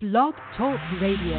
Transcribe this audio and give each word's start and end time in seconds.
Blog 0.00 0.32
Talk 0.56 0.80
Radio. 0.98 1.36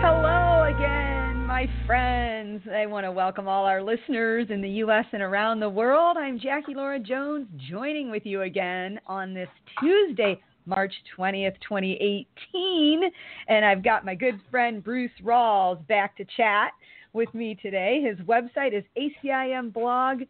Hello 0.00 0.72
again, 0.72 1.44
my 1.44 1.68
friends. 1.84 2.62
I 2.72 2.86
want 2.86 3.06
to 3.06 3.10
welcome 3.10 3.48
all 3.48 3.64
our 3.64 3.82
listeners 3.82 4.46
in 4.50 4.62
the 4.62 4.68
U.S. 4.68 5.06
and 5.10 5.20
around 5.20 5.58
the 5.58 5.68
world. 5.68 6.16
I'm 6.16 6.38
Jackie 6.38 6.74
Lora 6.74 7.00
Jones, 7.00 7.48
joining 7.68 8.08
with 8.08 8.24
you 8.24 8.42
again 8.42 9.00
on 9.08 9.34
this 9.34 9.48
Tuesday, 9.80 10.40
March 10.66 10.94
20th, 11.18 11.56
2018. 11.68 13.02
And 13.48 13.64
I've 13.64 13.82
got 13.82 14.04
my 14.04 14.14
good 14.14 14.40
friend 14.48 14.82
Bruce 14.84 15.10
Rawles 15.24 15.84
back 15.88 16.16
to 16.18 16.24
chat 16.36 16.70
with 17.14 17.32
me 17.32 17.56
today. 17.62 18.02
His 18.02 18.18
website 18.26 18.72
is 18.76 18.84
acimblog.com, 19.24 20.28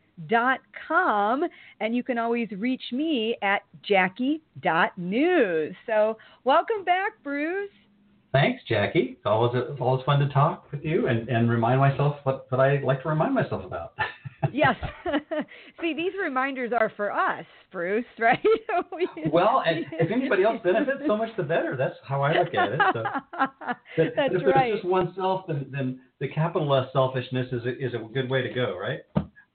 and 1.81 1.97
you 1.97 2.03
can 2.03 2.19
always 2.19 2.49
reach 2.53 2.83
me 2.93 3.37
at 3.43 3.63
jackie.news. 3.83 5.75
So, 5.87 6.19
welcome 6.45 6.85
back, 6.85 7.13
Bruce. 7.25 7.71
Thanks, 8.33 8.63
Jackie. 8.69 9.17
It's 9.17 9.27
always 9.27 9.53
always 9.81 10.05
fun 10.05 10.19
to 10.19 10.29
talk 10.29 10.71
with 10.73 10.85
you 10.85 11.07
and, 11.07 11.29
and 11.29 11.49
remind 11.49 11.79
myself 11.79 12.17
what, 12.25 12.47
what 12.51 12.61
I 12.61 12.81
like 12.81 13.03
to 13.03 13.09
remind 13.09 13.33
myself 13.33 13.65
about. 13.65 13.95
yes. 14.53 14.77
See, 15.81 15.95
these 15.95 16.13
reminders 16.23 16.73
are 16.73 16.91
for 16.97 17.13
us, 17.13 17.45
Bruce, 17.71 18.05
right? 18.19 18.39
well, 19.33 19.63
and 19.67 19.85
if 19.93 20.11
anybody 20.11 20.43
else 20.43 20.59
benefits, 20.63 20.99
so 21.07 21.17
much 21.17 21.31
the 21.37 21.43
better. 21.43 21.77
That's 21.77 21.97
how 22.05 22.23
I 22.23 22.33
look 22.33 22.55
at 22.55 22.73
it. 22.73 22.81
So, 22.93 23.03
That's 23.97 24.35
if 24.35 24.43
right. 24.47 24.71
there's 24.71 24.81
just 24.81 24.85
oneself, 24.85 25.45
then, 25.49 25.67
then 25.71 26.01
the 26.21 26.29
capital 26.29 26.75
S 26.75 26.89
selfishness 26.93 27.47
is 27.53 27.65
a, 27.65 27.87
is 27.87 27.95
a 27.95 28.13
good 28.13 28.31
way 28.31 28.43
to 28.43 28.53
go, 28.53 28.77
right? 28.79 29.01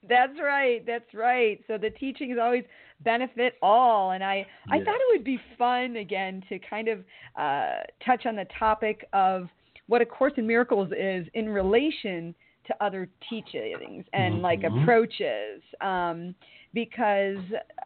That's 0.08 0.38
right. 0.42 0.84
That's 0.86 1.14
right. 1.14 1.60
So 1.66 1.78
the 1.78 1.90
teachings 1.90 2.36
always 2.40 2.64
benefit 3.04 3.54
all, 3.62 4.10
and 4.10 4.24
I 4.24 4.44
I 4.70 4.78
thought 4.78 4.96
it 4.96 5.16
would 5.16 5.24
be 5.24 5.38
fun 5.56 5.96
again 5.96 6.42
to 6.48 6.58
kind 6.58 6.88
of 6.88 7.00
uh, 7.36 7.84
touch 8.04 8.26
on 8.26 8.36
the 8.36 8.46
topic 8.58 9.06
of 9.12 9.48
what 9.86 10.02
A 10.02 10.06
Course 10.06 10.32
in 10.36 10.46
Miracles 10.46 10.92
is 10.96 11.26
in 11.34 11.48
relation 11.48 12.34
to 12.70 12.84
other 12.84 13.08
teachings 13.28 14.04
and 14.12 14.42
like 14.42 14.62
Mhm. 14.62 14.82
approaches, 14.82 15.62
um, 15.80 16.34
because 16.72 17.38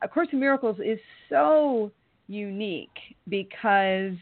A 0.03 0.09
Course 0.09 0.29
in 0.33 0.39
Miracles 0.41 0.79
is 0.81 1.01
so 1.29 1.91
unique 2.29 3.17
because 3.29 4.17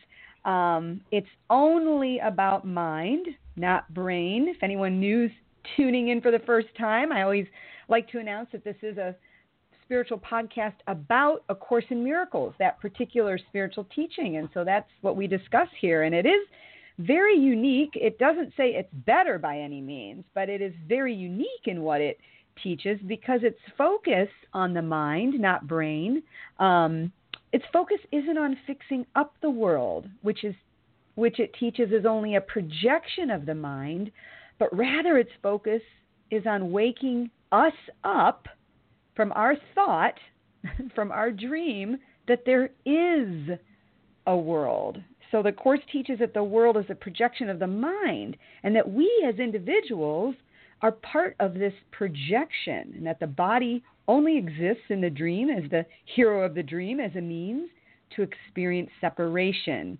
um, 0.44 1.00
it's 1.12 1.28
only 1.50 2.18
about 2.18 2.64
mind, 2.64 3.28
not 3.56 3.92
brain. 3.94 4.48
If 4.48 4.60
anyone 4.62 4.98
new's 4.98 5.30
tuning 5.76 6.08
in 6.08 6.20
for 6.20 6.32
the 6.32 6.40
first 6.40 6.74
time, 6.76 7.12
I 7.12 7.22
always 7.22 7.46
like 7.88 8.08
to 8.08 8.18
announce 8.18 8.50
that 8.50 8.64
this 8.64 8.76
is 8.82 8.98
a 8.98 9.14
spiritual 9.84 10.18
podcast 10.18 10.74
about 10.88 11.44
A 11.48 11.54
Course 11.54 11.84
in 11.90 12.02
Miracles, 12.02 12.54
that 12.58 12.80
particular 12.80 13.38
spiritual 13.38 13.84
teaching. 13.94 14.38
And 14.38 14.48
so 14.52 14.64
that's 14.64 14.90
what 15.02 15.16
we 15.16 15.28
discuss 15.28 15.68
here. 15.80 16.02
And 16.02 16.14
it 16.14 16.26
is 16.26 16.48
very 16.98 17.36
unique. 17.36 17.92
It 17.94 18.18
doesn't 18.18 18.52
say 18.56 18.70
it's 18.70 18.92
better 19.06 19.38
by 19.38 19.58
any 19.58 19.80
means, 19.80 20.24
but 20.34 20.48
it 20.48 20.60
is 20.60 20.72
very 20.88 21.14
unique 21.14 21.66
in 21.66 21.82
what 21.82 22.00
it 22.00 22.18
teaches 22.62 22.98
because 23.06 23.40
its 23.42 23.58
focus 23.78 24.28
on 24.52 24.74
the 24.74 24.82
mind, 24.82 25.40
not 25.40 25.66
brain. 25.66 26.22
Um, 26.58 27.12
its 27.52 27.64
focus 27.72 27.98
isn't 28.12 28.38
on 28.38 28.56
fixing 28.66 29.06
up 29.14 29.34
the 29.42 29.50
world, 29.50 30.06
which 30.22 30.44
is 30.44 30.54
which 31.14 31.38
it 31.38 31.54
teaches 31.60 31.92
is 31.92 32.06
only 32.06 32.36
a 32.36 32.40
projection 32.40 33.30
of 33.30 33.44
the 33.44 33.54
mind, 33.54 34.10
but 34.58 34.74
rather 34.74 35.18
its 35.18 35.30
focus 35.42 35.82
is 36.30 36.46
on 36.46 36.72
waking 36.72 37.30
us 37.52 37.74
up 38.02 38.48
from 39.14 39.30
our 39.32 39.54
thought, 39.74 40.14
from 40.94 41.12
our 41.12 41.30
dream, 41.30 41.98
that 42.28 42.44
there 42.46 42.70
is 42.86 43.58
a 44.26 44.34
world. 44.34 44.98
So 45.32 45.42
the 45.42 45.50
Course 45.50 45.80
teaches 45.90 46.18
that 46.20 46.34
the 46.34 46.44
world 46.44 46.76
is 46.76 46.84
a 46.90 46.94
projection 46.94 47.48
of 47.48 47.58
the 47.58 47.66
mind, 47.66 48.36
and 48.62 48.76
that 48.76 48.88
we 48.88 49.10
as 49.26 49.40
individuals 49.40 50.36
are 50.82 50.92
part 50.92 51.34
of 51.40 51.54
this 51.54 51.72
projection, 51.90 52.92
and 52.96 53.06
that 53.06 53.18
the 53.18 53.26
body 53.26 53.82
only 54.06 54.36
exists 54.36 54.84
in 54.90 55.00
the 55.00 55.08
dream 55.08 55.48
as 55.48 55.68
the 55.70 55.86
hero 56.04 56.44
of 56.44 56.54
the 56.54 56.62
dream, 56.62 57.00
as 57.00 57.16
a 57.16 57.20
means 57.20 57.70
to 58.14 58.22
experience 58.22 58.90
separation, 59.00 59.98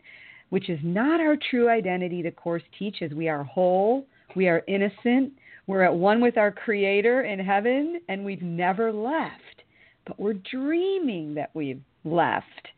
which 0.51 0.69
is 0.69 0.79
not 0.83 1.19
our 1.19 1.37
true 1.51 1.71
identity, 1.71 2.21
the 2.21 2.31
Course 2.31 2.63
teaches. 2.79 3.15
We 3.15 3.31
are 3.31 3.43
whole, 3.43 4.05
we 4.37 4.49
are 4.49 4.63
innocent, 4.69 5.33
we're 5.67 5.83
at 5.83 5.95
one 5.95 6.21
with 6.21 6.37
our 6.37 6.53
Creator 6.53 7.23
in 7.23 7.39
heaven, 7.39 8.03
and 8.09 8.23
we've 8.23 8.43
never 8.43 8.93
left. 8.93 9.63
But 10.07 10.21
we're 10.21 10.35
dreaming 10.35 11.35
that 11.35 11.51
we've 11.55 11.81
left. 12.05 12.69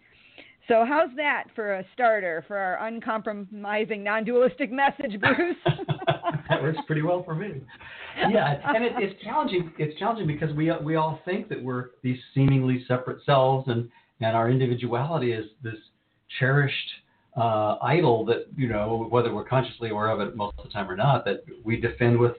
So, 0.69 0.85
how's 0.89 1.15
that 1.17 1.45
for 1.55 1.75
a 1.75 1.85
starter 1.93 2.43
for 2.49 2.57
our 2.57 2.87
uncompromising, 2.87 4.03
non 4.03 4.25
dualistic 4.25 4.73
message, 4.73 5.21
Bruce? 5.21 5.57
that 6.49 6.63
works 6.63 6.79
pretty 6.87 7.03
well 7.03 7.23
for 7.23 7.35
me. 7.35 7.61
Yeah, 8.17 8.57
and 8.75 8.85
it, 8.85 8.93
it's 8.97 9.23
challenging. 9.23 9.73
It's 9.79 9.99
challenging 9.99 10.27
because 10.27 10.55
we 10.55 10.73
we 10.83 10.97
all 10.97 11.21
think 11.25 11.49
that 11.51 11.63
we're 11.63 11.91
these 12.03 12.19
seemingly 12.35 12.85
separate 12.89 13.19
selves, 13.27 13.69
and 13.69 13.91
and 14.21 14.37
our 14.37 14.51
individuality 14.51 15.33
is 15.33 15.47
this 15.63 15.77
cherished 16.39 16.89
uh, 17.37 17.77
idol 17.83 18.25
that 18.27 18.47
you 18.57 18.69
know 18.69 19.07
whether 19.11 19.35
we're 19.35 19.45
consciously 19.45 19.91
aware 19.91 20.09
of 20.09 20.21
it 20.21 20.35
most 20.35 20.55
of 20.59 20.65
the 20.65 20.71
time 20.71 20.91
or 20.91 20.97
not 20.97 21.25
that 21.27 21.45
we 21.63 21.79
defend 21.79 22.19
with 22.19 22.37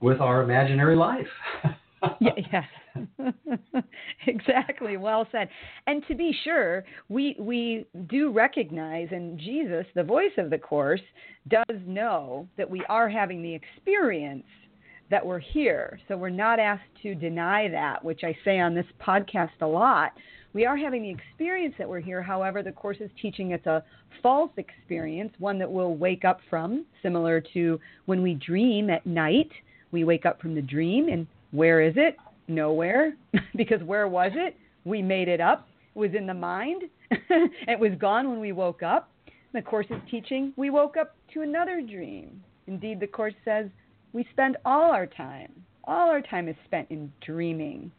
with 0.00 0.20
our 0.20 0.42
imaginary 0.42 0.96
life. 0.96 1.26
yeah, 2.20 2.30
yes. 2.52 3.34
exactly. 4.26 4.96
Well 4.96 5.26
said. 5.32 5.48
And 5.86 6.06
to 6.08 6.14
be 6.14 6.34
sure, 6.44 6.84
we 7.08 7.36
we 7.38 7.86
do 8.08 8.30
recognize 8.30 9.08
and 9.10 9.38
Jesus, 9.38 9.86
the 9.94 10.02
voice 10.02 10.32
of 10.38 10.50
the 10.50 10.58
course, 10.58 11.00
does 11.48 11.76
know 11.86 12.48
that 12.56 12.68
we 12.68 12.84
are 12.88 13.08
having 13.08 13.42
the 13.42 13.54
experience 13.54 14.44
that 15.10 15.24
we're 15.24 15.38
here. 15.38 15.98
So 16.06 16.16
we're 16.16 16.28
not 16.28 16.58
asked 16.58 16.82
to 17.02 17.14
deny 17.14 17.68
that, 17.68 18.04
which 18.04 18.24
I 18.24 18.36
say 18.44 18.60
on 18.60 18.74
this 18.74 18.86
podcast 19.00 19.60
a 19.60 19.66
lot. 19.66 20.12
We 20.52 20.66
are 20.66 20.76
having 20.76 21.02
the 21.02 21.10
experience 21.10 21.74
that 21.78 21.88
we're 21.88 22.00
here. 22.00 22.22
However, 22.22 22.62
the 22.62 22.72
course 22.72 22.98
is 23.00 23.10
teaching 23.20 23.52
it's 23.52 23.66
a 23.66 23.84
false 24.22 24.50
experience, 24.56 25.32
one 25.38 25.58
that 25.58 25.70
we'll 25.70 25.94
wake 25.94 26.24
up 26.24 26.40
from, 26.50 26.84
similar 27.02 27.42
to 27.54 27.78
when 28.06 28.22
we 28.22 28.34
dream 28.34 28.90
at 28.90 29.06
night. 29.06 29.50
We 29.92 30.04
wake 30.04 30.26
up 30.26 30.40
from 30.40 30.54
the 30.54 30.62
dream, 30.62 31.08
and 31.08 31.26
where 31.50 31.80
is 31.80 31.94
it? 31.96 32.16
Nowhere. 32.46 33.16
because 33.56 33.82
where 33.82 34.08
was 34.08 34.32
it? 34.34 34.56
We 34.84 35.02
made 35.02 35.28
it 35.28 35.40
up. 35.40 35.68
It 35.94 35.98
was 35.98 36.14
in 36.14 36.26
the 36.26 36.34
mind. 36.34 36.84
it 37.10 37.78
was 37.78 37.92
gone 37.98 38.30
when 38.30 38.40
we 38.40 38.52
woke 38.52 38.82
up. 38.82 39.10
The 39.54 39.62
Course 39.62 39.86
is 39.90 40.00
teaching 40.10 40.52
we 40.56 40.70
woke 40.70 40.96
up 40.96 41.16
to 41.34 41.42
another 41.42 41.80
dream. 41.80 42.42
Indeed, 42.66 43.00
the 43.00 43.06
Course 43.06 43.34
says 43.44 43.68
we 44.12 44.26
spend 44.30 44.56
all 44.64 44.90
our 44.92 45.06
time, 45.06 45.52
all 45.84 46.08
our 46.10 46.20
time 46.20 46.48
is 46.48 46.56
spent 46.66 46.90
in 46.90 47.12
dreaming. 47.24 47.90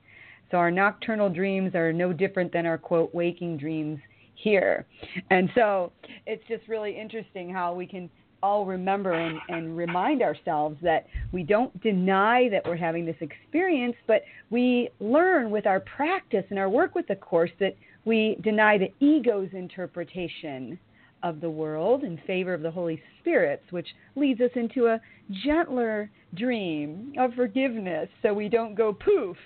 So 0.52 0.58
our 0.58 0.72
nocturnal 0.72 1.30
dreams 1.30 1.76
are 1.76 1.94
no 1.94 2.14
different 2.14 2.52
than 2.52 2.66
our 2.66 2.78
quote 2.78 3.14
waking 3.14 3.58
dreams 3.58 4.00
here. 4.36 4.86
And 5.30 5.50
so 5.54 5.92
it's 6.26 6.44
just 6.48 6.68
really 6.68 6.98
interesting 6.98 7.50
how 7.50 7.74
we 7.74 7.86
can 7.86 8.10
all 8.42 8.66
remember 8.66 9.14
and, 9.14 9.40
and 9.50 9.78
remind 9.78 10.22
ourselves 10.22 10.78
that 10.82 11.08
we 11.32 11.44
don't 11.44 11.80
deny 11.82 12.50
that 12.50 12.66
we're 12.66 12.76
having 12.76 13.06
this 13.06 13.16
experience, 13.22 13.96
but 14.08 14.24
we 14.50 14.90
learn 15.00 15.52
with 15.52 15.66
our 15.66 15.80
practice 15.80 16.46
and 16.50 16.60
our 16.60 16.70
work 16.70 16.96
with 16.96 17.08
the 17.08 17.16
Course 17.16 17.52
that 17.60 17.76
we 18.06 18.38
deny 18.44 18.78
the 18.78 18.94
ego's 19.06 19.50
interpretation 19.54 20.80
of 21.24 21.42
the 21.42 21.50
world 21.50 22.04
in 22.04 22.20
favor 22.26 22.54
of 22.54 22.62
the 22.62 22.72
Holy 22.72 23.02
Spirit's, 23.20 23.70
which 23.72 23.88
leads 24.16 24.40
us 24.42 24.52
into 24.56 24.88
a 24.88 25.02
gentler 25.44 26.10
dream 26.36 27.14
of 27.20 27.34
forgiveness 27.34 28.10
so 28.22 28.34
we 28.34 28.48
don't 28.48 28.76
go 28.76 28.94
poof 28.94 29.38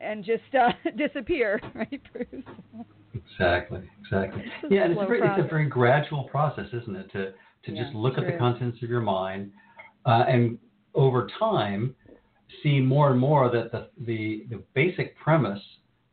and 0.00 0.24
just 0.24 0.42
uh, 0.58 0.70
disappear, 0.96 1.60
right, 1.74 2.00
Bruce? 2.12 2.44
Exactly, 3.14 3.88
exactly. 4.00 4.44
Yeah, 4.70 4.84
and 4.84 4.92
it's 4.92 5.02
a, 5.02 5.06
very, 5.06 5.20
it's 5.20 5.46
a 5.46 5.48
very 5.48 5.66
gradual 5.66 6.24
process, 6.24 6.66
isn't 6.72 6.96
it? 6.96 7.12
To 7.12 7.32
to 7.68 7.74
Yeah, 7.74 7.84
just 7.84 7.94
look 7.94 8.18
at 8.18 8.26
the 8.26 8.32
contents 8.38 8.82
of 8.82 8.90
your 8.90 9.00
mind, 9.00 9.52
uh, 10.04 10.24
and 10.28 10.58
over 10.94 11.28
time, 11.38 11.94
see 12.62 12.80
more 12.80 13.10
and 13.10 13.20
more 13.20 13.50
that 13.50 13.70
the 13.72 13.88
the, 14.06 14.46
the 14.50 14.62
basic 14.74 15.16
premise 15.18 15.62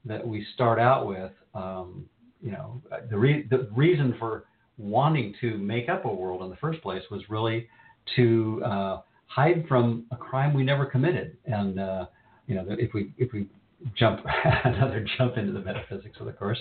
that 0.05 0.25
we 0.25 0.45
start 0.53 0.79
out 0.79 1.07
with, 1.07 1.31
um, 1.55 2.05
you 2.41 2.51
know, 2.51 2.81
the 3.09 3.17
re- 3.17 3.47
the 3.49 3.69
reason 3.75 4.15
for 4.19 4.45
wanting 4.77 5.33
to 5.41 5.57
make 5.57 5.89
up 5.89 6.05
a 6.05 6.13
world 6.13 6.43
in 6.43 6.49
the 6.49 6.57
first 6.57 6.81
place 6.81 7.01
was 7.09 7.21
really 7.29 7.67
to 8.15 8.61
uh, 8.63 9.01
hide 9.27 9.65
from 9.67 10.05
a 10.11 10.15
crime 10.15 10.53
we 10.53 10.63
never 10.63 10.85
committed, 10.85 11.37
and 11.45 11.79
uh, 11.79 12.05
you 12.47 12.55
know, 12.55 12.65
if 12.69 12.93
we 12.93 13.13
if 13.17 13.31
we 13.33 13.47
jump 13.95 14.19
another 14.65 15.05
jump 15.17 15.37
into 15.37 15.51
the 15.51 15.59
metaphysics 15.61 16.17
of 16.19 16.25
the 16.25 16.33
course, 16.33 16.59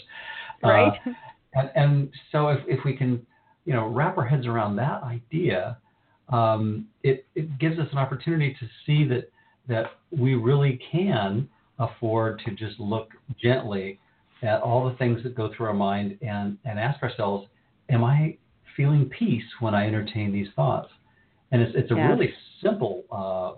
uh, 0.63 0.69
Right? 0.69 0.93
and, 1.55 1.71
and 1.75 2.11
so 2.33 2.49
if, 2.49 2.61
if 2.67 2.85
we 2.85 2.97
can, 2.97 3.25
you 3.65 3.73
know, 3.73 3.89
wrap 3.89 4.19
our 4.19 4.27
heads 4.27 4.47
around 4.47 4.77
that 4.77 5.03
idea, 5.03 5.79
um, 6.29 6.87
it, 7.03 7.27
it 7.35 7.59
gives 7.59 7.79
us 7.79 7.89
an 7.93 7.99
opportunity 7.99 8.57
to 8.61 8.67
see 8.87 9.07
that 9.09 9.31
that 9.69 9.87
we 10.11 10.35
really 10.35 10.79
can 10.93 11.49
afford 11.79 12.41
to 12.45 12.51
just 12.53 12.79
look 12.79 13.09
gently 13.43 13.99
at 14.43 14.61
all 14.61 14.89
the 14.89 14.95
things 14.97 15.23
that 15.23 15.35
go 15.35 15.51
through 15.57 15.67
our 15.67 15.75
mind 15.75 16.19
and, 16.21 16.59
and 16.67 16.79
ask 16.79 17.03
ourselves, 17.03 17.47
am 17.89 18.05
I 18.05 18.37
feeling 18.77 19.11
peace 19.19 19.45
when 19.61 19.75
I 19.75 19.87
entertain 19.87 20.33
these 20.33 20.49
thoughts? 20.55 20.91
And 21.51 21.63
it's, 21.63 21.73
it's 21.75 21.91
a 21.91 21.95
yes. 21.95 22.11
really 22.11 22.35
simple 22.63 23.05
uh, 23.11 23.53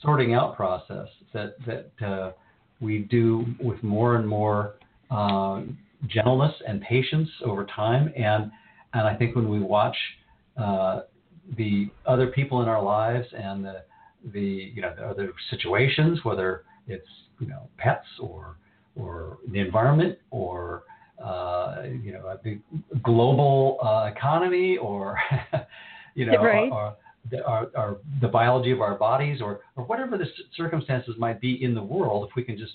sorting 0.00 0.32
out 0.32 0.56
process 0.56 1.08
that, 1.34 1.56
that 1.66 2.06
uh, 2.06 2.32
we 2.80 3.00
do 3.10 3.44
with 3.62 3.82
more 3.82 4.16
and 4.16 4.26
more 4.26 4.76
uh, 5.10 5.60
gentleness 6.06 6.54
and 6.66 6.80
patience 6.80 7.28
over 7.44 7.66
time. 7.66 8.10
And, 8.16 8.50
and 8.94 9.06
I 9.06 9.14
think 9.14 9.36
when 9.36 9.48
we 9.48 9.60
watch 9.60 9.96
uh, 10.56 11.00
the 11.56 11.88
other 12.06 12.28
people 12.28 12.62
in 12.62 12.68
our 12.68 12.82
lives 12.82 13.26
and 13.36 13.64
the, 13.64 13.82
the 14.32 14.72
you 14.74 14.82
know 14.82 14.94
the 14.96 15.04
other 15.04 15.32
situations, 15.50 16.20
whether 16.24 16.64
it's 16.86 17.06
you 17.38 17.46
know 17.46 17.68
pets 17.78 18.06
or 18.20 18.56
or 18.96 19.38
the 19.52 19.60
environment 19.60 20.18
or 20.30 20.82
uh, 21.22 21.82
you 22.02 22.12
know 22.12 22.36
the 22.44 22.60
global 23.02 23.78
uh, 23.82 24.10
economy 24.14 24.76
or 24.76 25.18
you 26.14 26.26
know 26.26 26.32
right. 26.42 26.70
or, 26.70 26.96
the, 27.30 27.44
our, 27.44 27.68
our, 27.76 27.96
the 28.22 28.28
biology 28.28 28.70
of 28.70 28.80
our 28.80 28.94
bodies 28.94 29.42
or, 29.42 29.60
or 29.76 29.84
whatever 29.84 30.16
the 30.16 30.24
circumstances 30.56 31.14
might 31.18 31.38
be 31.38 31.62
in 31.62 31.74
the 31.74 31.82
world, 31.82 32.26
if 32.28 32.34
we 32.34 32.42
can 32.42 32.56
just 32.56 32.72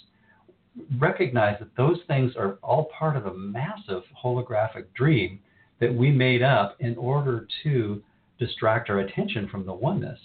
recognize 1.00 1.58
that 1.60 1.76
those 1.76 1.98
things 2.08 2.34
are 2.38 2.60
all 2.62 2.88
part 2.98 3.16
of 3.16 3.26
a 3.26 3.34
massive 3.34 4.04
holographic 4.24 4.86
dream 4.96 5.40
that 5.80 5.94
we 5.94 6.12
made 6.12 6.42
up 6.42 6.76
in 6.80 6.96
order 6.98 7.48
to 7.64 8.02
distract 8.40 8.90
our 8.90 9.00
attention 9.00 9.48
from 9.50 9.66
the 9.66 9.74
oneness 9.74 10.20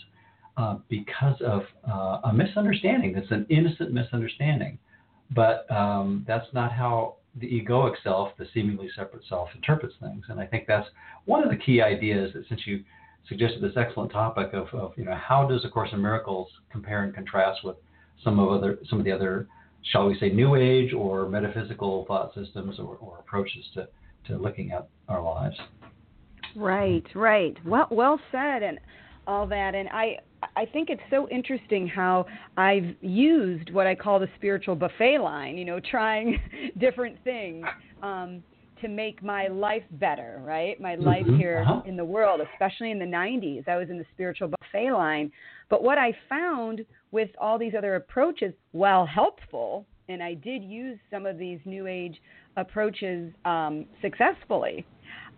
uh, 0.57 0.77
because 0.89 1.41
of 1.41 1.63
uh, 1.89 2.21
a 2.25 2.33
misunderstanding. 2.33 3.17
It's 3.17 3.31
an 3.31 3.47
innocent 3.49 3.93
misunderstanding. 3.93 4.79
But 5.35 5.71
um, 5.71 6.25
that's 6.27 6.47
not 6.53 6.73
how 6.73 7.17
the 7.41 7.47
egoic 7.47 7.95
self, 8.03 8.37
the 8.37 8.47
seemingly 8.53 8.89
separate 8.97 9.23
self, 9.29 9.49
interprets 9.55 9.95
things. 10.01 10.25
And 10.29 10.41
I 10.41 10.47
think 10.47 10.67
that's 10.67 10.89
one 11.25 11.43
of 11.45 11.51
the 11.51 11.57
key 11.57 11.81
ideas 11.81 12.33
that 12.35 12.49
since 12.49 12.67
you 12.67 12.83
suggested 13.29 13.61
this 13.63 13.77
excellent 13.77 14.11
topic 14.11 14.53
of, 14.53 14.67
of 14.75 14.93
you 14.97 15.05
know 15.05 15.15
how 15.15 15.47
does 15.47 15.65
A 15.65 15.69
Course 15.69 15.91
in 15.93 16.03
Miracles 16.03 16.49
compare 16.71 17.05
and 17.05 17.15
contrast 17.15 17.61
with 17.63 17.77
some 18.25 18.39
of 18.39 18.51
other 18.51 18.79
some 18.89 18.99
of 18.99 19.05
the 19.05 19.13
other 19.13 19.47
shall 19.93 20.07
we 20.07 20.19
say 20.19 20.31
new 20.31 20.57
age 20.57 20.93
or 20.93 21.29
metaphysical 21.29 22.05
thought 22.07 22.35
systems 22.35 22.79
or, 22.79 22.97
or 22.97 23.19
approaches 23.19 23.65
to, 23.75 23.89
to 24.27 24.37
looking 24.37 24.73
at 24.73 24.89
our 25.09 25.23
lives. 25.23 25.57
Right, 26.57 27.05
right. 27.15 27.57
Well, 27.65 27.87
well 27.91 28.21
said, 28.33 28.63
and 28.63 28.79
all 29.27 29.47
that. 29.47 29.75
And 29.75 29.89
I, 29.91 30.19
I 30.57 30.67
think 30.67 30.91
it's 30.91 31.03
so 31.11 31.29
interesting 31.29 31.87
how 31.87 32.27
I've 32.57 32.97
used 33.01 33.73
what 33.73 33.87
I 33.87 33.95
call 33.95 34.19
the 34.19 34.29
spiritual 34.37 34.75
buffet 34.75 35.19
line. 35.19 35.57
You 35.57 35.65
know, 35.65 35.81
trying 35.81 36.41
different 36.79 37.17
things 37.23 37.65
um, 38.03 38.43
to 38.81 38.89
make 38.89 39.23
my 39.23 39.49
life 39.49 39.85
better. 39.93 40.43
Right, 40.45 40.81
my 40.81 40.97
life 40.97 41.27
Mhm, 41.27 41.39
here 41.39 41.65
uh-huh. 41.69 41.83
in 41.87 41.97
the 41.97 42.05
world, 42.05 42.41
especially 42.53 42.91
in 42.91 42.99
the 42.99 43.05
'90s. 43.05 43.69
I 43.69 43.77
was 43.77 43.89
in 43.91 43.99
the 43.99 44.07
spiritual 44.13 44.49
buffet 44.49 44.93
line. 44.93 45.31
But 45.69 45.85
what 45.85 45.99
I 45.99 46.13
found 46.29 46.85
with 47.13 47.31
all 47.41 47.59
these 47.59 47.75
other 47.77 47.95
approaches, 47.95 48.53
while 48.73 49.07
helpful, 49.07 49.87
and 50.09 50.21
I 50.23 50.35
did 50.35 50.65
use 50.65 50.99
some 51.11 51.27
of 51.27 51.39
these 51.39 51.61
new 51.65 51.87
age 51.87 52.21
approaches 52.57 53.33
um, 53.45 53.87
successfully. 54.03 54.87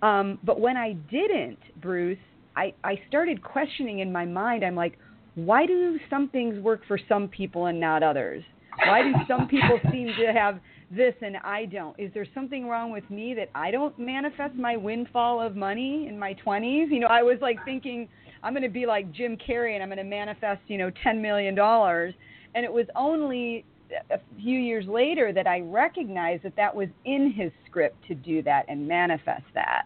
Um, 0.02 0.38
but 0.44 0.60
when 0.60 0.76
I 0.76 0.94
didn't, 1.10 1.58
Bruce, 1.80 2.18
I, 2.56 2.74
I 2.84 3.00
started 3.08 3.42
questioning 3.42 4.00
in 4.00 4.12
my 4.12 4.24
mind. 4.24 4.64
I'm 4.64 4.74
like, 4.74 4.98
why 5.34 5.64
do 5.64 5.98
some 6.10 6.28
things 6.28 6.58
work 6.58 6.82
for 6.86 6.98
some 7.08 7.28
people 7.28 7.66
and 7.66 7.80
not 7.80 8.02
others? 8.02 8.44
Why 8.86 9.02
do 9.02 9.12
some 9.28 9.48
people 9.48 9.78
seem 9.92 10.08
to 10.18 10.32
have 10.32 10.60
this 10.90 11.14
and 11.22 11.36
I 11.38 11.66
don't? 11.66 11.98
Is 11.98 12.12
there 12.12 12.26
something 12.34 12.68
wrong 12.68 12.90
with 12.92 13.08
me 13.10 13.34
that 13.34 13.48
I 13.54 13.70
don't 13.70 13.98
manifest 13.98 14.54
my 14.54 14.76
windfall 14.76 15.40
of 15.40 15.56
money 15.56 16.06
in 16.08 16.18
my 16.18 16.34
20s? 16.44 16.90
You 16.90 17.00
know, 17.00 17.06
I 17.06 17.22
was 17.22 17.38
like 17.40 17.64
thinking 17.64 18.08
I'm 18.42 18.52
going 18.52 18.62
to 18.62 18.68
be 18.68 18.86
like 18.86 19.10
Jim 19.12 19.36
Carrey 19.36 19.74
and 19.74 19.82
I'm 19.82 19.88
going 19.88 19.98
to 19.98 20.04
manifest, 20.04 20.60
you 20.66 20.78
know, 20.78 20.90
10 21.02 21.22
million 21.22 21.54
dollars. 21.54 22.14
And 22.54 22.64
it 22.64 22.72
was 22.72 22.86
only 22.94 23.64
a 24.10 24.18
few 24.40 24.58
years 24.58 24.86
later 24.86 25.32
that 25.32 25.46
I 25.46 25.60
recognized 25.60 26.42
that 26.44 26.56
that 26.56 26.74
was 26.74 26.88
in 27.04 27.32
his 27.32 27.50
script 27.66 27.96
to 28.08 28.14
do 28.14 28.42
that 28.42 28.64
and 28.68 28.86
manifest 28.86 29.44
that. 29.54 29.84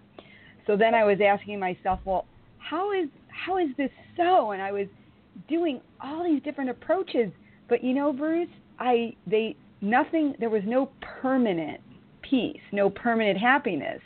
So 0.66 0.76
then 0.76 0.94
I 0.94 1.04
was 1.04 1.18
asking 1.24 1.60
myself, 1.60 2.00
well, 2.04 2.26
how 2.58 2.92
is 2.92 3.08
how 3.28 3.58
is 3.58 3.68
this 3.76 3.90
so? 4.16 4.52
And 4.52 4.62
I 4.62 4.72
was 4.72 4.86
doing 5.48 5.80
all 6.00 6.24
these 6.24 6.42
different 6.42 6.70
approaches, 6.70 7.30
but 7.68 7.84
you 7.84 7.94
know, 7.94 8.12
Bruce, 8.12 8.48
I 8.78 9.14
they 9.26 9.56
nothing 9.80 10.34
there 10.40 10.50
was 10.50 10.62
no 10.66 10.90
permanent 11.20 11.80
peace, 12.22 12.60
no 12.72 12.90
permanent 12.90 13.38
happiness. 13.38 14.00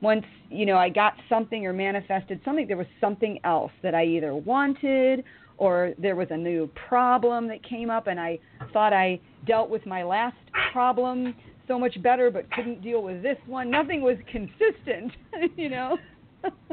Once, 0.00 0.24
you 0.50 0.66
know, 0.66 0.76
I 0.76 0.88
got 0.88 1.14
something 1.28 1.64
or 1.64 1.72
manifested 1.72 2.40
something, 2.44 2.66
there 2.66 2.76
was 2.76 2.88
something 3.00 3.38
else 3.44 3.70
that 3.82 3.94
I 3.94 4.04
either 4.04 4.34
wanted 4.34 5.22
or 5.62 5.92
there 5.96 6.16
was 6.16 6.26
a 6.32 6.36
new 6.36 6.68
problem 6.88 7.46
that 7.46 7.62
came 7.62 7.88
up 7.88 8.08
and 8.08 8.18
I 8.18 8.36
thought 8.72 8.92
I 8.92 9.20
dealt 9.46 9.70
with 9.70 9.86
my 9.86 10.02
last 10.02 10.34
problem 10.72 11.36
so 11.68 11.78
much 11.78 12.02
better 12.02 12.32
but 12.32 12.50
couldn't 12.50 12.82
deal 12.82 13.00
with 13.00 13.22
this 13.22 13.36
one. 13.46 13.70
Nothing 13.70 14.02
was 14.02 14.16
consistent, 14.28 15.12
you 15.56 15.68
know. 15.68 15.96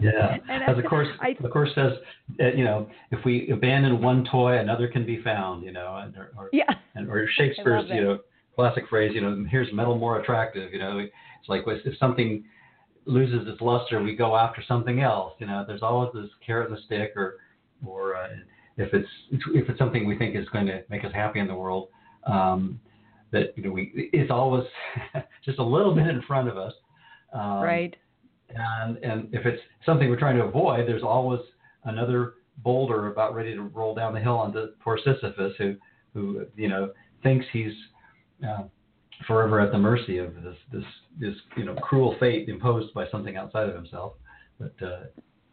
Yeah, 0.01 0.37
as 0.67 0.75
the 0.75 0.81
course 0.81 1.07
I- 1.21 1.35
the 1.39 1.49
course 1.49 1.69
says, 1.75 1.91
uh, 2.41 2.45
you 2.57 2.63
know, 2.63 2.89
if 3.11 3.23
we 3.23 3.51
abandon 3.51 4.01
one 4.01 4.25
toy, 4.31 4.57
another 4.57 4.87
can 4.87 5.05
be 5.05 5.21
found. 5.21 5.63
You 5.63 5.71
know, 5.71 5.97
and, 6.01 6.17
or, 6.17 6.31
or, 6.35 6.49
Yeah. 6.51 6.63
and, 6.95 7.07
or 7.07 7.27
Shakespeare's, 7.37 7.85
you 7.89 8.01
know, 8.01 8.17
classic 8.55 8.85
phrase, 8.89 9.11
you 9.13 9.21
know, 9.21 9.45
here's 9.51 9.71
metal 9.71 9.99
more 9.99 10.19
attractive. 10.19 10.73
You 10.73 10.79
know, 10.79 10.97
it's 10.97 11.47
like 11.47 11.61
if 11.67 11.95
something 11.99 12.43
loses 13.05 13.47
its 13.47 13.61
luster, 13.61 14.01
we 14.01 14.15
go 14.15 14.35
after 14.35 14.63
something 14.67 15.01
else. 15.01 15.33
You 15.37 15.45
know, 15.45 15.63
there's 15.67 15.83
always 15.83 16.09
this 16.15 16.31
carrot 16.43 16.69
and 16.69 16.75
the 16.79 16.81
stick, 16.81 17.11
or 17.15 17.35
or 17.85 18.15
uh, 18.15 18.29
if 18.79 18.93
it's 18.93 19.09
if 19.53 19.69
it's 19.69 19.77
something 19.77 20.07
we 20.07 20.17
think 20.17 20.35
is 20.35 20.47
going 20.49 20.65
to 20.65 20.83
make 20.89 21.03
us 21.03 21.11
happy 21.13 21.39
in 21.39 21.47
the 21.47 21.55
world, 21.55 21.89
um, 22.25 22.79
that 23.31 23.55
you 23.55 23.63
know 23.63 23.71
we 23.71 24.09
it's 24.13 24.31
always 24.31 24.63
just 25.45 25.59
a 25.59 25.63
little 25.63 25.93
bit 25.93 26.07
in 26.07 26.21
front 26.23 26.47
of 26.47 26.57
us. 26.57 26.73
Um, 27.33 27.61
right. 27.61 27.95
and 28.49 28.97
and 28.97 29.33
if 29.33 29.45
it's 29.45 29.61
something 29.85 30.09
we're 30.09 30.19
trying 30.19 30.37
to 30.37 30.43
avoid, 30.43 30.87
there's 30.87 31.03
always 31.03 31.41
another 31.83 32.35
boulder 32.63 33.11
about 33.11 33.35
ready 33.35 33.53
to 33.53 33.61
roll 33.61 33.93
down 33.93 34.13
the 34.13 34.19
hill 34.19 34.37
onto 34.37 34.67
poor 34.81 34.97
Sisyphus, 34.97 35.53
who 35.57 35.75
who 36.13 36.45
you 36.55 36.69
know 36.69 36.91
thinks 37.21 37.45
he's 37.51 37.73
uh, 38.47 38.63
forever 39.27 39.59
at 39.59 39.73
the 39.73 39.77
mercy 39.77 40.19
of 40.19 40.35
this 40.35 40.55
this 40.71 40.85
this 41.19 41.35
you 41.57 41.65
know 41.65 41.75
cruel 41.75 42.15
fate 42.17 42.47
imposed 42.47 42.93
by 42.93 43.09
something 43.09 43.35
outside 43.35 43.67
of 43.67 43.75
himself, 43.75 44.13
but 44.57 44.73
uh, 44.81 45.01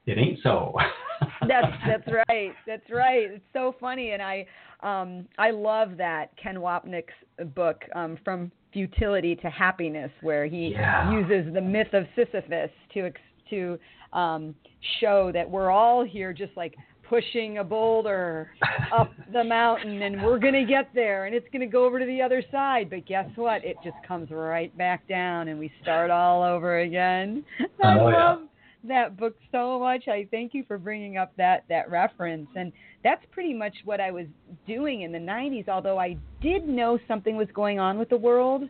it 0.06 0.18
ain't 0.18 0.38
so. 0.42 0.74
that's 1.48 1.66
that's 1.86 2.08
right. 2.28 2.52
That's 2.66 2.90
right. 2.90 3.30
It's 3.30 3.44
so 3.52 3.74
funny, 3.80 4.10
and 4.12 4.22
I 4.22 4.46
um, 4.82 5.26
I 5.38 5.50
love 5.50 5.96
that 5.96 6.30
Ken 6.36 6.56
Wapnick's 6.56 7.12
book 7.54 7.82
um, 7.94 8.18
from 8.24 8.50
futility 8.72 9.34
to 9.36 9.48
happiness, 9.50 10.10
where 10.22 10.46
he 10.46 10.68
Yeah. 10.68 11.10
uses 11.10 11.52
the 11.54 11.60
myth 11.60 11.92
of 11.92 12.04
Sisyphus 12.14 12.70
to 12.94 13.10
to 13.50 13.78
um, 14.12 14.54
show 15.00 15.30
that 15.32 15.48
we're 15.48 15.70
all 15.70 16.04
here, 16.04 16.32
just 16.32 16.56
like 16.56 16.74
pushing 17.08 17.58
a 17.58 17.64
boulder 17.64 18.50
up 18.92 19.12
the 19.32 19.42
mountain, 19.44 20.02
and 20.02 20.20
we're 20.22 20.38
gonna 20.38 20.64
get 20.66 20.90
there, 20.94 21.26
and 21.26 21.34
it's 21.34 21.46
gonna 21.52 21.66
go 21.66 21.84
over 21.84 21.98
to 21.98 22.04
the 22.06 22.20
other 22.20 22.42
side. 22.50 22.90
But 22.90 23.06
guess 23.06 23.28
what? 23.36 23.64
It 23.64 23.76
just 23.84 23.96
comes 24.06 24.30
right 24.30 24.76
back 24.76 25.06
down, 25.08 25.48
and 25.48 25.58
we 25.58 25.70
start 25.82 26.10
all 26.10 26.42
over 26.42 26.80
again. 26.80 27.44
I 27.82 27.98
Oh, 27.98 28.08
yeah. 28.08 28.36
That 28.88 29.16
book 29.16 29.36
so 29.52 29.78
much. 29.78 30.08
I 30.08 30.26
thank 30.30 30.54
you 30.54 30.64
for 30.66 30.78
bringing 30.78 31.16
up 31.16 31.32
that 31.36 31.64
that 31.68 31.90
reference, 31.90 32.48
and 32.56 32.72
that's 33.04 33.24
pretty 33.30 33.54
much 33.54 33.74
what 33.84 34.00
I 34.00 34.10
was 34.10 34.26
doing 34.66 35.02
in 35.02 35.12
the 35.12 35.18
'90s. 35.18 35.68
Although 35.68 35.98
I 35.98 36.16
did 36.40 36.68
know 36.68 36.98
something 37.06 37.36
was 37.36 37.48
going 37.54 37.78
on 37.78 37.98
with 37.98 38.08
the 38.08 38.16
world, 38.16 38.68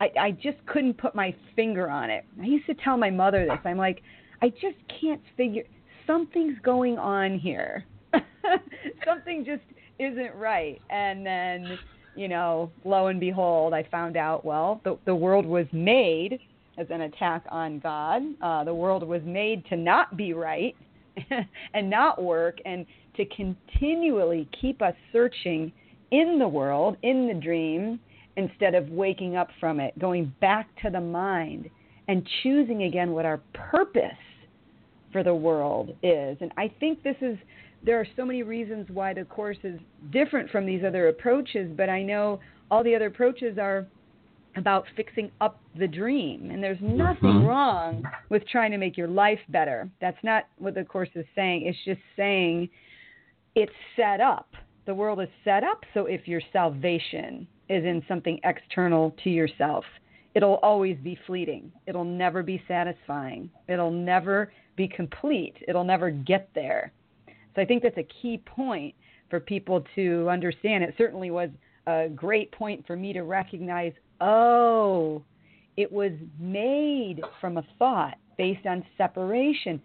I, 0.00 0.10
I 0.18 0.30
just 0.32 0.64
couldn't 0.66 0.94
put 0.94 1.14
my 1.14 1.34
finger 1.54 1.90
on 1.90 2.10
it. 2.10 2.24
I 2.40 2.46
used 2.46 2.66
to 2.66 2.74
tell 2.74 2.96
my 2.96 3.10
mother 3.10 3.44
this. 3.44 3.58
I'm 3.64 3.76
like, 3.76 4.02
I 4.42 4.48
just 4.48 4.76
can't 5.00 5.20
figure. 5.36 5.64
Something's 6.06 6.58
going 6.62 6.98
on 6.98 7.38
here. 7.38 7.84
Something 9.06 9.44
just 9.44 9.62
isn't 9.98 10.34
right. 10.34 10.80
And 10.90 11.24
then, 11.24 11.78
you 12.16 12.28
know, 12.28 12.72
lo 12.84 13.08
and 13.08 13.20
behold, 13.20 13.74
I 13.74 13.84
found 13.84 14.16
out. 14.16 14.44
Well, 14.44 14.80
the 14.84 14.98
the 15.04 15.14
world 15.14 15.46
was 15.46 15.66
made 15.72 16.40
as 16.80 16.86
an 16.90 17.02
attack 17.02 17.44
on 17.50 17.78
God. 17.78 18.22
Uh, 18.40 18.64
the 18.64 18.74
world 18.74 19.06
was 19.06 19.20
made 19.24 19.64
to 19.66 19.76
not 19.76 20.16
be 20.16 20.32
right 20.32 20.74
and 21.74 21.90
not 21.90 22.22
work 22.22 22.58
and 22.64 22.86
to 23.16 23.24
continually 23.26 24.48
keep 24.60 24.80
us 24.80 24.94
searching 25.12 25.70
in 26.10 26.38
the 26.38 26.48
world, 26.48 26.96
in 27.02 27.28
the 27.28 27.34
dream, 27.34 28.00
instead 28.36 28.74
of 28.74 28.88
waking 28.88 29.36
up 29.36 29.48
from 29.60 29.78
it, 29.78 29.96
going 29.98 30.32
back 30.40 30.68
to 30.82 30.90
the 30.90 31.00
mind 31.00 31.68
and 32.08 32.26
choosing 32.42 32.84
again 32.84 33.12
what 33.12 33.26
our 33.26 33.40
purpose 33.52 34.02
for 35.12 35.22
the 35.22 35.34
world 35.34 35.90
is. 36.02 36.38
And 36.40 36.50
I 36.56 36.72
think 36.80 37.02
this 37.02 37.16
is 37.20 37.36
there 37.82 37.98
are 37.98 38.06
so 38.16 38.24
many 38.24 38.42
reasons 38.42 38.86
why 38.90 39.14
the 39.14 39.24
course 39.24 39.56
is 39.64 39.78
different 40.12 40.50
from 40.50 40.66
these 40.66 40.82
other 40.86 41.08
approaches, 41.08 41.70
but 41.76 41.88
I 41.88 42.02
know 42.02 42.40
all 42.70 42.84
the 42.84 42.94
other 42.94 43.06
approaches 43.06 43.58
are 43.58 43.86
about 44.56 44.86
fixing 44.96 45.30
up 45.40 45.60
the 45.76 45.86
dream. 45.86 46.50
And 46.50 46.62
there's 46.62 46.80
nothing 46.80 47.42
Mhm. 47.42 47.46
wrong 47.46 48.04
with 48.28 48.46
trying 48.46 48.72
to 48.72 48.78
make 48.78 48.96
your 48.96 49.08
life 49.08 49.40
better. 49.48 49.88
That's 50.00 50.22
not 50.24 50.46
what 50.58 50.74
the 50.74 50.84
course 50.84 51.10
is 51.14 51.26
saying. 51.34 51.62
It's 51.62 51.82
just 51.84 52.00
saying 52.16 52.68
it's 53.54 53.72
set 53.96 54.20
up. 54.20 54.56
The 54.86 54.94
world 54.94 55.20
is 55.20 55.28
set 55.44 55.62
up 55.62 55.84
so 55.94 56.06
if 56.06 56.26
your 56.26 56.40
salvation 56.52 57.46
is 57.68 57.84
in 57.84 58.02
something 58.06 58.40
external 58.42 59.12
to 59.22 59.30
yourself, 59.30 59.84
it'll 60.34 60.56
always 60.56 60.96
be 60.98 61.14
fleeting. 61.26 61.70
It'll 61.86 62.04
never 62.04 62.42
be 62.42 62.62
satisfying. 62.66 63.50
It'll 63.68 63.90
never 63.90 64.52
be 64.76 64.88
complete. 64.88 65.56
It'll 65.68 65.84
never 65.84 66.10
get 66.10 66.52
there. 66.54 66.92
So 67.54 67.62
I 67.62 67.64
think 67.64 67.82
that's 67.82 67.98
a 67.98 68.04
key 68.04 68.38
point 68.38 68.94
for 69.28 69.38
people 69.38 69.84
to 69.94 70.28
understand. 70.28 70.82
It 70.82 70.94
certainly 70.96 71.30
was 71.30 71.50
a 71.86 72.08
great 72.08 72.50
point 72.52 72.86
for 72.86 72.96
me 72.96 73.12
to 73.12 73.22
recognize 73.22 73.92
oh, 74.20 75.22
it 75.76 75.90
was 75.90 76.12
made 76.38 77.20
from 77.40 77.56
a 77.56 77.64
thought 77.78 78.16
based 78.36 78.66
on 78.66 78.84
separation, 78.96 79.80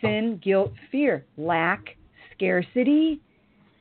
sin, 0.00 0.40
guilt, 0.42 0.72
fear, 0.90 1.24
lack, 1.36 1.96
scarcity. 2.34 3.20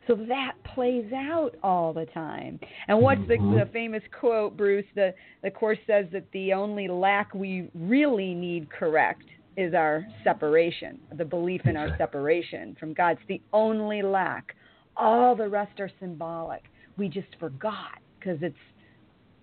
So 0.08 0.16
that 0.28 0.54
plays 0.76 1.12
out 1.14 1.52
all 1.64 1.94
the 1.94 2.06
time. 2.08 2.60
And 2.88 3.00
what's 3.00 3.22
the, 3.22 3.38
the 3.38 3.42
mm-hmm. 3.42 3.72
famous 3.72 4.04
quote, 4.20 4.58
Bruce? 4.58 4.86
The 4.96 5.14
the 5.44 5.52
course 5.52 5.78
says 5.88 6.06
that 6.12 6.26
the 6.34 6.54
only 6.54 6.88
lack 6.90 7.34
we 7.34 7.70
really 7.74 8.34
need 8.34 8.70
correct 8.70 9.24
is 9.56 9.74
our 9.74 10.06
separation, 10.24 11.00
the 11.18 11.24
belief 11.24 11.62
in 11.66 11.78
our 11.78 11.96
separation 11.98 12.76
from 12.80 12.94
God. 12.94 13.12
It's 13.12 13.28
the 13.28 13.42
only 13.54 14.02
lack. 14.02 14.56
All 14.98 15.36
the 15.36 15.48
rest 15.48 15.80
are 15.80 15.92
symbolic. 16.00 16.64
We 16.98 17.08
just 17.08 17.28
forgot 17.40 18.00
because 18.20 18.40
it's 18.42 18.56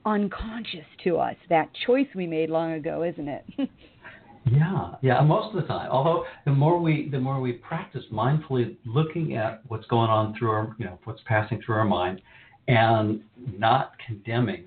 unconscious 0.04 0.86
to 1.04 1.16
us. 1.18 1.36
That 1.48 1.68
choice 1.86 2.06
we 2.14 2.26
made 2.26 2.50
long 2.50 2.72
ago, 2.72 3.02
isn't 3.02 3.28
it? 3.28 3.44
Yeah, 4.50 4.92
yeah, 5.02 5.20
most 5.20 5.54
of 5.54 5.60
the 5.60 5.68
time. 5.68 5.90
Although 5.90 6.24
the 6.46 6.50
more 6.50 6.80
we 6.80 7.10
the 7.10 7.20
more 7.20 7.40
we 7.40 7.52
practice 7.52 8.02
mindfully 8.10 8.76
looking 8.86 9.36
at 9.36 9.60
what's 9.68 9.86
going 9.86 10.08
on 10.08 10.34
through 10.36 10.50
our 10.50 10.74
you 10.78 10.86
know 10.86 10.98
what's 11.04 11.20
passing 11.26 11.60
through 11.64 11.76
our 11.76 11.84
mind, 11.84 12.22
and 12.66 13.20
not 13.58 13.92
condemning 14.04 14.64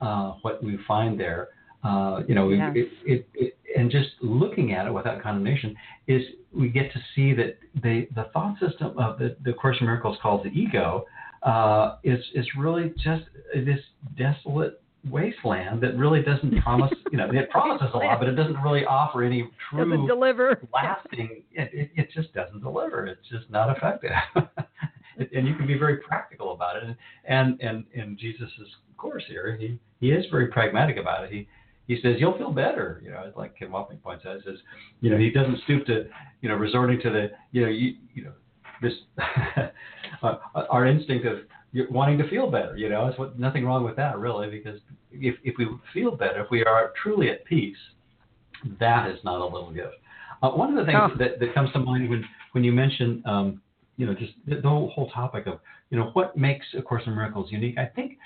uh, 0.00 0.32
what 0.40 0.64
we 0.64 0.78
find 0.88 1.20
there, 1.20 1.48
uh, 1.84 2.22
you 2.26 2.34
know, 2.34 2.46
we, 2.46 2.56
Yeah. 2.56 2.72
it, 2.74 2.88
it, 3.04 3.28
it 3.34 3.56
and 3.76 3.90
just 3.90 4.08
looking 4.22 4.72
at 4.72 4.86
it 4.86 4.92
without 4.92 5.22
condemnation 5.22 5.76
is 6.08 6.22
we 6.52 6.70
get 6.70 6.90
to 6.92 6.98
see 7.14 7.34
that 7.34 7.58
the 7.82 8.08
the 8.14 8.24
thought 8.32 8.58
system 8.58 8.98
of 8.98 9.18
the 9.18 9.36
the 9.44 9.52
Course 9.52 9.76
in 9.80 9.86
Miracles 9.86 10.16
calls 10.22 10.42
the 10.44 10.50
ego 10.50 11.04
uh, 11.42 11.96
is 12.04 12.24
is 12.34 12.46
really 12.58 12.92
just 13.02 13.24
this 13.54 13.80
desolate 14.16 14.82
wasteland 15.10 15.80
that 15.82 15.96
really 15.96 16.22
doesn't 16.22 16.60
promise 16.62 16.92
you 17.10 17.16
know 17.16 17.26
it 17.32 17.48
promises 17.48 17.88
a 17.94 17.96
lot 17.96 18.18
but 18.20 18.28
it 18.28 18.34
doesn't 18.34 18.60
really 18.62 18.84
offer 18.84 19.22
any 19.24 19.48
true 19.70 19.88
Doesn't 19.90 20.06
deliver. 20.06 20.60
lasting 20.74 21.42
it, 21.52 21.70
it, 21.72 21.90
it 21.96 22.08
just 22.14 22.34
doesn't 22.34 22.60
deliver. 22.60 23.06
It's 23.06 23.26
just 23.30 23.50
not 23.50 23.74
effective. 23.76 24.10
And 25.34 25.46
you 25.46 25.54
can 25.54 25.66
be 25.66 25.76
very 25.76 25.98
practical 25.98 26.52
about 26.54 26.76
it. 26.76 26.84
And 26.84 26.96
and 27.60 27.60
and 27.60 27.84
in 27.92 28.16
jesus's 28.18 28.68
course 28.96 29.24
here 29.28 29.56
he 29.58 29.78
he 30.00 30.12
is 30.12 30.24
very 30.30 30.46
pragmatic 30.48 30.96
about 30.96 31.24
it. 31.24 31.30
He 31.30 31.46
he 31.88 32.00
says 32.00 32.16
you'll 32.18 32.38
feel 32.38 32.52
better. 32.52 33.00
You 33.04 33.10
know 33.10 33.22
it's 33.26 33.36
like 33.36 33.58
Ken 33.58 33.68
Wapnick 33.68 34.02
points 34.02 34.24
out 34.24 34.36
he 34.36 34.42
says 34.50 34.58
you 35.02 35.10
know 35.10 35.18
he 35.18 35.30
doesn't 35.30 35.60
stoop 35.64 35.84
to 35.86 36.06
you 36.40 36.48
know 36.48 36.54
resorting 36.54 37.00
to 37.02 37.10
the 37.10 37.30
you 37.52 37.62
know 37.62 37.68
you 37.68 37.96
you 38.14 38.24
know 38.24 38.32
this 38.82 38.92
our 40.70 40.86
instinct 40.86 41.26
of 41.26 41.38
wanting 41.90 42.18
to 42.18 42.28
feel 42.28 42.50
better. 42.50 42.76
You 42.76 42.88
know, 42.88 43.06
it's 43.06 43.18
what 43.18 43.38
nothing 43.38 43.64
wrong 43.64 43.84
with 43.84 43.96
that 43.96 44.18
really, 44.18 44.50
because 44.50 44.80
if 45.12 45.36
if 45.44 45.54
we 45.58 45.68
feel 45.92 46.16
better, 46.16 46.40
if 46.42 46.50
we 46.50 46.64
are 46.64 46.92
truly 47.02 47.30
at 47.30 47.44
peace, 47.44 47.76
that 48.78 49.10
is 49.10 49.18
not 49.24 49.40
a 49.40 49.44
little 49.44 49.70
gift. 49.72 49.94
Uh, 50.42 50.50
one 50.50 50.70
of 50.70 50.76
the 50.76 50.84
things 50.90 50.98
Oh. 51.02 51.10
that, 51.18 51.38
that 51.38 51.54
comes 51.54 51.70
to 51.72 51.78
mind 51.78 52.08
when 52.10 52.24
when 52.52 52.64
you 52.64 52.72
mention, 52.72 53.22
um, 53.26 53.60
you 53.96 54.06
know, 54.06 54.14
just 54.14 54.32
the, 54.46 54.56
the 54.56 54.68
whole 54.68 55.10
topic 55.14 55.46
of 55.46 55.60
you 55.90 55.98
know 55.98 56.10
what 56.12 56.36
makes 56.36 56.66
A 56.76 56.82
Course 56.82 57.02
in 57.06 57.14
Miracles 57.14 57.50
unique. 57.52 57.78
I 57.78 57.86
think 57.86 58.16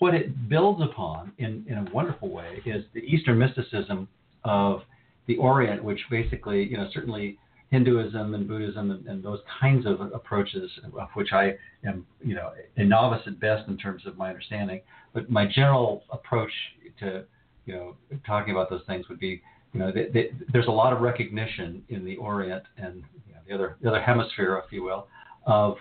what 0.00 0.14
it 0.14 0.48
builds 0.48 0.82
upon 0.82 1.32
in 1.38 1.64
in 1.68 1.78
a 1.78 1.90
wonderful 1.92 2.30
way 2.30 2.60
is 2.66 2.84
the 2.94 3.00
Eastern 3.00 3.38
mysticism 3.38 4.08
of 4.44 4.82
the 5.26 5.36
Orient, 5.36 5.82
which 5.84 6.00
basically, 6.10 6.64
you 6.64 6.76
know, 6.76 6.88
certainly 6.92 7.38
Hinduism 7.70 8.34
and 8.34 8.48
Buddhism 8.48 8.90
and, 8.90 9.06
and 9.06 9.22
those 9.22 9.38
kinds 9.60 9.86
of 9.86 10.00
approaches, 10.12 10.70
of 10.98 11.08
which 11.14 11.32
I 11.32 11.54
am, 11.84 12.04
you 12.22 12.34
know, 12.34 12.50
a 12.76 12.84
novice 12.84 13.22
at 13.26 13.38
best 13.38 13.68
in 13.68 13.76
terms 13.76 14.02
of 14.06 14.16
my 14.18 14.28
understanding. 14.28 14.80
But 15.14 15.30
my 15.30 15.46
general 15.46 16.02
approach 16.10 16.50
to, 16.98 17.24
you 17.66 17.74
know, 17.74 17.96
talking 18.26 18.52
about 18.52 18.70
those 18.70 18.82
things 18.88 19.08
would 19.08 19.20
be, 19.20 19.40
you 19.72 19.80
know, 19.80 19.92
th 19.92 20.12
th 20.12 20.32
there's 20.52 20.66
a 20.66 20.76
lot 20.82 20.92
of 20.92 21.00
recognition 21.00 21.84
in 21.90 22.04
the 22.04 22.16
Orient 22.16 22.64
and 22.76 23.04
you 23.28 23.34
know, 23.34 23.40
the 23.46 23.54
other 23.54 23.76
the 23.80 23.88
other 23.88 24.02
hemisphere, 24.02 24.60
if 24.64 24.72
you 24.72 24.82
will, 24.82 25.06
of 25.46 25.76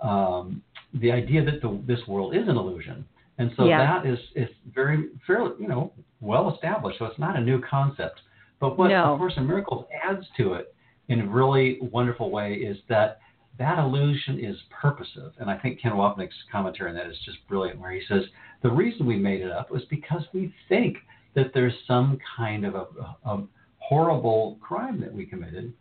um, 0.00 0.62
the 0.94 1.10
idea 1.10 1.44
that 1.44 1.60
the, 1.60 1.80
this 1.86 2.06
world 2.06 2.36
is 2.36 2.46
an 2.46 2.56
illusion. 2.56 3.04
And 3.38 3.50
so 3.56 3.64
Yeah. 3.64 3.78
that 3.78 4.06
is 4.06 4.18
is 4.36 4.48
very 4.72 5.08
fairly, 5.26 5.52
you 5.58 5.66
know, 5.66 5.92
well 6.20 6.54
established. 6.54 6.98
So 7.00 7.06
it's 7.06 7.18
not 7.18 7.36
a 7.36 7.40
new 7.40 7.60
concept. 7.60 8.20
But 8.60 8.78
what 8.78 8.88
No. 8.88 9.14
A 9.14 9.18
Course 9.18 9.34
in 9.36 9.46
Miracles 9.48 9.86
adds 10.08 10.24
to 10.36 10.52
it 10.54 10.72
in 11.08 11.20
a 11.20 11.26
really 11.26 11.78
wonderful 11.80 12.30
way 12.30 12.54
is 12.54 12.78
that 12.88 13.18
that 13.58 13.78
illusion 13.78 14.42
is 14.42 14.56
purposive. 14.70 15.32
And 15.38 15.50
I 15.50 15.58
think 15.58 15.80
Ken 15.80 15.92
Wapnick's 15.92 16.34
commentary 16.50 16.90
on 16.90 16.96
that 16.96 17.06
is 17.06 17.16
just 17.24 17.38
brilliant, 17.48 17.80
where 17.80 17.92
he 17.92 18.02
says 18.08 18.22
the 18.62 18.70
reason 18.70 19.06
we 19.06 19.16
made 19.16 19.40
it 19.40 19.52
up 19.52 19.70
was 19.70 19.82
because 19.90 20.22
we 20.32 20.54
think 20.68 20.96
that 21.34 21.52
there's 21.54 21.74
some 21.86 22.18
kind 22.36 22.64
of 22.64 22.74
a, 22.74 22.86
a 23.26 23.42
horrible 23.78 24.58
crime 24.60 25.00
that 25.00 25.12
we 25.12 25.26
committed. 25.26 25.72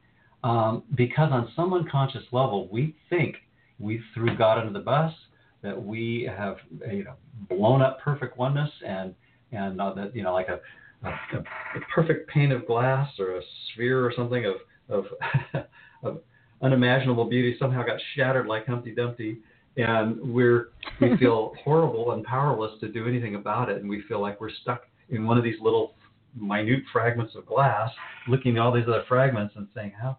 Um, 0.44 0.84
because 0.96 1.32
on 1.32 1.51
some 1.56 1.74
unconscious 1.74 2.24
level, 2.32 2.68
we 2.72 2.96
think 3.10 3.36
we 3.80 4.01
threw 4.13 4.36
God 4.36 4.58
under 4.58 4.74
the 4.74 4.84
bus, 4.84 5.13
that 5.62 5.82
we 5.82 6.30
have 6.36 6.58
you 6.92 7.04
know 7.04 7.13
blown 7.50 7.82
up 7.82 8.00
perfect 8.01 8.38
oneness, 8.38 8.72
and 8.86 9.13
and 9.51 9.80
uh, 9.80 9.94
that 9.94 10.16
you 10.16 10.24
know 10.24 10.34
like 10.34 10.48
a, 10.48 10.60
a, 11.08 11.10
a 11.38 11.80
perfect 11.94 12.30
pane 12.30 12.51
of 12.51 12.66
glass 12.66 13.08
or 13.20 13.38
a 13.38 13.42
sphere 13.72 14.04
or 14.04 14.12
something 14.16 14.46
of 14.46 14.56
of, 14.91 15.05
of 16.03 16.21
unimaginable 16.62 17.25
beauty 17.25 17.55
somehow 17.60 17.83
got 17.83 18.00
shattered 18.15 18.48
like 18.48 18.65
Humpty 18.67 18.93
Dumpty, 18.93 19.38
and 19.77 20.19
we're 20.21 20.69
we 21.00 21.17
feel 21.19 21.53
horrible 21.63 22.12
and 22.12 22.24
powerless 22.24 22.79
to 22.81 22.89
do 22.89 23.07
anything 23.07 23.36
about 23.36 23.69
it, 23.69 23.81
and 23.81 23.89
we 23.89 24.01
feel 24.03 24.21
like 24.21 24.39
we're 24.39 24.51
stuck 24.62 24.83
in 25.10 25.25
one 25.25 25.38
of 25.38 25.43
these 25.43 25.60
little 25.62 25.93
minute 26.39 26.83
fragments 26.93 27.36
of 27.36 27.45
glass, 27.45 27.89
looking 28.27 28.57
at 28.57 28.62
all 28.62 28.71
these 28.71 28.86
other 28.88 29.03
fragments 29.07 29.55
and 29.57 29.67
saying 29.75 29.91
how 30.00 30.17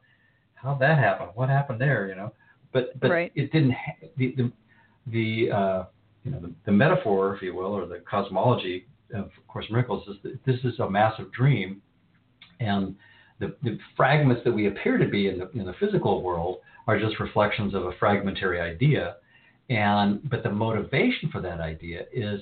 how'd 0.54 0.80
that 0.80 0.98
happen? 0.98 1.28
What 1.34 1.48
happened 1.48 1.80
there? 1.80 2.08
You 2.08 2.14
know, 2.16 2.32
but 2.72 2.98
but 3.00 3.10
Right. 3.10 3.32
it 3.34 3.52
didn't. 3.52 3.72
Ha- 3.72 4.06
the 4.16 4.34
the, 4.36 4.52
the 5.08 5.50
uh, 5.54 5.84
you 6.24 6.30
know 6.30 6.40
the, 6.40 6.52
the 6.66 6.72
metaphor, 6.72 7.34
if 7.36 7.42
you 7.42 7.54
will, 7.54 7.72
or 7.72 7.86
the 7.86 8.00
cosmology 8.08 8.86
of 9.14 9.30
Course 9.48 9.66
Miracles 9.70 10.06
is 10.08 10.16
that 10.22 10.44
this 10.44 10.58
is 10.64 10.78
a 10.80 10.88
massive 10.88 11.30
dream, 11.32 11.82
and 12.60 12.94
the, 13.40 13.54
the 13.62 13.78
fragments 13.96 14.42
that 14.44 14.52
we 14.52 14.68
appear 14.68 14.98
to 14.98 15.08
be 15.08 15.28
in 15.28 15.38
the 15.38 15.50
in 15.50 15.66
the 15.66 15.74
physical 15.80 16.22
world 16.22 16.58
are 16.86 16.98
just 16.98 17.18
reflections 17.20 17.74
of 17.74 17.84
a 17.84 17.92
fragmentary 17.98 18.60
idea, 18.60 19.16
and 19.70 20.28
but 20.30 20.42
the 20.42 20.50
motivation 20.50 21.30
for 21.30 21.40
that 21.40 21.60
idea 21.60 22.04
is 22.12 22.40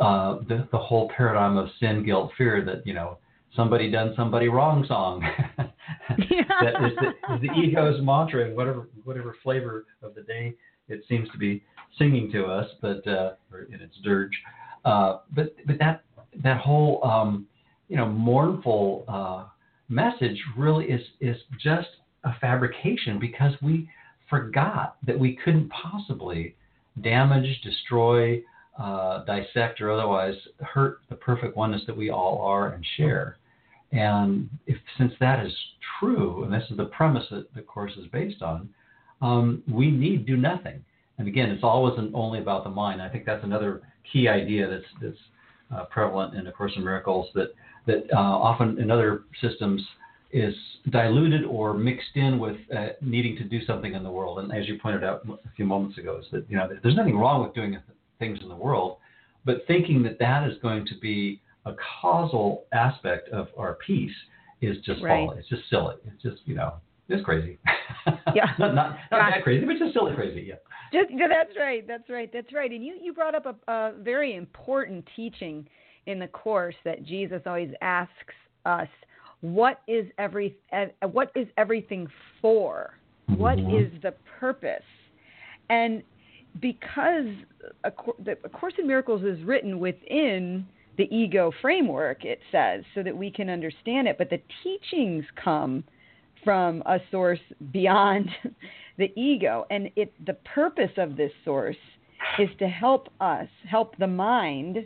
uh, 0.00 0.38
the 0.48 0.68
the 0.72 0.78
whole 0.78 1.10
paradigm 1.16 1.56
of 1.56 1.68
sin, 1.80 2.04
guilt, 2.04 2.30
fear 2.36 2.64
that 2.64 2.86
you 2.86 2.94
know 2.94 3.18
somebody 3.54 3.90
done 3.90 4.12
somebody 4.16 4.48
wrong 4.48 4.84
song. 4.86 5.20
that 5.58 6.84
is 6.84 6.92
the, 7.00 7.34
is 7.34 7.40
the 7.40 7.52
ego's 7.58 8.00
mantra 8.02 8.46
in 8.46 8.54
whatever 8.54 8.88
whatever 9.04 9.36
flavor 9.42 9.86
of 10.02 10.14
the 10.14 10.22
day 10.22 10.54
it 10.88 11.02
seems 11.08 11.28
to 11.30 11.38
be 11.38 11.64
singing 11.98 12.30
to 12.32 12.44
us, 12.44 12.68
but 12.80 13.06
uh, 13.06 13.32
or 13.52 13.62
in 13.72 13.80
its 13.80 13.96
dirge. 14.04 14.36
Uh, 14.84 15.18
but 15.34 15.54
but 15.66 15.78
that 15.78 16.04
that 16.42 16.60
whole 16.60 17.02
um, 17.04 17.46
you 17.88 17.96
know 17.96 18.06
mournful 18.06 19.04
uh, 19.08 19.44
message 19.88 20.42
really 20.56 20.86
is 20.86 21.02
is 21.20 21.36
just 21.62 21.88
a 22.24 22.34
fabrication 22.40 23.18
because 23.18 23.52
we 23.62 23.88
forgot 24.28 24.96
that 25.06 25.18
we 25.18 25.38
couldn't 25.44 25.70
possibly 25.70 26.54
damage, 27.02 27.60
destroy, 27.62 28.42
uh, 28.78 29.24
dissect, 29.24 29.80
or 29.80 29.90
otherwise 29.90 30.34
hurt 30.60 30.98
the 31.08 31.14
perfect 31.14 31.56
oneness 31.56 31.82
that 31.86 31.96
we 31.96 32.10
all 32.10 32.40
are 32.42 32.72
and 32.72 32.84
share. 32.96 33.36
And 33.92 34.48
if 34.66 34.76
since 34.98 35.12
that 35.20 35.44
is 35.44 35.52
true, 36.00 36.42
and 36.44 36.52
this 36.52 36.64
is 36.70 36.76
the 36.76 36.86
premise 36.86 37.24
that 37.30 37.52
the 37.54 37.62
course 37.62 37.92
is 37.96 38.06
based 38.08 38.42
on, 38.42 38.68
um, 39.22 39.62
we 39.70 39.90
need 39.90 40.26
do 40.26 40.36
nothing. 40.36 40.84
And 41.18 41.28
again, 41.28 41.50
it's 41.50 41.64
always 41.64 41.98
and 41.98 42.14
only 42.14 42.40
about 42.40 42.64
the 42.64 42.70
mind. 42.70 43.00
I 43.00 43.08
think 43.08 43.24
that's 43.24 43.44
another 43.44 43.82
key 44.12 44.28
idea 44.28 44.68
that's 44.68 44.84
that's 45.00 45.16
uh, 45.74 45.84
prevalent 45.84 46.34
in 46.34 46.44
the 46.44 46.52
Course 46.52 46.72
in 46.76 46.84
Miracles 46.84 47.28
that 47.34 47.48
that 47.86 48.04
uh, 48.12 48.18
often 48.18 48.78
in 48.80 48.90
other 48.90 49.22
systems 49.40 49.80
is 50.32 50.54
diluted 50.90 51.44
or 51.44 51.72
mixed 51.72 52.16
in 52.16 52.38
with 52.38 52.56
uh, 52.76 52.88
needing 53.00 53.36
to 53.36 53.44
do 53.44 53.64
something 53.64 53.94
in 53.94 54.02
the 54.02 54.10
world. 54.10 54.40
And 54.40 54.52
as 54.52 54.66
you 54.68 54.76
pointed 54.78 55.04
out 55.04 55.24
a 55.28 55.50
few 55.54 55.64
moments 55.64 55.96
ago, 55.98 56.18
is 56.18 56.26
that 56.32 56.44
you 56.50 56.56
know 56.56 56.68
there's 56.82 56.96
nothing 56.96 57.16
wrong 57.16 57.42
with 57.44 57.54
doing 57.54 57.78
things 58.18 58.38
in 58.42 58.48
the 58.48 58.56
world, 58.56 58.96
but 59.44 59.58
thinking 59.66 60.02
that 60.02 60.18
that 60.18 60.48
is 60.48 60.56
going 60.62 60.84
to 60.86 60.94
be 61.00 61.40
a 61.64 61.72
causal 62.00 62.64
aspect 62.72 63.28
of 63.30 63.48
our 63.58 63.74
peace 63.86 64.14
is 64.62 64.76
just 64.84 65.02
Right. 65.02 65.26
folly. 65.26 65.38
It's 65.38 65.48
just 65.48 65.62
silly. 65.70 65.96
It's 66.06 66.22
just 66.22 66.42
you 66.44 66.54
know 66.54 66.74
it's 67.08 67.24
crazy. 67.24 67.58
Yeah. 68.34 68.46
not 68.58 68.74
not, 68.74 68.96
not 69.10 69.30
that 69.30 69.42
crazy, 69.42 69.64
but 69.64 69.76
just 69.78 69.92
silly 69.94 70.14
crazy. 70.14 70.42
Yeah. 70.48 70.54
Just 70.96 71.10
that's 71.28 71.56
right. 71.58 71.86
That's 71.86 72.08
right. 72.08 72.30
That's 72.32 72.52
right. 72.52 72.70
And 72.70 72.84
you 72.84 72.96
you 73.00 73.12
brought 73.12 73.34
up 73.34 73.46
a, 73.46 73.72
a 73.72 73.92
very 73.98 74.34
important 74.34 75.06
teaching 75.14 75.66
in 76.06 76.18
the 76.18 76.28
course 76.28 76.74
that 76.84 77.04
Jesus 77.04 77.42
always 77.46 77.70
asks 77.82 78.34
us, 78.64 78.88
"What 79.40 79.82
is 79.86 80.06
every 80.18 80.56
what 81.12 81.30
is 81.34 81.46
everything 81.56 82.06
for? 82.40 82.98
What 83.36 83.58
Mhm. 83.58 83.94
is 83.94 84.02
the 84.02 84.12
purpose?" 84.38 84.84
And 85.68 86.02
because 86.60 87.26
a, 87.84 87.92
the 88.20 88.38
a 88.44 88.48
Course 88.48 88.74
in 88.78 88.86
Miracles 88.86 89.22
is 89.22 89.42
written 89.42 89.78
within 89.78 90.66
the 90.96 91.14
ego 91.14 91.52
framework, 91.60 92.24
it 92.24 92.40
says, 92.50 92.82
so 92.94 93.02
that 93.02 93.14
we 93.14 93.30
can 93.30 93.50
understand 93.50 94.08
it. 94.08 94.16
But 94.16 94.30
the 94.30 94.40
teachings 94.62 95.24
come 95.36 95.84
from 96.46 96.80
a 96.86 96.98
source 97.10 97.40
beyond 97.72 98.30
the 98.98 99.12
ego, 99.20 99.66
and 99.68 99.90
it 99.96 100.12
the 100.24 100.34
purpose 100.54 100.92
of 100.96 101.16
this 101.16 101.32
source 101.44 101.76
is 102.38 102.48
to 102.60 102.68
help 102.68 103.08
us, 103.20 103.48
help 103.68 103.98
the 103.98 104.06
mind 104.06 104.78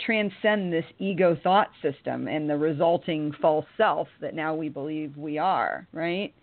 transcend 0.00 0.72
this 0.72 0.84
ego 0.98 1.38
thought 1.44 1.70
system 1.80 2.26
and 2.26 2.50
the 2.50 2.56
resulting 2.56 3.32
false 3.40 3.64
self 3.76 4.08
that 4.20 4.34
now 4.34 4.52
we 4.52 4.68
believe 4.68 5.16
we 5.16 5.38
are, 5.38 5.86
right? 5.92 6.34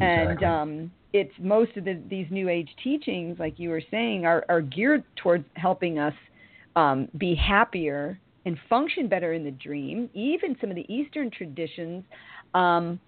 And 0.00 0.42
um, 0.42 0.92
it's 1.12 1.32
most 1.38 1.76
of 1.76 1.84
the, 1.84 2.00
these 2.08 2.26
new 2.30 2.48
age 2.48 2.68
teachings, 2.82 3.38
like 3.38 3.58
you 3.58 3.70
were 3.70 3.82
saying, 3.90 4.26
are, 4.26 4.44
are 4.48 4.60
geared 4.60 5.04
towards 5.16 5.44
helping 5.54 5.98
us 5.98 6.14
um, 6.74 7.08
be 7.18 7.34
happier 7.34 8.18
and 8.46 8.58
function 8.68 9.08
better 9.08 9.32
in 9.34 9.44
the 9.44 9.50
dream. 9.50 10.08
Even 10.14 10.56
some 10.60 10.70
of 10.70 10.76
the 10.76 10.90
Eastern 10.92 11.30
traditions 11.30 12.02
um, 12.54 12.98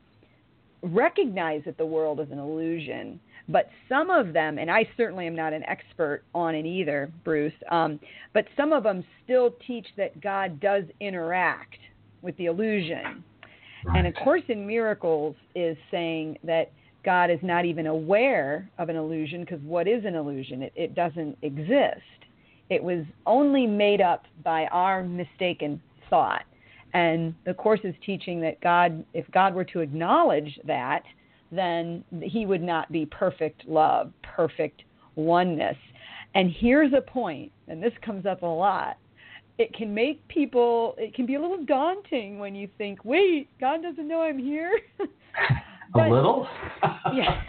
recognize 0.82 1.62
that 1.64 1.78
the 1.78 1.86
world 1.86 2.20
is 2.20 2.28
an 2.30 2.38
illusion, 2.38 3.20
but 3.48 3.68
some 3.88 4.10
of 4.10 4.32
them, 4.32 4.58
and 4.58 4.70
I 4.70 4.88
certainly 4.96 5.26
am 5.26 5.34
not 5.34 5.52
an 5.52 5.62
expert 5.64 6.22
on 6.34 6.54
it 6.54 6.66
either, 6.66 7.10
Bruce, 7.24 7.52
um, 7.70 8.00
but 8.32 8.46
some 8.56 8.72
of 8.72 8.82
them 8.82 9.04
still 9.24 9.54
teach 9.66 9.86
that 9.96 10.20
God 10.20 10.60
does 10.60 10.84
interact 11.00 11.78
with 12.22 12.36
the 12.36 12.46
illusion. 12.46 13.24
And 13.94 14.06
A 14.06 14.12
Course 14.12 14.42
in 14.48 14.66
Miracles 14.66 15.34
is 15.54 15.76
saying 15.90 16.38
that 16.44 16.70
God 17.04 17.30
is 17.30 17.40
not 17.42 17.64
even 17.64 17.86
aware 17.88 18.70
of 18.78 18.88
an 18.88 18.96
illusion 18.96 19.40
because 19.40 19.60
what 19.64 19.88
is 19.88 20.04
an 20.04 20.14
illusion? 20.14 20.62
It, 20.62 20.72
it 20.76 20.94
doesn't 20.94 21.36
exist. 21.42 22.00
It 22.70 22.82
was 22.82 23.04
only 23.26 23.66
made 23.66 24.00
up 24.00 24.24
by 24.44 24.66
our 24.66 25.02
mistaken 25.02 25.82
thought. 26.08 26.44
And 26.94 27.34
the 27.46 27.54
Course 27.54 27.80
is 27.84 27.94
teaching 28.04 28.40
that 28.42 28.60
God, 28.60 29.04
if 29.14 29.30
God 29.32 29.54
were 29.54 29.64
to 29.64 29.80
acknowledge 29.80 30.58
that, 30.66 31.02
then 31.50 32.04
he 32.22 32.46
would 32.46 32.62
not 32.62 32.90
be 32.92 33.06
perfect 33.06 33.66
love, 33.66 34.12
perfect 34.22 34.82
oneness. 35.16 35.76
And 36.34 36.50
here's 36.50 36.92
a 36.92 37.00
point, 37.00 37.52
and 37.68 37.82
this 37.82 37.92
comes 38.02 38.26
up 38.26 38.42
a 38.42 38.46
lot 38.46 38.96
it 39.58 39.72
can 39.74 39.92
make 39.94 40.26
people 40.28 40.94
it 40.98 41.14
can 41.14 41.26
be 41.26 41.34
a 41.34 41.40
little 41.40 41.64
daunting 41.64 42.38
when 42.38 42.54
you 42.54 42.68
think 42.78 43.04
wait 43.04 43.48
god 43.60 43.82
doesn't 43.82 44.08
know 44.08 44.22
i'm 44.22 44.38
here 44.38 44.78
a 45.94 46.08
little. 46.08 46.48
yeah 47.14 47.42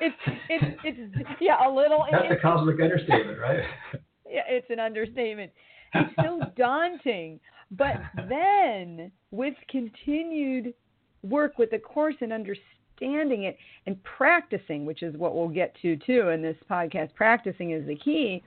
it's 0.00 0.16
it's 0.48 0.64
it's 0.88 1.30
yeah 1.40 1.66
a 1.66 1.70
little 1.70 2.04
That's 2.10 2.26
it, 2.26 2.32
a 2.32 2.40
cosmic 2.40 2.80
understatement, 2.80 3.38
right? 3.38 3.62
yeah, 4.30 4.42
it's 4.48 4.66
an 4.70 4.80
understatement 4.80 5.52
it's 5.94 6.14
so 6.20 6.40
daunting 6.56 7.38
but 7.72 7.96
then 8.28 9.10
with 9.30 9.54
continued 9.68 10.74
work 11.22 11.58
with 11.58 11.70
the 11.70 11.78
course 11.78 12.16
and 12.20 12.32
understanding 12.32 13.44
it 13.44 13.56
and 13.86 14.02
practicing 14.04 14.84
which 14.84 15.02
is 15.02 15.16
what 15.16 15.34
we'll 15.34 15.48
get 15.48 15.74
to 15.82 15.96
too 15.96 16.28
in 16.28 16.42
this 16.42 16.56
podcast 16.70 17.12
practicing 17.14 17.72
is 17.72 17.86
the 17.86 17.96
key 17.96 18.42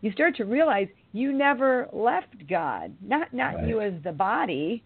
you 0.00 0.12
start 0.12 0.36
to 0.36 0.44
realize 0.44 0.88
you 1.12 1.32
never 1.32 1.88
left 1.92 2.46
God. 2.48 2.94
Not 3.00 3.32
not 3.32 3.56
Right. 3.56 3.68
you 3.68 3.80
as 3.80 3.94
the 4.02 4.12
body, 4.12 4.82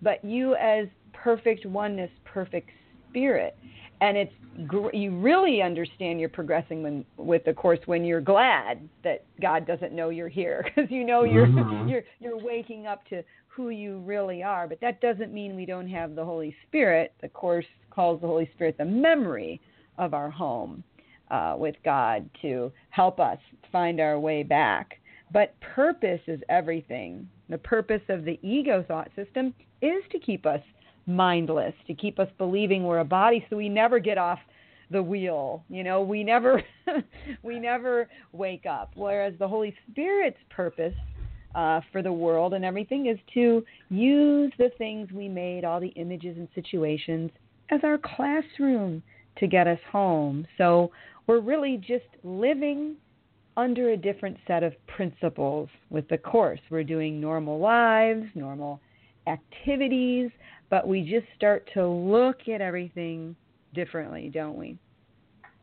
but 0.00 0.24
you 0.24 0.54
as 0.56 0.86
perfect 1.12 1.66
oneness, 1.66 2.10
perfect 2.24 2.70
spirit. 3.10 3.56
And 4.02 4.16
it's 4.16 4.32
gr- 4.66 4.92
you 4.92 5.16
really 5.16 5.62
understand 5.62 6.18
you're 6.18 6.28
progressing 6.28 6.82
when, 6.82 7.04
with 7.16 7.44
the 7.44 7.54
course 7.54 7.78
when 7.86 8.04
you're 8.04 8.20
glad 8.20 8.88
that 9.04 9.24
God 9.40 9.64
doesn't 9.64 9.92
know 9.92 10.08
you're 10.08 10.28
here 10.28 10.64
because 10.74 10.90
you 10.90 11.04
know 11.04 11.22
you're 11.22 11.46
Mhm. 11.46 11.88
you're 11.88 12.02
you're 12.20 12.36
waking 12.38 12.86
up 12.88 13.04
to 13.10 13.22
who 13.46 13.68
you 13.70 14.00
really 14.00 14.42
are. 14.42 14.66
But 14.66 14.80
that 14.80 15.00
doesn't 15.00 15.32
mean 15.32 15.54
we 15.54 15.66
don't 15.66 15.88
have 15.88 16.16
the 16.16 16.24
Holy 16.24 16.54
Spirit. 16.66 17.12
The 17.22 17.28
course 17.28 17.66
calls 17.90 18.20
the 18.20 18.26
Holy 18.26 18.50
Spirit 18.54 18.76
the 18.76 18.84
memory 18.84 19.60
of 19.98 20.14
our 20.14 20.30
home 20.30 20.82
uh, 21.30 21.54
with 21.56 21.76
God 21.84 22.28
to 22.42 22.72
help 22.90 23.20
us 23.20 23.38
find 23.70 24.00
our 24.00 24.18
way 24.18 24.42
back. 24.42 24.98
But 25.32 25.54
purpose 25.60 26.20
is 26.26 26.40
everything. 26.48 27.28
The 27.48 27.58
purpose 27.58 28.02
of 28.08 28.24
the 28.24 28.38
ego 28.42 28.84
thought 28.88 29.10
system 29.14 29.54
is 29.80 30.02
to 30.10 30.18
keep 30.18 30.44
us 30.44 30.60
mindless, 31.06 31.74
to 31.86 31.94
keep 31.94 32.18
us 32.18 32.28
believing 32.38 32.84
we're 32.84 33.00
a 33.00 33.04
body 33.04 33.44
so 33.50 33.56
we 33.56 33.68
never 33.68 33.98
get 33.98 34.18
off 34.18 34.38
the 34.90 35.02
wheel. 35.02 35.64
You 35.68 35.84
know, 35.84 36.02
we 36.02 36.22
never 36.22 36.62
we 37.42 37.58
never 37.58 38.08
wake 38.32 38.66
up. 38.66 38.92
Whereas 38.94 39.34
the 39.38 39.48
Holy 39.48 39.74
Spirit's 39.90 40.38
purpose 40.50 40.94
uh, 41.54 41.80
for 41.90 42.02
the 42.02 42.12
world 42.12 42.54
and 42.54 42.64
everything 42.64 43.06
is 43.06 43.18
to 43.34 43.64
use 43.90 44.52
the 44.58 44.70
things 44.78 45.10
we 45.12 45.28
made, 45.28 45.64
all 45.64 45.80
the 45.80 45.88
images 45.88 46.36
and 46.36 46.48
situations, 46.54 47.30
as 47.70 47.80
our 47.82 47.98
classroom 47.98 49.02
to 49.38 49.46
get 49.46 49.66
us 49.66 49.78
home. 49.90 50.46
So 50.58 50.92
we're 51.26 51.40
really 51.40 51.76
just 51.78 52.04
living 52.22 52.96
under 53.56 53.90
a 53.90 53.96
different 53.96 54.36
set 54.46 54.62
of 54.62 54.74
principles 54.86 55.68
with 55.90 56.08
the 56.08 56.18
course. 56.18 56.60
We're 56.70 56.84
doing 56.84 57.20
normal 57.20 57.58
lives, 57.58 58.24
normal 58.34 58.80
activities, 59.26 60.30
but 60.72 60.88
we 60.88 61.02
just 61.02 61.26
start 61.36 61.68
to 61.74 61.86
look 61.86 62.48
at 62.48 62.62
everything 62.62 63.36
differently, 63.74 64.30
don't 64.32 64.56
we? 64.56 64.78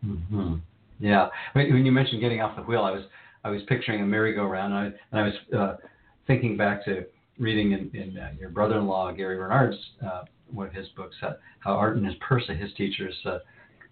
Mm-hmm. 0.05 0.57
Yeah. 0.99 1.29
When, 1.53 1.83
you 1.83 1.91
mentioned 1.91 2.21
getting 2.21 2.41
off 2.41 2.55
the 2.55 2.61
wheel, 2.61 2.83
I 2.83 2.91
was 2.91 3.03
I 3.43 3.49
was 3.49 3.61
picturing 3.67 4.01
a 4.01 4.05
merry-go-round, 4.05 4.71
and 4.71 4.81
I, 4.81 4.85
and 4.85 5.19
I 5.19 5.23
was 5.23 5.33
uh, 5.57 5.87
thinking 6.27 6.55
back 6.57 6.85
to 6.85 7.05
reading 7.39 7.71
in, 7.71 7.89
in 7.99 8.19
uh, 8.19 8.33
your 8.39 8.49
brother-in-law 8.49 9.13
Gary 9.13 9.37
Renard's 9.37 9.77
uh, 10.05 10.25
one 10.51 10.67
of 10.67 10.73
his 10.73 10.87
books, 10.89 11.15
uh, 11.23 11.31
how 11.61 11.71
Arten 11.73 12.05
and 12.05 12.15
Pursah, 12.21 12.55
his 12.55 12.71
teachers. 12.77 13.15
Uh, 13.25 13.39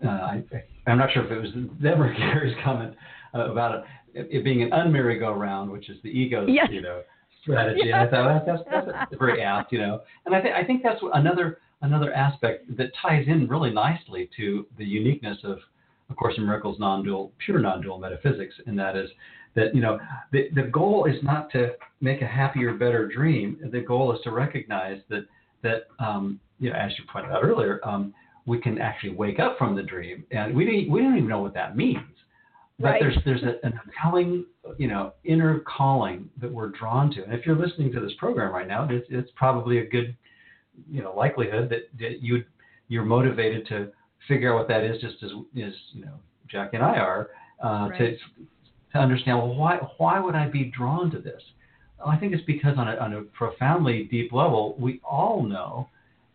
uh, 0.06 0.08
I, 0.08 0.44
I'm 0.86 1.00
not 1.00 1.12
sure 1.14 1.26
if 1.26 1.32
it 1.32 1.42
was 1.42 1.52
them 1.82 2.00
or 2.00 2.14
Gary's 2.18 2.56
comment 2.64 2.94
uh, 3.34 3.50
about 3.50 3.86
it, 4.14 4.28
it 4.30 4.44
being 4.44 4.62
an 4.62 4.70
unmerry-go-round, 4.70 5.72
which 5.72 5.90
is 5.90 5.98
the 6.04 6.10
ego's, 6.10 6.48
Yes. 6.52 6.68
you 6.70 6.82
know, 6.82 7.02
strategy. 7.48 7.92
And 7.92 7.96
I 7.96 8.10
thought 8.10 8.46
well, 8.48 8.64
that's, 8.70 8.88
that's 8.88 9.16
very 9.20 9.42
apt, 9.42 9.72
you 9.72 9.80
know. 9.80 10.02
And 10.26 10.36
I 10.36 10.42
think 10.42 10.56
I 10.56 10.64
think 10.64 10.84
that's 10.84 11.02
another 11.14 11.60
another 11.82 12.14
aspect 12.14 12.76
that 12.78 12.92
ties 13.02 13.26
in 13.28 13.48
really 13.48 13.72
nicely 13.72 14.30
to 14.38 14.66
the 14.78 14.86
uniqueness 14.86 15.38
of 15.44 15.60
of 16.10 16.16
Course 16.16 16.36
in 16.38 16.46
Miracles 16.46 16.80
non-dual, 16.80 17.34
pure 17.44 17.60
non-dual 17.60 18.00
metaphysics, 18.00 18.56
and 18.66 18.80
that 18.80 18.96
is 18.96 19.10
that 19.56 19.76
you 19.76 19.82
know 19.82 20.00
the 20.32 20.50
the 20.56 20.64
goal 20.64 21.06
is 21.06 21.22
not 21.24 21.52
to 21.52 21.72
make 22.02 22.22
a 22.22 22.28
happier, 22.28 22.74
better 22.74 23.08
dream. 23.08 23.58
The 23.72 23.82
goal 23.82 24.14
is 24.16 24.22
to 24.24 24.32
recognize 24.32 25.00
that 25.10 25.26
that 25.64 25.88
um, 26.00 26.40
you 26.60 26.70
know, 26.70 26.76
as 26.76 26.92
you 26.98 27.04
pointed 27.12 27.32
out 27.32 27.44
earlier, 27.44 27.80
um, 27.84 28.14
we 28.46 28.60
can 28.60 28.80
actually 28.80 29.14
wake 29.14 29.40
up 29.40 29.58
from 29.58 29.76
the 29.76 29.84
dream, 29.84 30.24
and 30.32 30.56
we 30.56 30.88
we 30.90 31.02
don't 31.02 31.18
even 31.18 31.28
know 31.28 31.42
what 31.42 31.54
that 31.54 31.76
means. 31.76 32.00
But 32.80 32.90
Right. 32.90 33.02
there's 33.02 33.18
there's 33.26 33.44
a, 33.44 33.66
an 33.66 33.80
compelling 33.82 34.46
you 34.78 34.88
know 34.88 35.14
inner 35.24 35.60
calling 35.62 36.30
that 36.40 36.52
we're 36.52 36.70
drawn 36.70 37.10
to, 37.12 37.24
and 37.24 37.34
if 37.34 37.46
you're 37.46 37.56
listening 37.56 37.92
to 37.94 38.00
this 38.00 38.14
program 38.20 38.54
right 38.54 38.68
now, 38.68 38.88
it's, 38.90 39.08
it's 39.10 39.32
probably 39.36 39.80
a 39.80 39.86
good 39.86 40.16
you 40.90 41.02
know 41.02 41.14
likelihood 41.16 41.70
that, 41.70 41.90
that 42.00 42.22
you 42.22 42.44
you're 42.88 43.04
motivated 43.06 43.68
to 43.68 43.92
figure 44.28 44.54
out 44.54 44.60
what 44.60 44.68
that 44.68 44.84
is, 44.84 45.02
just 45.02 45.24
as 45.24 45.32
as 45.64 45.74
you 45.94 46.06
know 46.06 46.20
Jack 46.48 46.74
and 46.74 46.84
I 46.84 46.98
are, 46.98 47.30
uh, 47.64 47.90
to 47.90 48.18
to 48.94 48.98
understand 49.00 49.40
well 49.40 49.56
why 49.56 49.78
why 49.98 50.20
would 50.20 50.36
I 50.36 50.48
be 50.48 50.66
drawn 50.66 51.10
to 51.12 51.20
this? 51.20 51.42
Well, 51.98 52.10
I 52.10 52.18
think 52.18 52.34
it's 52.34 52.46
because 52.46 52.78
on 52.78 52.88
a 52.88 52.96
on 52.98 53.14
a 53.14 53.22
profoundly 53.24 54.04
deep 54.04 54.32
level, 54.32 54.76
we 54.80 55.02
all 55.04 55.42
know 55.42 55.90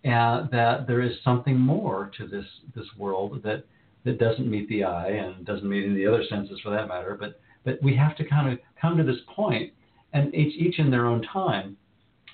uh, 0.04 0.48
that 0.50 0.86
there 0.88 1.02
is 1.02 1.12
something 1.22 1.56
more 1.56 2.10
to 2.18 2.26
this 2.26 2.46
this 2.74 2.86
world 2.98 3.42
that 3.44 3.64
that 4.04 4.18
doesn't 4.18 4.50
meet 4.50 4.68
the 4.68 4.84
eye 4.84 5.10
and 5.10 5.44
doesn't 5.44 5.68
meet 5.68 5.84
any 5.84 5.90
of 5.90 5.96
the 5.96 6.06
other 6.06 6.24
senses 6.28 6.58
for 6.62 6.70
that 6.70 6.88
matter. 6.88 7.16
But 7.18 7.40
but 7.64 7.82
we 7.82 7.94
have 7.96 8.16
to 8.16 8.24
kind 8.24 8.52
of 8.52 8.58
come 8.80 8.96
to 8.96 9.04
this 9.04 9.20
point, 9.34 9.72
and 10.12 10.34
each 10.34 10.56
each 10.56 10.78
in 10.78 10.90
their 10.90 11.06
own 11.06 11.22
time. 11.22 11.76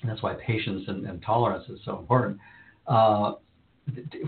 And 0.01 0.09
that's 0.09 0.23
why 0.23 0.33
patience 0.35 0.83
and, 0.87 1.05
and 1.05 1.21
tolerance 1.21 1.67
is 1.69 1.79
so 1.83 1.99
important. 1.99 2.39
Uh, 2.87 3.33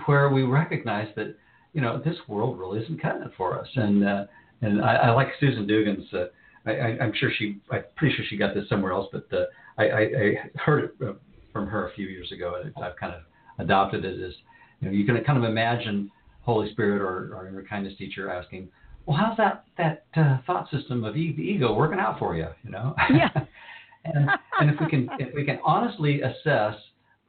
where 0.05 0.29
we 0.29 0.43
recognize 0.43 1.07
that 1.15 1.35
you 1.73 1.81
know 1.81 2.01
this 2.03 2.17
world 2.27 2.59
really 2.59 2.81
isn't 2.81 3.01
cutting 3.01 3.23
it 3.23 3.31
for 3.37 3.59
us, 3.59 3.67
and 3.75 4.05
uh, 4.05 4.25
and 4.61 4.81
I, 4.81 4.95
I 4.95 5.09
like 5.11 5.29
Susan 5.39 5.67
Dugan's. 5.67 6.11
Uh, 6.13 6.25
I, 6.65 6.97
I'm 7.01 7.11
sure 7.15 7.31
she, 7.35 7.57
I'm 7.71 7.83
pretty 7.95 8.15
sure 8.15 8.23
she 8.29 8.37
got 8.37 8.53
this 8.53 8.69
somewhere 8.69 8.91
else, 8.91 9.07
but 9.11 9.25
uh, 9.33 9.45
I, 9.79 9.83
I, 9.83 9.99
I 10.01 10.33
heard 10.63 10.83
it 10.83 10.91
uh, 11.03 11.13
from 11.51 11.65
her 11.65 11.89
a 11.89 11.93
few 11.93 12.07
years 12.07 12.31
ago, 12.31 12.61
and 12.63 12.85
I've 12.85 12.95
kind 12.97 13.15
of 13.15 13.21
adopted 13.57 14.05
it 14.05 14.21
as 14.21 14.33
you 14.79 14.87
know 14.87 14.93
you 14.93 15.05
can 15.05 15.21
kind 15.23 15.37
of 15.37 15.43
imagine 15.43 16.11
Holy 16.41 16.71
Spirit 16.71 17.01
or, 17.01 17.35
or 17.35 17.47
inner 17.47 17.63
kindness 17.63 17.93
teacher 17.97 18.29
asking, 18.29 18.69
well, 19.05 19.17
how's 19.17 19.37
that 19.37 19.65
that 19.77 20.05
uh, 20.15 20.37
thought 20.45 20.69
system 20.69 21.03
of 21.03 21.17
e- 21.17 21.35
the 21.35 21.41
ego 21.41 21.73
working 21.73 21.99
out 21.99 22.19
for 22.19 22.35
you? 22.35 22.47
You 22.63 22.71
know. 22.71 22.95
Yeah. 23.09 23.29
and 24.05 24.29
and 24.59 24.69
if 24.69 24.79
we 24.79 24.87
can 24.87 25.09
if 25.19 25.33
we 25.33 25.43
can 25.43 25.59
honestly 25.65 26.21
assess 26.21 26.75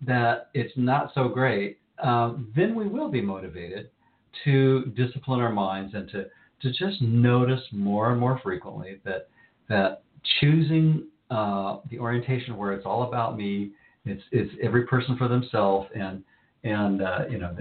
that 0.07 0.48
it's 0.55 0.72
not 0.77 1.12
so 1.14 1.29
great, 1.29 1.79
um, 2.03 2.53
then 2.55 2.75
we 2.75 2.87
will 2.88 3.11
be 3.11 3.20
motivated 3.20 3.90
to 4.44 4.87
discipline 4.96 5.40
our 5.40 5.53
minds 5.53 5.94
and 5.94 6.09
to 6.11 6.27
to 6.62 6.70
just 6.72 7.01
notice 7.03 7.61
more 7.72 8.11
and 8.11 8.20
more 8.20 8.40
frequently 8.42 9.01
that 9.05 9.29
that 9.68 10.03
choosing 10.40 11.07
uh, 11.31 11.79
the 11.90 11.98
orientation 11.98 12.57
where 12.57 12.72
it's 12.72 12.87
all 12.87 13.05
about 13.05 13.37
me, 13.37 13.70
it's 14.05 14.22
it's 14.31 14.53
every 14.62 14.87
person 14.87 15.16
for 15.16 15.29
themselves, 15.29 15.88
and 15.94 16.22
and 16.64 17.03
uh, 17.03 17.20
you 17.31 17.38
know 17.38 17.55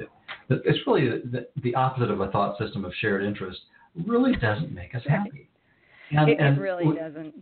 it's 0.66 0.80
really 0.88 1.10
the, 1.10 1.48
the 1.64 1.76
opposite 1.76 2.12
of 2.12 2.22
a 2.22 2.30
thought 2.32 2.58
system 2.58 2.86
of 2.86 2.94
shared 3.00 3.24
interest. 3.24 3.60
Really 4.06 4.36
doesn't 4.36 4.74
make 4.74 4.96
us 4.96 5.02
happy. 5.08 5.50
And, 6.12 6.30
it, 6.30 6.40
it 6.40 6.60
really 6.60 6.88
we, 6.88 6.96
doesn't. 6.96 7.34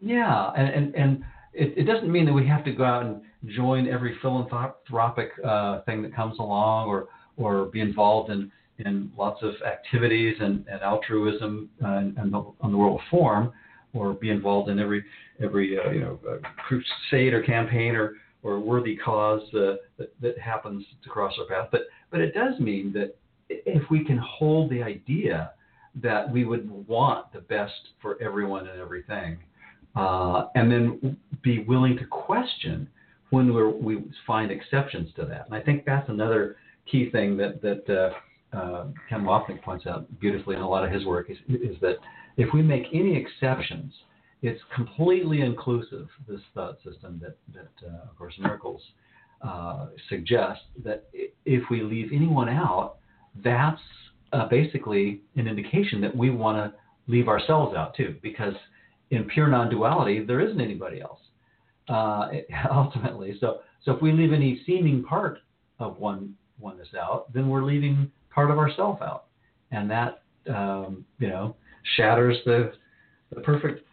Yeah, 0.00 0.50
and 0.56 0.68
and, 0.68 0.94
and 0.94 1.24
it, 1.52 1.74
it, 1.78 1.84
doesn't 1.84 2.10
mean 2.10 2.24
that 2.26 2.32
we 2.32 2.46
have 2.46 2.64
to 2.64 2.72
go 2.72 2.84
out 2.84 3.04
and 3.04 3.20
join 3.54 3.88
every 3.88 4.16
philanthropic 4.20 5.30
uh, 5.44 5.82
thing 5.82 6.02
that 6.02 6.14
comes 6.14 6.38
along, 6.38 6.88
or 6.88 7.08
or 7.36 7.66
be 7.66 7.80
involved 7.80 8.30
in 8.30 8.50
in 8.78 9.10
lots 9.16 9.42
of 9.42 9.54
activities 9.66 10.36
and, 10.40 10.64
and 10.70 10.80
altruism 10.82 11.68
uh, 11.82 11.88
and, 11.88 12.16
and 12.16 12.32
the, 12.32 12.38
on 12.60 12.70
the 12.70 12.78
world 12.78 13.00
of 13.00 13.06
form, 13.10 13.52
or 13.92 14.14
be 14.14 14.30
involved 14.30 14.68
in 14.68 14.78
every 14.78 15.04
every 15.42 15.78
uh, 15.78 15.90
you 15.90 16.00
know 16.00 16.18
uh, 16.28 16.36
crusade 16.56 17.32
or 17.32 17.42
campaign 17.42 17.94
or 17.94 18.14
or 18.42 18.60
worthy 18.60 18.96
cause 18.96 19.42
uh, 19.54 19.74
that, 19.98 20.12
that 20.20 20.38
happens 20.38 20.84
to 21.02 21.08
cross 21.08 21.32
our 21.38 21.46
path. 21.46 21.68
But 21.72 21.82
but 22.10 22.20
it 22.20 22.34
does 22.34 22.58
mean 22.58 22.92
that 22.92 23.16
if 23.48 23.82
we 23.90 24.04
can 24.04 24.18
hold 24.18 24.70
the 24.70 24.82
idea 24.82 25.52
that 25.96 26.30
we 26.30 26.44
would 26.44 26.70
want 26.86 27.32
the 27.32 27.40
best 27.40 27.72
for 28.00 28.20
everyone 28.22 28.68
and 28.68 28.80
everything, 28.80 29.38
uh, 29.96 30.46
and 30.54 30.70
then 30.70 31.16
be 31.42 31.60
willing 31.64 31.96
to 31.96 32.04
question 32.06 32.88
when 33.30 33.52
we 33.82 34.04
find 34.26 34.50
exceptions 34.50 35.10
to 35.16 35.24
that. 35.24 35.46
And 35.46 35.54
I 35.54 35.60
think 35.60 35.84
that's 35.84 36.08
another 36.08 36.56
key 36.90 37.10
thing 37.10 37.36
that 37.36 37.60
that 37.62 37.84
uh, 37.90 38.56
uh, 38.56 38.86
Ken 39.08 39.22
Wapnick 39.22 39.62
points 39.62 39.86
out 39.86 40.06
beautifully 40.20 40.56
in 40.56 40.62
a 40.62 40.68
lot 40.68 40.84
of 40.84 40.90
his 40.90 41.04
work 41.04 41.30
is, 41.30 41.36
is 41.48 41.76
that 41.80 41.96
if 42.36 42.52
we 42.54 42.62
make 42.62 42.84
any 42.94 43.16
exceptions, 43.16 43.92
it's 44.42 44.60
completely 44.74 45.40
inclusive, 45.40 46.06
this 46.28 46.40
thought 46.54 46.78
system 46.84 47.20
that, 47.22 47.36
that 47.52 47.86
uh, 47.86 48.08
of 48.08 48.16
course, 48.16 48.34
miracles 48.38 48.80
uh, 49.42 49.86
suggest 50.08 50.60
that 50.84 51.08
if 51.44 51.62
we 51.70 51.82
leave 51.82 52.10
anyone 52.12 52.48
out, 52.48 52.96
that's 53.44 53.80
uh, 54.32 54.48
basically 54.48 55.20
an 55.36 55.46
indication 55.46 56.00
that 56.00 56.14
we 56.14 56.30
want 56.30 56.56
to 56.58 56.78
leave 57.10 57.28
ourselves 57.28 57.76
out 57.76 57.94
too, 57.96 58.16
because 58.22 58.54
in 59.10 59.24
pure 59.24 59.48
non-duality, 59.48 60.24
there 60.24 60.40
isn't 60.40 60.60
anybody 60.60 61.00
else 61.00 61.20
uh, 61.88 62.28
ultimately. 62.70 63.36
So, 63.40 63.60
so 63.84 63.92
if 63.92 64.02
we 64.02 64.12
leave 64.12 64.32
any 64.32 64.62
seeming 64.66 65.02
part 65.04 65.38
of 65.78 65.98
one 65.98 66.34
oneness 66.58 66.88
out, 67.00 67.32
then 67.32 67.48
we're 67.48 67.64
leaving 67.64 68.10
part 68.30 68.50
of 68.50 68.58
ourself 68.58 69.00
out, 69.00 69.26
and 69.70 69.90
that 69.90 70.22
um, 70.52 71.04
you 71.18 71.28
know 71.28 71.54
shatters 71.96 72.36
the 72.44 72.72
the 73.34 73.40
perfect 73.40 73.84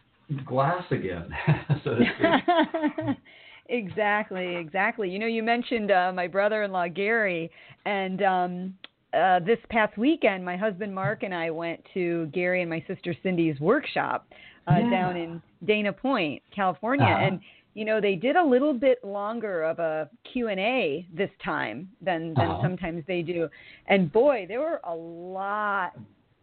glass 0.46 0.84
again, 0.92 1.30
so 1.84 1.96
to 1.96 2.04
speak. 2.18 3.18
exactly, 3.70 4.56
exactly. 4.56 5.10
You 5.10 5.20
know, 5.20 5.28
you 5.28 5.44
mentioned 5.44 5.92
uh, 5.92 6.12
my 6.14 6.28
brother-in-law 6.28 6.90
Gary, 6.90 7.52
and 7.86 8.22
um, 8.22 8.74
uh, 9.14 9.40
this 9.40 9.60
past 9.70 9.98
weekend, 9.98 10.44
my 10.44 10.58
husband 10.58 10.94
Mark 10.94 11.24
and 11.24 11.34
I 11.34 11.50
went 11.50 11.82
to 11.94 12.28
Gary 12.28 12.62
and 12.62 12.70
my 12.70 12.84
sister 12.88 13.16
Cindy's 13.24 13.60
workshop 13.60 14.28
uh, 14.68 14.76
yeah. 14.80 14.90
down 14.90 15.18
in 15.18 15.42
Dana 15.66 15.94
Point, 15.94 16.42
California, 16.54 17.06
uh-huh. 17.06 17.26
and 17.26 17.40
you 17.76 17.86
know 17.86 18.02
they 18.02 18.16
did 18.16 18.36
a 18.36 18.44
little 18.44 18.74
bit 18.74 19.04
longer 19.04 19.64
of 19.64 19.80
a 19.80 20.10
q&a 20.32 21.06
this 21.14 21.30
time 21.44 21.90
than 22.02 22.34
than 22.34 22.48
uh-huh. 22.48 22.62
sometimes 22.64 23.04
they 23.06 23.22
do 23.22 23.48
and 23.88 24.12
boy 24.12 24.46
there 24.48 24.62
were 24.62 24.80
a 24.86 24.96
lot 24.96 25.92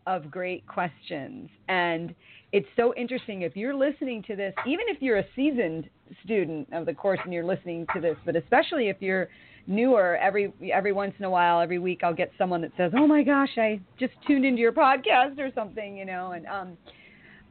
of 0.07 0.31
great 0.31 0.67
questions 0.67 1.49
and 1.69 2.15
it's 2.53 2.69
so 2.77 2.95
interesting 2.95 3.43
if 3.43 3.57
you're 3.57 3.75
listening 3.75 4.23
to 4.23 4.37
this 4.37 4.55
even 4.67 4.87
if 4.89 5.01
you're 5.01 5.19
a 5.19 5.27
seasoned 5.35 5.89
student 6.25 6.69
of 6.73 6.87
the 6.87 6.95
course 6.95 7.19
and 7.25 7.33
you're 7.33 7.45
listening 7.45 7.87
to 7.95 8.01
this 8.01 8.17
but 8.25 8.37
especially 8.37 8.89
if 8.89 8.97
you're 9.01 9.29
newer 9.67 10.17
every 10.17 10.53
every 10.73 10.93
once 10.93 11.15
in 11.19 11.25
a 11.25 11.31
while 11.31 11.61
every 11.61 11.79
week 11.79 12.01
i'll 12.03 12.15
get 12.15 12.31
someone 12.37 12.61
that 12.61 12.73
says 12.77 12.93
oh 12.97 13.07
my 13.07 13.23
gosh 13.23 13.57
i 13.57 13.81
just 13.99 14.13
tuned 14.27 14.45
into 14.45 14.61
your 14.61 14.73
podcast 14.73 15.39
or 15.39 15.51
something 15.55 15.97
you 15.97 16.05
know 16.05 16.33
and 16.33 16.47
um 16.47 16.77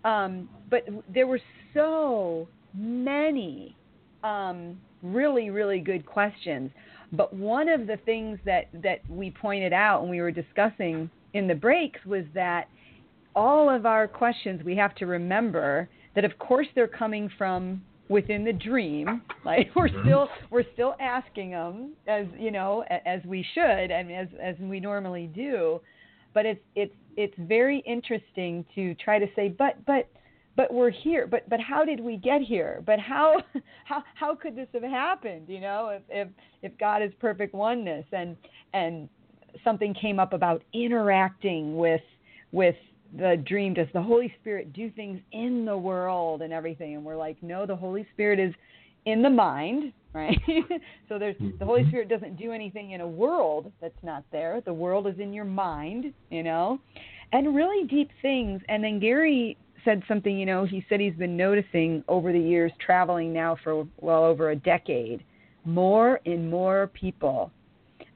um 0.03 0.49
but 0.69 0.83
there 1.13 1.27
were 1.27 1.39
so 1.73 2.47
many 2.73 3.75
um, 4.23 4.77
really, 5.01 5.49
really 5.49 5.79
good 5.79 6.05
questions. 6.05 6.71
But 7.11 7.33
one 7.33 7.67
of 7.67 7.87
the 7.87 7.97
things 8.05 8.39
that, 8.45 8.65
that 8.73 8.99
we 9.09 9.31
pointed 9.31 9.73
out 9.73 10.01
when 10.01 10.09
we 10.09 10.21
were 10.21 10.31
discussing 10.31 11.09
in 11.33 11.47
the 11.47 11.55
breaks 11.55 11.99
was 12.05 12.23
that 12.33 12.67
all 13.35 13.69
of 13.69 13.85
our 13.85 14.07
questions, 14.07 14.61
we 14.63 14.75
have 14.75 14.95
to 14.95 15.05
remember 15.05 15.89
that, 16.15 16.25
of 16.25 16.37
course, 16.39 16.67
they're 16.75 16.87
coming 16.87 17.29
from 17.37 17.81
within 18.09 18.43
the 18.43 18.53
dream. 18.53 19.21
Like 19.43 19.71
we're 19.75 19.89
mm-hmm. 19.89 20.07
still 20.07 20.29
we're 20.51 20.71
still 20.73 20.95
asking 20.99 21.49
them 21.49 21.93
as 22.05 22.27
you 22.37 22.51
know 22.51 22.85
as 23.07 23.21
we 23.25 23.43
should 23.55 23.89
and 23.89 24.11
as 24.11 24.27
as 24.39 24.55
we 24.59 24.79
normally 24.79 25.25
do. 25.25 25.81
But 26.35 26.45
it's 26.45 26.61
it's 26.75 26.93
it's 27.17 27.33
very 27.39 27.79
interesting 27.87 28.63
to 28.75 28.93
try 29.03 29.17
to 29.17 29.25
say, 29.35 29.49
but 29.49 29.83
but 29.87 30.07
but 30.55 30.71
we're 30.73 30.91
here 30.91 31.25
but 31.25 31.49
but 31.49 31.59
how 31.59 31.83
did 31.83 31.99
we 31.99 32.17
get 32.17 32.41
here 32.41 32.83
but 32.85 32.99
how 32.99 33.41
how 33.85 34.03
how 34.13 34.35
could 34.35 34.55
this 34.55 34.67
have 34.73 34.83
happened 34.83 35.47
you 35.47 35.59
know 35.59 35.89
if 35.89 36.01
if 36.09 36.27
if 36.61 36.77
god 36.77 37.01
is 37.01 37.11
perfect 37.19 37.53
oneness 37.53 38.05
and 38.11 38.35
and 38.73 39.09
something 39.63 39.93
came 39.93 40.19
up 40.19 40.33
about 40.33 40.61
interacting 40.73 41.77
with 41.77 42.01
with 42.51 42.75
the 43.17 43.41
dream 43.45 43.73
does 43.73 43.87
the 43.93 44.01
holy 44.01 44.33
spirit 44.39 44.73
do 44.73 44.89
things 44.91 45.19
in 45.31 45.65
the 45.65 45.77
world 45.77 46.41
and 46.41 46.53
everything? 46.53 46.95
And 46.95 47.03
we're 47.03 47.17
like 47.17 47.41
no 47.41 47.65
the 47.65 47.75
holy 47.75 48.07
spirit 48.13 48.39
is 48.39 48.53
in 49.05 49.21
the 49.21 49.29
mind 49.29 49.93
right? 50.13 50.37
So 51.07 51.17
there's 51.17 51.37
the 51.57 51.65
holy 51.65 51.81
mm-hmm. 51.81 51.89
spirit 51.89 52.09
doesn't 52.09 52.35
do 52.35 52.51
anything 52.51 52.91
in 52.91 52.99
a 52.99 53.07
world 53.07 53.71
that's 53.79 54.03
not 54.03 54.25
there. 54.31 54.61
The 54.65 54.73
world 54.73 55.07
is 55.07 55.15
in 55.19 55.31
your 55.31 55.45
mind 55.45 56.13
you 56.29 56.43
know? 56.43 56.79
And 57.31 57.55
really 57.55 57.87
deep 57.87 58.09
things. 58.21 58.61
And 58.67 58.83
then 58.83 58.99
gary 58.99 59.57
said 59.85 60.03
something, 60.07 60.37
you 60.37 60.45
know, 60.45 60.65
he 60.65 60.85
said 60.89 60.99
he's 60.99 61.15
been 61.15 61.37
noticing 61.37 62.03
over 62.07 62.31
the 62.31 62.39
years 62.39 62.71
traveling 62.85 63.33
now 63.33 63.57
for 63.63 63.87
well 63.99 64.23
over 64.23 64.51
a 64.51 64.55
decade, 64.55 65.23
more 65.65 66.19
and 66.25 66.49
more 66.49 66.87
people 66.93 67.51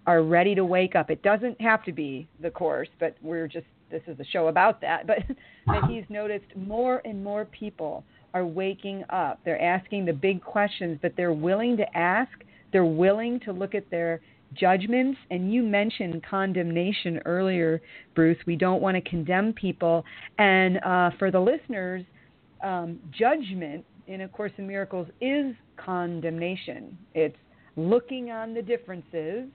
are 0.08 0.22
ready 0.22 0.54
to 0.56 0.66
wake 0.66 0.96
up. 0.96 1.10
It 1.10 1.24
doesn't 1.24 1.60
have 1.62 1.84
to 1.86 1.92
be 1.92 2.28
the 2.42 2.52
course, 2.52 2.90
but 3.00 3.16
we're 3.22 3.48
just 3.48 3.66
this 3.96 4.14
is 4.14 4.20
a 4.20 4.26
show 4.26 4.48
about 4.48 4.82
that, 4.82 5.08
but 5.08 5.20
that 5.68 5.84
he's 5.90 6.04
noticed 6.10 6.46
more 6.56 7.02
and 7.06 7.24
more 7.24 7.46
people 7.46 8.04
are 8.34 8.46
waking 8.46 9.04
up. 9.10 9.40
They're 9.46 9.62
asking 9.62 10.06
the 10.06 10.14
big 10.14 10.44
questions 10.44 11.00
that 11.02 11.14
they're 11.16 11.34
willing 11.34 11.78
to 11.78 11.98
ask. 11.98 12.32
They're 12.74 12.84
willing 12.84 13.40
to 13.42 13.54
look 13.54 13.74
at 13.74 13.90
their 13.90 14.20
judgments. 14.54 15.18
And 15.32 15.54
you 15.54 15.64
mentioned 15.64 16.22
condemnation 16.30 17.22
earlier, 17.26 17.82
Bruce. 18.14 18.38
We 18.46 18.58
don't 18.58 18.82
want 18.82 18.96
to 18.96 19.10
condemn 19.10 19.54
people. 19.54 20.04
And 20.38 20.78
uh, 20.84 21.12
for 21.18 21.32
the 21.32 21.40
listeners, 21.40 22.04
um, 22.62 23.00
judgment 23.18 23.86
in 24.08 24.22
A 24.22 24.28
Course 24.28 24.52
in 24.58 24.68
Miracles 24.68 25.08
is 25.22 25.56
condemnation. 25.78 26.98
It's 27.14 27.38
looking 27.78 28.32
on 28.32 28.54
the 28.54 28.62
differences 28.62 29.46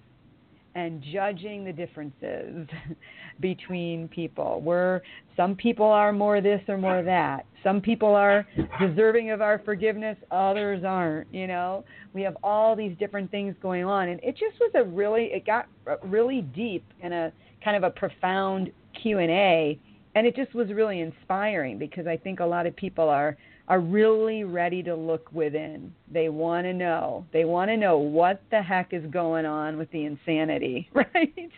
and 0.75 1.03
judging 1.13 1.65
the 1.65 1.73
differences 1.73 2.67
between 3.41 4.09
people. 4.09 4.61
Where 4.63 5.03
some 5.37 5.57
people 5.57 5.87
are 5.87 6.13
more 6.13 6.41
this 6.41 6.61
or 6.69 6.79
more 6.79 7.03
that. 7.03 7.47
Some 7.63 7.81
people 7.81 8.15
are 8.15 8.47
deserving 8.81 9.31
of 9.31 9.41
our 9.41 9.61
forgiveness, 9.65 10.17
others 10.31 10.83
aren't, 10.85 11.33
you 11.33 11.47
know. 11.47 11.85
We 12.15 12.23
have 12.23 12.37
all 12.43 12.75
these 12.75 12.97
different 12.99 13.31
things 13.31 13.55
going 13.61 13.85
on 13.85 14.09
and 14.09 14.21
it 14.23 14.33
just 14.33 14.59
was 14.61 14.71
a 14.75 14.85
really 14.85 15.25
it 15.33 15.47
got 15.47 15.67
really 16.05 16.43
deep 16.43 16.85
in 17.03 17.13
a 17.13 17.33
kind 17.63 17.77
of 17.77 17.83
a 17.83 17.91
profound 17.91 18.71
Q&A 19.03 19.79
and 20.15 20.27
it 20.27 20.35
just 20.35 20.55
was 20.55 20.69
really 20.69 21.01
inspiring 21.01 21.79
because 21.79 22.07
I 22.07 22.17
think 22.17 22.41
a 22.41 22.45
lot 22.45 22.67
of 22.67 22.75
people 22.75 23.09
are 23.09 23.37
are 23.71 23.79
really 23.79 24.43
ready 24.43 24.83
to 24.83 24.97
look 24.97 25.31
within. 25.33 25.95
They 26.13 26.29
want 26.29 26.67
to 26.67 26.75
know. 26.75 27.25
They 27.33 27.45
want 27.45 27.71
to 27.71 27.77
know 27.77 27.99
what 27.99 28.43
the 28.51 28.61
heck 28.61 28.93
is 28.93 29.05
going 29.13 29.47
on 29.47 29.79
with 29.79 29.89
the 29.93 30.07
insanity, 30.07 30.91
right? 30.95 31.53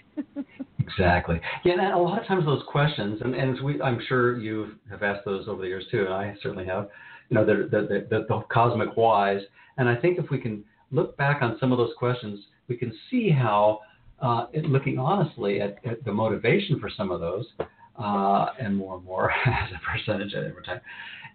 exactly. 0.79 1.40
Yeah, 1.64 1.72
and 1.72 1.94
a 1.94 1.96
lot 1.96 2.20
of 2.20 2.29
times 2.29 2.44
those 2.44 2.62
questions, 2.68 3.22
and, 3.25 3.35
and 3.35 3.59
we, 3.62 3.81
I'm 3.81 3.98
sure 4.09 4.38
you 4.38 4.72
have 4.90 5.03
asked 5.03 5.25
those 5.25 5.48
over 5.48 5.62
the 5.62 5.68
years 5.68 5.87
too, 5.90 6.05
and 6.05 6.12
I 6.12 6.35
certainly 6.42 6.66
have. 6.66 6.90
You 7.31 7.37
know, 7.37 7.46
the 7.46 7.66
the, 7.70 8.07
the, 8.11 8.27
the 8.29 8.42
cosmic 8.53 8.94
whys, 8.94 9.40
and 9.79 9.88
I 9.88 9.96
think 9.96 10.18
if 10.18 10.29
we 10.31 10.38
can 10.38 10.62
look 10.90 11.16
back 11.16 11.40
on 11.40 11.57
some 11.59 11.72
of 11.72 11.79
those 11.79 11.94
questions, 11.98 12.40
we 12.68 12.77
can 12.77 12.92
see 13.11 13.31
how, 13.31 13.81
uh, 14.20 14.48
looking 14.68 14.98
honestly 14.98 15.62
at, 15.62 15.79
at, 15.87 16.05
the 16.05 16.12
motivation 16.12 16.79
for 16.79 16.90
some 16.94 17.11
of 17.11 17.20
those, 17.20 17.46
uh, 17.98 18.48
and 18.61 18.77
more 18.77 18.96
and 18.96 19.05
more 19.05 19.31
as 19.46 19.70
a 19.70 19.81
percentage 19.90 20.35
at 20.35 20.44
every 20.44 20.62
time, 20.62 20.81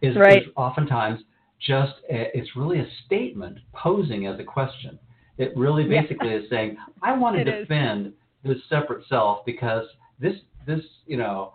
is, 0.02 0.16
right. 0.16 0.44
is 0.44 0.50
oftentimes 0.56 1.22
just 1.66 1.94
a, 2.10 2.38
it's 2.38 2.56
really 2.56 2.80
a 2.80 2.88
statement 3.06 3.60
posing 3.74 4.28
as 4.28 4.40
a 4.40 4.44
question. 4.44 5.00
It 5.38 5.56
really 5.56 5.84
basically 5.84 6.30
yeah. 6.30 6.38
is 6.38 6.50
saying, 6.50 6.78
I 7.02 7.18
want 7.18 7.36
to 7.36 7.42
it 7.42 7.62
defend 7.62 8.08
is. 8.08 8.14
this 8.44 8.58
separate 8.70 9.06
self 9.08 9.46
because 9.46 9.86
this 10.20 10.36
this 10.66 10.82
you 11.06 11.18
know 11.18 11.54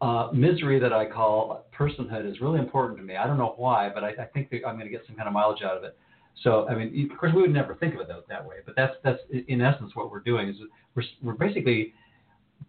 uh, 0.00 0.28
misery 0.32 0.78
that 0.78 0.92
I 0.92 1.06
call 1.06 1.64
personhood 1.76 2.30
is 2.30 2.40
really 2.40 2.58
important 2.58 2.98
to 2.98 3.04
me. 3.04 3.16
I 3.16 3.26
don't 3.26 3.38
know 3.38 3.54
why, 3.56 3.90
but 3.92 4.04
I, 4.04 4.10
I 4.10 4.26
think 4.32 4.50
I'm 4.52 4.76
going 4.76 4.86
to 4.86 4.90
get 4.90 5.02
some 5.06 5.16
kind 5.16 5.26
of 5.26 5.32
mileage 5.32 5.62
out 5.62 5.76
of 5.76 5.84
it. 5.84 5.96
So 6.42 6.66
I 6.68 6.74
mean, 6.74 7.10
of 7.10 7.18
course, 7.18 7.32
we 7.34 7.42
would 7.42 7.52
never 7.52 7.74
think 7.74 7.94
of 7.94 8.00
it 8.00 8.08
that, 8.08 8.28
that 8.28 8.44
way, 8.44 8.56
but 8.64 8.74
that's 8.76 8.94
that's 9.02 9.20
in 9.48 9.60
essence 9.60 9.92
what 9.94 10.10
we're 10.10 10.20
doing 10.20 10.48
is 10.48 10.56
we're 10.94 11.04
we're 11.22 11.32
basically 11.32 11.94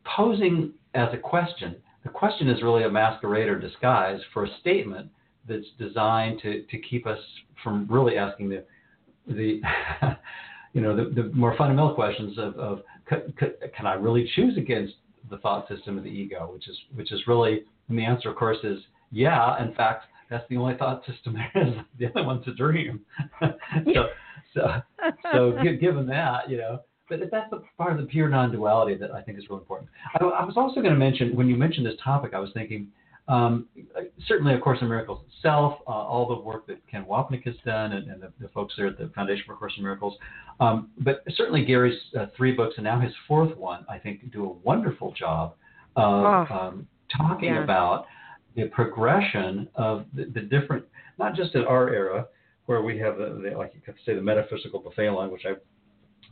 posing 0.04 0.72
as 0.94 1.10
a 1.14 1.18
question 1.18 1.76
the 2.06 2.12
question 2.12 2.48
is 2.48 2.62
really 2.62 2.84
a 2.84 2.90
masquerade 2.90 3.50
or 3.50 3.60
disguise 3.60 4.20
for 4.34 4.46
a 4.46 4.50
statement 4.62 5.10
that's 5.50 5.66
designed 5.78 6.40
to, 6.42 6.64
to 6.64 6.78
keep 6.78 7.06
us 7.06 7.20
from 7.64 7.86
really 7.90 8.18
asking 8.18 8.48
the 8.50 8.64
the 9.28 9.60
you 10.74 10.82
know 10.82 10.96
the, 10.96 11.10
the 11.10 11.30
more 11.34 11.56
fundamental 11.58 11.94
questions 11.94 12.38
of, 12.38 12.56
of 12.58 12.82
can 13.08 13.86
I 13.86 13.96
really 13.96 14.30
choose 14.36 14.58
against 14.58 14.94
the 15.30 15.38
thought 15.40 15.68
system 15.68 15.98
of 15.98 16.04
the 16.04 16.10
ego, 16.10 16.50
which 16.54 16.70
is 16.70 16.78
which 16.94 17.12
is 17.12 17.20
really 17.28 17.64
and 17.90 17.98
the 17.98 18.06
answer 18.06 18.30
of 18.30 18.36
course 18.36 18.58
is 18.64 18.80
yeah. 19.12 19.64
In 19.64 19.74
fact, 19.74 20.06
that's 20.30 20.48
the 20.50 20.58
only 20.58 20.78
thought 20.78 21.04
system 21.06 21.36
there 21.54 21.68
is. 21.68 21.74
The 21.98 22.08
other 22.08 22.24
one's 22.24 22.48
a 22.48 22.54
dream. 22.54 23.02
so 23.42 24.08
so 24.54 24.82
so 25.32 25.58
given 25.80 26.06
that 26.08 26.50
you 26.50 26.58
know 26.58 26.82
but 27.10 27.20
that's 27.32 27.50
the 27.50 27.62
part 27.78 27.94
of 27.94 27.98
the 28.00 28.06
pure 28.06 28.30
non-duality 28.30 28.96
that 28.96 29.12
I 29.12 29.22
think 29.22 29.38
is 29.38 29.46
really 29.50 29.62
important. 29.62 29.90
I, 30.20 30.24
I 30.24 30.44
was 30.44 30.56
also 30.58 30.82
going 30.82 30.94
to 30.94 31.00
mention 31.00 31.36
when 31.36 31.48
you 31.48 31.56
mentioned 31.56 31.86
this 31.86 31.96
topic, 32.04 32.34
I 32.34 32.40
was 32.40 32.50
thinking 32.54 32.88
um, 33.28 33.68
certainly, 34.28 34.54
of 34.54 34.62
Course 34.62 34.80
in 34.82 34.88
Miracles 34.88 35.22
itself, 35.28 35.80
uh, 35.88 35.92
all 35.92 36.28
the 36.28 36.40
work 36.40 36.68
that 36.68 36.78
Ken 36.88 37.06
Wapnick 37.06 37.44
has 37.46 37.56
done, 37.66 37.94
and, 37.94 38.10
and 38.12 38.22
the, 38.22 38.32
the, 38.40 38.48
folks 38.50 38.76
there 38.78 38.88
at 38.88 39.00
the 39.00 39.10
Foundation 39.16 39.46
for 39.48 39.56
Course 39.56 39.74
in 39.78 39.84
Miracles, 39.84 40.16
um, 40.60 40.90
but 41.00 41.24
certainly 41.36 41.66
Gary's 41.66 42.00
uh, 42.20 42.28
three 42.38 42.52
books 42.52 42.76
and 42.78 42.84
now 42.84 43.00
his 43.00 43.12
fourth 43.28 43.56
one, 43.58 43.84
I 43.90 43.98
think, 43.98 44.32
do 44.32 44.46
a 44.46 44.54
wonderful 44.64 45.12
job 45.14 45.56
of 45.96 46.48
oh, 46.52 46.56
um, 46.56 46.88
talking 47.18 47.56
yeah. 47.56 47.64
about 47.64 48.06
the 48.56 48.66
progression 48.66 49.68
of 49.74 50.06
the, 50.14 50.26
the, 50.26 50.42
different, 50.42 50.86
not 51.18 51.36
just 51.36 51.56
in 51.56 51.64
our 51.64 51.90
era, 51.90 52.28
where 52.68 52.84
we 52.84 52.98
have 53.00 53.18
the, 53.18 53.42
the 53.44 53.58
like 53.58 53.72
you 53.74 53.82
could 53.82 53.96
say 54.06 54.14
the 54.14 54.22
metaphysical 54.22 54.80
buffet 54.80 55.10
line, 55.10 55.32
which 55.32 55.46
I 55.46 55.54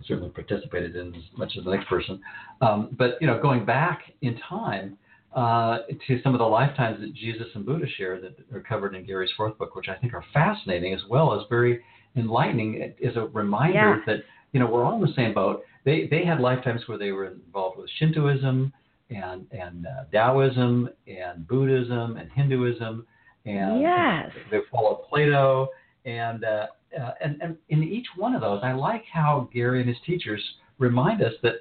certainly 0.05 0.29
participated 0.29 0.95
in 0.95 1.13
as 1.15 1.21
much 1.37 1.53
as 1.57 1.63
the 1.65 1.71
next 1.71 1.87
person. 1.87 2.21
Um, 2.61 2.95
but 2.97 3.17
you 3.21 3.27
know, 3.27 3.41
going 3.41 3.65
back 3.65 4.01
in 4.21 4.39
time 4.49 4.97
uh, 5.35 5.79
to 6.07 6.21
some 6.21 6.33
of 6.33 6.39
the 6.39 6.45
lifetimes 6.45 6.99
that 7.01 7.13
Jesus 7.13 7.47
and 7.55 7.65
Buddha 7.65 7.85
share 7.97 8.19
that 8.21 8.37
are 8.53 8.61
covered 8.61 8.95
in 8.95 9.05
Gary's 9.05 9.31
fourth 9.35 9.57
book, 9.57 9.75
which 9.75 9.87
I 9.89 9.95
think 9.95 10.13
are 10.13 10.23
fascinating 10.33 10.93
as 10.93 11.01
well 11.09 11.33
as 11.33 11.45
very 11.49 11.81
enlightening, 12.15 12.93
is 12.99 13.15
a 13.15 13.27
reminder 13.27 14.01
yeah. 14.07 14.13
that 14.13 14.23
you 14.51 14.59
know 14.59 14.67
we're 14.67 14.83
all 14.83 14.95
in 14.95 15.01
the 15.01 15.13
same 15.15 15.33
boat. 15.33 15.63
They 15.85 16.07
they 16.07 16.23
had 16.25 16.39
lifetimes 16.39 16.81
where 16.87 16.97
they 16.97 17.11
were 17.11 17.25
involved 17.25 17.77
with 17.77 17.89
Shintoism 17.99 18.71
and 19.09 19.47
and 19.51 19.87
uh, 19.87 20.03
Taoism 20.11 20.89
and 21.07 21.47
Buddhism 21.47 22.17
and 22.17 22.31
Hinduism 22.31 23.05
and 23.45 23.81
yes. 23.81 24.31
they 24.51 24.59
followed 24.71 25.03
Plato 25.09 25.69
and 26.05 26.43
uh, 26.43 26.67
uh, 26.99 27.11
and, 27.21 27.41
and 27.41 27.57
in 27.69 27.83
each 27.83 28.07
one 28.15 28.35
of 28.35 28.41
those, 28.41 28.61
I 28.63 28.73
like 28.73 29.03
how 29.11 29.49
Gary 29.53 29.79
and 29.79 29.89
his 29.89 29.97
teachers 30.05 30.41
remind 30.79 31.21
us 31.21 31.33
that 31.43 31.55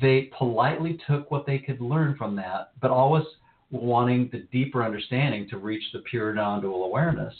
they 0.00 0.30
politely 0.36 0.98
took 1.06 1.30
what 1.30 1.46
they 1.46 1.58
could 1.58 1.80
learn 1.80 2.16
from 2.16 2.34
that, 2.36 2.72
but 2.80 2.90
always 2.90 3.24
wanting 3.70 4.28
the 4.32 4.40
deeper 4.52 4.82
understanding 4.82 5.48
to 5.50 5.58
reach 5.58 5.82
the 5.92 6.00
pure 6.00 6.32
non-dual 6.32 6.84
awareness. 6.84 7.34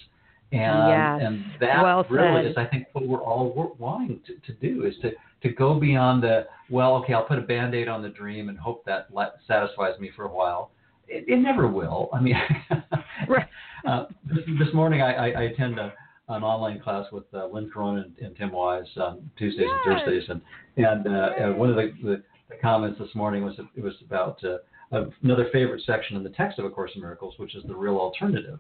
And, 0.53 0.89
yes. 0.89 1.21
and 1.27 1.45
that 1.61 1.83
well 1.83 2.07
really 2.09 2.47
is, 2.49 2.57
I 2.57 2.67
think, 2.67 2.87
what 2.93 3.09
we're 3.09 3.23
all 3.23 3.75
wanting 3.79 4.21
to, 4.27 4.53
to 4.53 4.59
do 4.61 4.85
is 4.85 4.95
to, 5.03 5.11
to 5.43 5.49
go 5.53 5.81
beyond 5.81 6.23
the, 6.23 6.47
well, 6.71 6.95
okay, 6.97 7.13
I'll 7.13 7.25
put 7.25 7.39
a 7.39 7.43
band-aid 7.43 7.89
on 7.89 8.03
the 8.03 8.09
dream 8.09 8.49
and 8.49 8.59
hope 8.59 8.85
that 8.85 9.09
let, 9.13 9.35
satisfies 9.49 9.99
me 9.99 10.11
for 10.15 10.27
a 10.27 10.33
while. 10.33 10.71
It, 11.09 11.25
it 11.29 11.39
never 11.39 11.67
will. 11.67 12.09
I 12.13 12.21
mean, 12.21 12.37
right. 13.29 13.49
uh, 13.87 14.07
this, 14.27 14.45
this 14.59 14.73
morning 14.73 15.03
I, 15.03 15.13
I, 15.13 15.27
I 15.31 15.43
attend 15.45 15.79
a, 15.81 15.93
an 16.29 16.43
online 16.43 16.81
class 16.81 17.07
with 17.13 17.25
uh, 17.35 17.47
Lynn 17.47 17.71
Corona 17.73 18.03
and, 18.03 18.19
and 18.19 18.37
Tim 18.37 18.53
Wise 18.53 18.87
on 18.97 19.31
Tuesdays 19.37 19.67
yes. 19.69 19.79
and 19.87 19.99
Thursdays, 19.99 20.29
and 20.29 20.41
and, 20.77 21.07
uh, 21.07 21.31
and 21.39 21.59
one 21.59 21.71
of 21.71 21.77
the, 21.77 21.93
the, 22.03 22.23
the, 22.49 22.57
comments 22.61 22.99
this 22.99 23.15
morning 23.15 23.45
was 23.45 23.55
it 23.77 23.83
was 23.83 23.95
about 24.05 24.43
uh, 24.45 25.05
another 25.23 25.49
favorite 25.53 25.83
section 25.87 26.17
in 26.17 26.23
the 26.23 26.31
text 26.31 26.59
of 26.59 26.65
A 26.65 26.71
Course 26.71 26.93
in 26.95 27.03
Miracles, 27.03 27.35
which 27.39 27.55
is 27.55 27.63
the 27.67 27.75
real 27.75 27.97
alternative, 27.97 28.59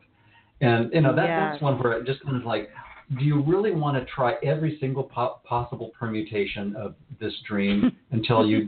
and 0.61 0.93
you 0.93 1.01
know 1.01 1.15
that, 1.15 1.27
yes. 1.27 1.53
that's 1.53 1.63
one 1.63 1.79
where 1.79 1.93
it 1.93 2.07
just 2.07 2.23
kind 2.23 2.37
of 2.37 2.45
like. 2.45 2.71
Do 3.19 3.25
you 3.27 3.43
really 3.43 3.73
want 3.73 3.99
to 3.99 4.11
try 4.11 4.37
every 4.43 4.79
single 4.81 5.03
po- 5.03 5.39
possible 5.45 5.91
permutation 5.99 6.75
of 6.75 6.95
this 7.21 7.35
dream 7.47 7.95
until 8.13 8.47
you 8.47 8.67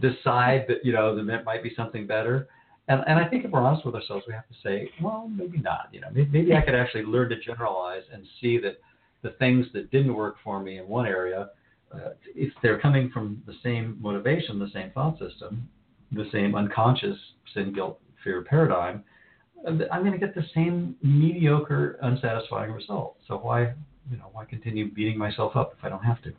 decide 0.00 0.64
that 0.66 0.78
you 0.82 0.92
know 0.92 1.14
there 1.14 1.42
might 1.44 1.62
be 1.62 1.72
something 1.76 2.04
better? 2.04 2.48
And, 2.88 3.02
and 3.06 3.18
I 3.18 3.28
think 3.28 3.44
if 3.44 3.50
we're 3.50 3.60
honest 3.60 3.84
with 3.84 3.94
ourselves, 3.94 4.24
we 4.28 4.34
have 4.34 4.46
to 4.48 4.54
say, 4.62 4.90
well, 5.02 5.28
maybe 5.28 5.58
not. 5.58 5.88
You 5.92 6.00
know, 6.00 6.08
maybe, 6.12 6.30
maybe 6.30 6.54
I 6.54 6.60
could 6.60 6.74
actually 6.74 7.02
learn 7.02 7.28
to 7.30 7.40
generalize 7.40 8.02
and 8.12 8.24
see 8.40 8.58
that 8.58 8.78
the 9.22 9.30
things 9.38 9.66
that 9.74 9.90
didn't 9.90 10.14
work 10.14 10.36
for 10.44 10.60
me 10.60 10.78
in 10.78 10.86
one 10.86 11.06
area, 11.06 11.50
uh, 11.92 12.10
if 12.34 12.52
they're 12.62 12.78
coming 12.78 13.10
from 13.10 13.42
the 13.46 13.54
same 13.62 13.96
motivation, 14.00 14.58
the 14.58 14.70
same 14.72 14.90
thought 14.92 15.18
system, 15.18 15.68
the 16.12 16.28
same 16.30 16.54
unconscious 16.54 17.16
sin, 17.54 17.72
guilt, 17.72 18.00
fear 18.22 18.42
paradigm, 18.42 19.02
uh, 19.66 19.72
I'm 19.90 20.02
going 20.02 20.12
to 20.12 20.18
get 20.18 20.34
the 20.34 20.44
same 20.54 20.94
mediocre, 21.02 21.98
unsatisfying 22.02 22.70
result. 22.70 23.16
So 23.26 23.36
why, 23.36 23.74
you 24.10 24.16
know, 24.16 24.30
why 24.32 24.44
continue 24.44 24.92
beating 24.92 25.18
myself 25.18 25.56
up 25.56 25.74
if 25.76 25.84
I 25.84 25.88
don't 25.88 26.04
have 26.04 26.22
to? 26.22 26.32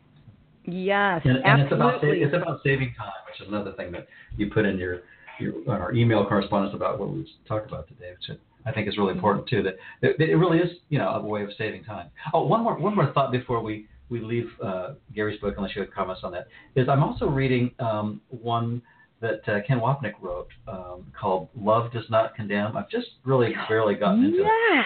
Yes, 0.69 1.21
and, 1.23 1.37
and 1.45 1.61
it's 1.61 1.71
about 1.71 2.03
it's 2.03 2.35
about 2.35 2.59
saving 2.61 2.93
time, 2.97 3.13
which 3.25 3.39
is 3.39 3.47
another 3.47 3.71
thing 3.73 3.89
that 3.93 4.05
you 4.35 4.51
put 4.51 4.65
in 4.65 4.77
your 4.77 4.99
your, 5.39 5.53
our 5.67 5.93
email 5.93 6.25
correspondence 6.25 6.75
about 6.75 6.99
what 6.99 7.09
we 7.11 7.27
talked 7.47 7.67
about 7.67 7.87
today, 7.87 8.11
which 8.11 8.37
I 8.65 8.71
think 8.71 8.87
is 8.87 8.97
really 8.97 9.09
mm-hmm. 9.09 9.17
important 9.17 9.47
too. 9.47 9.63
That 9.63 9.75
it, 10.01 10.19
it, 10.19 10.35
really 10.35 10.59
is, 10.59 10.69
you 10.89 10.99
know, 10.99 11.09
a 11.09 11.21
way 11.21 11.43
of 11.43 11.49
saving 11.57 11.83
time. 11.83 12.09
Oh, 12.33 12.45
one 12.45 12.63
more 12.63 12.77
one 12.77 12.95
more 12.95 13.11
thought 13.13 13.31
before 13.31 13.61
we 13.61 13.87
we 14.09 14.21
leave 14.21 14.47
uh, 14.63 14.93
Gary's 15.13 15.39
book, 15.39 15.55
unless 15.57 15.75
you 15.75 15.81
have 15.81 15.91
comments 15.91 16.21
on 16.23 16.31
that, 16.33 16.47
is 16.75 16.87
I'm 16.89 17.03
also 17.03 17.27
reading 17.27 17.71
um, 17.79 18.21
one 18.29 18.81
that 19.21 19.47
uh, 19.47 19.59
Ken 19.67 19.79
Wapnick 19.79 20.13
wrote 20.21 20.49
um, 20.67 21.11
called 21.19 21.49
"Love 21.55 21.91
Does 21.91 22.05
Not 22.09 22.35
Condemn." 22.35 22.75
I've 22.77 22.89
just 22.89 23.07
really 23.23 23.53
barely 23.67 23.95
gotten 23.95 24.25
into 24.25 24.37
yes. 24.37 24.47
it. 24.47 24.85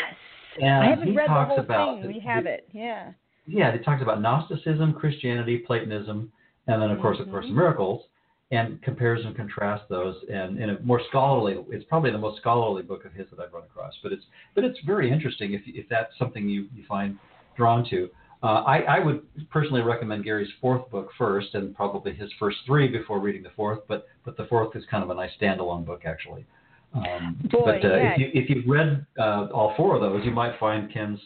Yes. 0.60 0.82
I 0.84 0.90
haven't 0.90 1.16
read 1.16 1.30
the 1.30 1.46
whole 1.46 1.60
about, 1.60 2.02
thing. 2.02 2.14
We 2.14 2.20
have 2.20 2.46
it. 2.46 2.68
Yeah. 2.74 3.12
Yeah, 3.48 3.70
it 3.70 3.84
talks 3.84 4.02
about 4.02 4.22
Gnosticism, 4.22 4.94
Christianity, 4.94 5.58
Platonism, 5.58 6.32
and 6.68 6.82
then 6.82 6.92
of 6.92 7.02
course, 7.02 7.18
mm-hmm. 7.18 7.30
of 7.30 7.32
course, 7.32 7.46
miracles 7.50 8.04
and 8.52 8.82
compares 8.82 9.26
and 9.26 9.36
contrasts 9.36 9.86
those 9.90 10.16
and 10.32 10.60
in 10.60 10.72
a 10.72 10.80
more 10.82 11.02
scholarly 11.10 11.58
it's 11.70 11.86
probably 11.86 12.12
the 12.12 12.18
most 12.18 12.40
scholarly 12.40 12.84
book 12.84 13.06
of 13.06 13.14
his 13.14 13.26
that 13.32 13.40
I've 13.40 13.54
run 13.54 13.64
across 13.64 13.94
but 14.04 14.12
it's 14.12 14.24
but 14.56 14.64
it's 14.64 14.78
very 14.86 15.12
interesting 15.12 15.54
if, 15.54 15.62
if 15.66 15.88
that's 15.90 16.12
something 16.20 16.48
you, 16.48 16.68
you 16.76 16.84
find 16.88 17.18
drawn 17.56 17.90
to 17.90 18.10
uh, 18.44 18.64
I, 18.66 18.80
I 18.80 19.00
would 19.00 19.22
personally 19.52 19.82
recommend 19.82 20.24
Gary's 20.24 20.50
fourth 20.60 20.90
book 20.90 21.10
first 21.18 21.54
and 21.54 21.76
probably 21.76 22.14
his 22.14 22.30
first 22.40 22.58
three 22.66 22.88
before 22.88 23.20
reading 23.20 23.44
the 23.44 23.52
fourth 23.56 23.80
but 23.88 24.08
but 24.26 24.36
the 24.36 24.46
fourth 24.46 24.76
is 24.76 24.84
kind 24.92 25.04
of 25.04 25.10
a 25.10 25.16
nice 25.16 25.32
standalone 25.42 25.86
book 25.86 26.02
actually 26.06 26.46
um, 26.94 27.40
Boy, 27.50 27.80
but 27.80 27.86
uh, 27.86 27.96
yeah. 27.96 28.12
if, 28.12 28.20
you, 28.20 28.32
if 28.34 28.50
you've 28.50 28.68
read 28.68 29.06
uh, 29.18 29.48
all 29.54 29.74
four 29.78 29.96
of 29.96 30.02
those 30.02 30.26
you 30.26 30.32
might 30.32 30.60
find 30.60 30.94
Ken's 30.94 31.20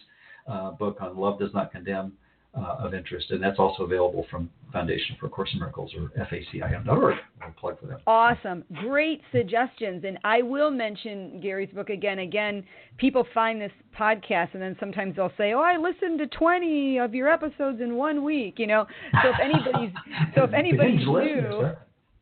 uh, 0.48 0.72
book 0.72 0.98
on 1.02 1.18
love 1.18 1.40
does 1.40 1.54
not 1.56 1.72
condemn 1.72 2.14
uh, 2.58 2.78
of 2.80 2.94
interest, 2.94 3.32
and 3.32 3.44
that's 3.44 3.60
also 3.60 3.84
available 3.84 4.26
from 4.32 4.50
Foundation 4.72 5.16
for 5.20 5.28
Course 5.30 5.50
in 5.54 5.60
Miracles 5.60 5.92
or 5.98 6.12
FACIM.org. 6.26 7.16
I'll 7.42 7.52
plug 7.52 7.80
for 7.80 7.88
that. 7.88 8.02
Awesome, 8.08 8.64
great 8.82 9.22
suggestions, 9.32 10.04
and 10.06 10.18
I 10.24 10.42
will 10.42 10.72
mention 10.72 11.40
Gary's 11.42 11.74
book 11.74 11.90
again. 11.90 12.20
Again, 12.20 12.64
people 12.98 13.28
find 13.34 13.60
this 13.60 13.72
podcast, 13.98 14.54
and 14.54 14.62
then 14.62 14.76
sometimes 14.80 15.16
they'll 15.16 15.34
say, 15.38 15.54
"Oh, 15.54 15.62
I 15.62 15.78
listened 15.78 16.20
to 16.20 16.28
20 16.28 17.00
of 17.00 17.14
your 17.14 17.28
episodes 17.28 17.82
in 17.82 17.96
one 17.96 18.24
week." 18.24 18.56
You 18.58 18.68
know, 18.68 18.86
so 19.22 19.30
if 19.30 19.40
anybody's 19.42 19.94
so 20.36 20.44
if 20.44 20.54
anybody's 20.54 21.06
new, 21.06 21.72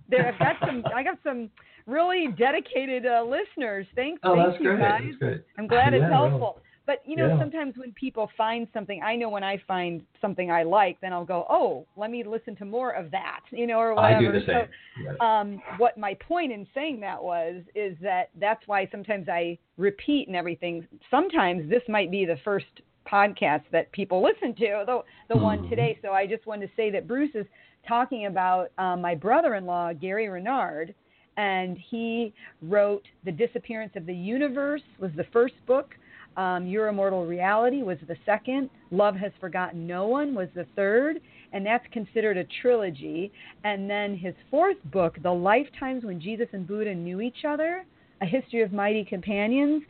there 0.09 0.33
I've 0.33 0.39
got 0.39 0.55
some 0.65 0.83
I 0.95 1.03
got 1.03 1.17
some 1.23 1.49
really 1.85 2.29
dedicated 2.37 3.05
uh, 3.05 3.23
listeners. 3.23 3.85
Thanks, 3.95 4.19
oh, 4.23 4.35
thank 4.35 4.61
you 4.61 4.71
great. 4.71 4.79
guys. 4.79 5.01
That's 5.05 5.17
great. 5.17 5.41
I'm 5.57 5.67
glad 5.67 5.93
yeah, 5.93 6.03
it's 6.03 6.11
helpful. 6.11 6.61
But 6.85 7.01
you 7.05 7.15
know, 7.15 7.27
Yeah. 7.27 7.39
sometimes 7.39 7.77
when 7.77 7.93
people 7.93 8.27
find 8.35 8.67
something, 8.73 9.01
I 9.01 9.15
know 9.15 9.29
when 9.29 9.43
I 9.43 9.57
find 9.57 10.05
something 10.19 10.51
I 10.51 10.63
like, 10.63 10.99
then 10.99 11.13
I'll 11.13 11.23
go, 11.23 11.45
oh, 11.49 11.85
let 11.95 12.11
me 12.11 12.23
listen 12.23 12.55
to 12.57 12.65
more 12.65 12.91
of 12.91 13.09
that, 13.11 13.41
you 13.51 13.67
know, 13.67 13.79
or 13.79 13.95
whatever. 13.95 14.15
I 14.17 14.19
do 14.19 14.31
the 14.33 14.45
same. 14.45 14.67
Yes. 15.01 15.15
Um, 15.21 15.61
what 15.77 15.97
my 15.97 16.13
point 16.15 16.51
in 16.51 16.67
saying 16.73 16.99
that 16.99 17.23
was 17.23 17.63
is 17.73 17.97
that 18.01 18.31
that's 18.39 18.67
why 18.67 18.87
sometimes 18.91 19.29
I 19.29 19.57
repeat 19.77 20.27
and 20.27 20.35
everything. 20.35 20.85
Sometimes 21.09 21.69
this 21.69 21.83
might 21.87 22.11
be 22.11 22.25
the 22.25 22.37
first 22.43 22.81
podcast 23.07 23.63
that 23.71 23.91
people 23.93 24.21
listen 24.21 24.53
to, 24.55 24.83
the 24.85 25.03
the 25.29 25.37
one 25.37 25.63
Mhm. 25.63 25.69
today. 25.69 25.97
So 26.01 26.11
I 26.11 26.25
just 26.25 26.45
wanted 26.45 26.67
to 26.67 26.75
say 26.75 26.89
that 26.89 27.07
Bruce 27.07 27.33
is 27.35 27.45
talking 27.87 28.25
about 28.25 28.71
um, 28.77 29.01
my 29.01 29.15
brother-in-law 29.15 29.93
Gary 29.93 30.27
Renard, 30.29 30.93
and 31.37 31.77
he 31.77 32.33
wrote 32.61 33.07
"The 33.23 33.31
Disappearance 33.31 33.95
of 33.95 34.05
the 34.05 34.13
Universe" 34.15 34.83
was 34.99 35.11
the 35.13 35.25
first 35.25 35.55
book. 35.65 35.95
Um, 36.37 36.65
Your 36.65 36.87
Immortal 36.87 37.25
Reality 37.25 37.83
was 37.83 37.97
the 38.07 38.15
second. 38.25 38.69
Love 38.91 39.15
Has 39.15 39.31
Forgotten 39.39 39.85
No 39.85 40.07
One 40.07 40.33
was 40.33 40.47
the 40.55 40.65
third, 40.75 41.19
and 41.51 41.65
that's 41.65 41.85
considered 41.91 42.37
a 42.37 42.45
trilogy. 42.61 43.31
And 43.63 43.89
then 43.89 44.17
his 44.17 44.33
fourth 44.49 44.77
book, 44.85 45.17
The 45.21 45.31
Lifetimes 45.31 46.03
When 46.03 46.19
Jesus 46.19 46.47
and 46.53 46.67
Buddha 46.67 46.93
Knew 46.95 47.21
Each 47.21 47.45
Other, 47.47 47.85
A 48.21 48.25
History 48.25 48.61
of 48.61 48.73
Mighty 48.73 49.05
Companions. 49.05 49.83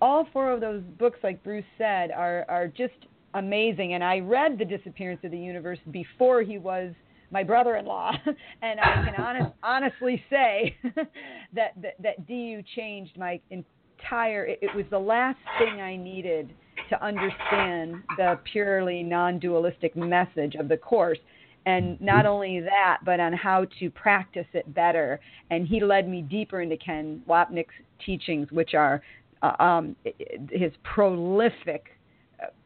All 0.00 0.26
four 0.32 0.50
of 0.50 0.60
those 0.60 0.82
books, 0.98 1.18
like 1.22 1.42
Bruce 1.44 1.64
said, 1.78 2.10
are, 2.10 2.44
are 2.48 2.68
just 2.68 2.94
amazing. 3.34 3.94
And 3.94 4.02
I 4.02 4.18
read 4.18 4.58
The 4.58 4.64
Disappearance 4.64 5.20
of 5.24 5.30
the 5.30 5.38
Universe 5.38 5.78
before 5.90 6.42
he 6.42 6.58
was 6.58 6.92
my 7.32 7.42
brother-in-law, 7.42 8.12
and 8.62 8.78
I 8.78 9.04
can 9.04 9.14
honest, 9.14 9.52
honestly 9.62 10.22
say 10.28 10.76
that, 11.54 11.72
that 11.80 11.94
that 12.00 12.26
DU 12.26 12.62
changed 12.76 13.16
my 13.16 13.40
entire. 14.02 14.46
It, 14.46 14.58
it 14.62 14.74
was 14.74 14.84
the 14.90 14.98
last 14.98 15.38
thing 15.58 15.80
I 15.80 15.96
needed 15.96 16.52
to 16.90 17.04
understand 17.04 18.02
the 18.16 18.38
purely 18.50 19.02
non-dualistic 19.02 19.96
message 19.96 20.54
of 20.56 20.68
the 20.68 20.76
course, 20.76 21.18
and 21.64 22.00
not 22.00 22.26
only 22.26 22.60
that, 22.60 22.98
but 23.04 23.20
on 23.20 23.32
how 23.32 23.66
to 23.78 23.90
practice 23.90 24.46
it 24.52 24.72
better. 24.74 25.20
And 25.50 25.66
he 25.66 25.80
led 25.80 26.08
me 26.08 26.22
deeper 26.22 26.60
into 26.60 26.76
Ken 26.76 27.22
Wapnick's 27.28 27.74
teachings, 28.04 28.48
which 28.50 28.74
are 28.74 29.02
uh, 29.42 29.62
um, 29.62 29.96
his 30.50 30.72
prolific 30.82 31.86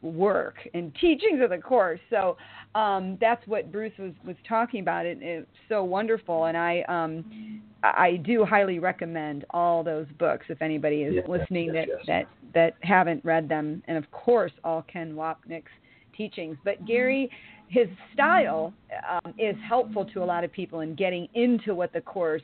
work 0.02 0.56
and 0.74 0.94
teachings 1.00 1.40
of 1.42 1.50
the 1.50 1.58
course. 1.58 2.00
So 2.10 2.36
um, 2.74 3.16
that's 3.20 3.46
what 3.46 3.72
Bruce 3.72 3.92
was, 3.98 4.12
was 4.24 4.36
talking 4.48 4.80
about. 4.80 5.06
It, 5.06 5.18
it's 5.20 5.46
so 5.68 5.84
wonderful, 5.84 6.44
and 6.44 6.56
I 6.56 6.82
um, 6.88 7.62
I 7.82 8.16
do 8.24 8.44
highly 8.44 8.78
recommend 8.78 9.44
all 9.50 9.82
those 9.82 10.06
books 10.18 10.46
if 10.48 10.60
anybody 10.60 11.02
is 11.02 11.14
Yes, 11.16 11.28
listening 11.28 11.74
yes, 11.74 11.86
that, 11.88 11.88
yes. 11.88 12.06
that 12.06 12.28
that 12.54 12.74
haven't 12.86 13.24
read 13.24 13.48
them, 13.48 13.82
and 13.86 13.96
of 13.96 14.10
course 14.10 14.52
all 14.64 14.82
Ken 14.82 15.14
Wapnick's 15.14 15.70
teachings. 16.16 16.56
But 16.64 16.84
Gary, 16.86 17.30
his 17.68 17.88
style 18.12 18.72
um, 19.10 19.34
is 19.38 19.56
helpful 19.68 20.04
to 20.06 20.22
a 20.22 20.24
lot 20.24 20.44
of 20.44 20.52
people 20.52 20.80
in 20.80 20.94
getting 20.94 21.28
into 21.34 21.74
what 21.74 21.92
the 21.92 22.00
course 22.00 22.42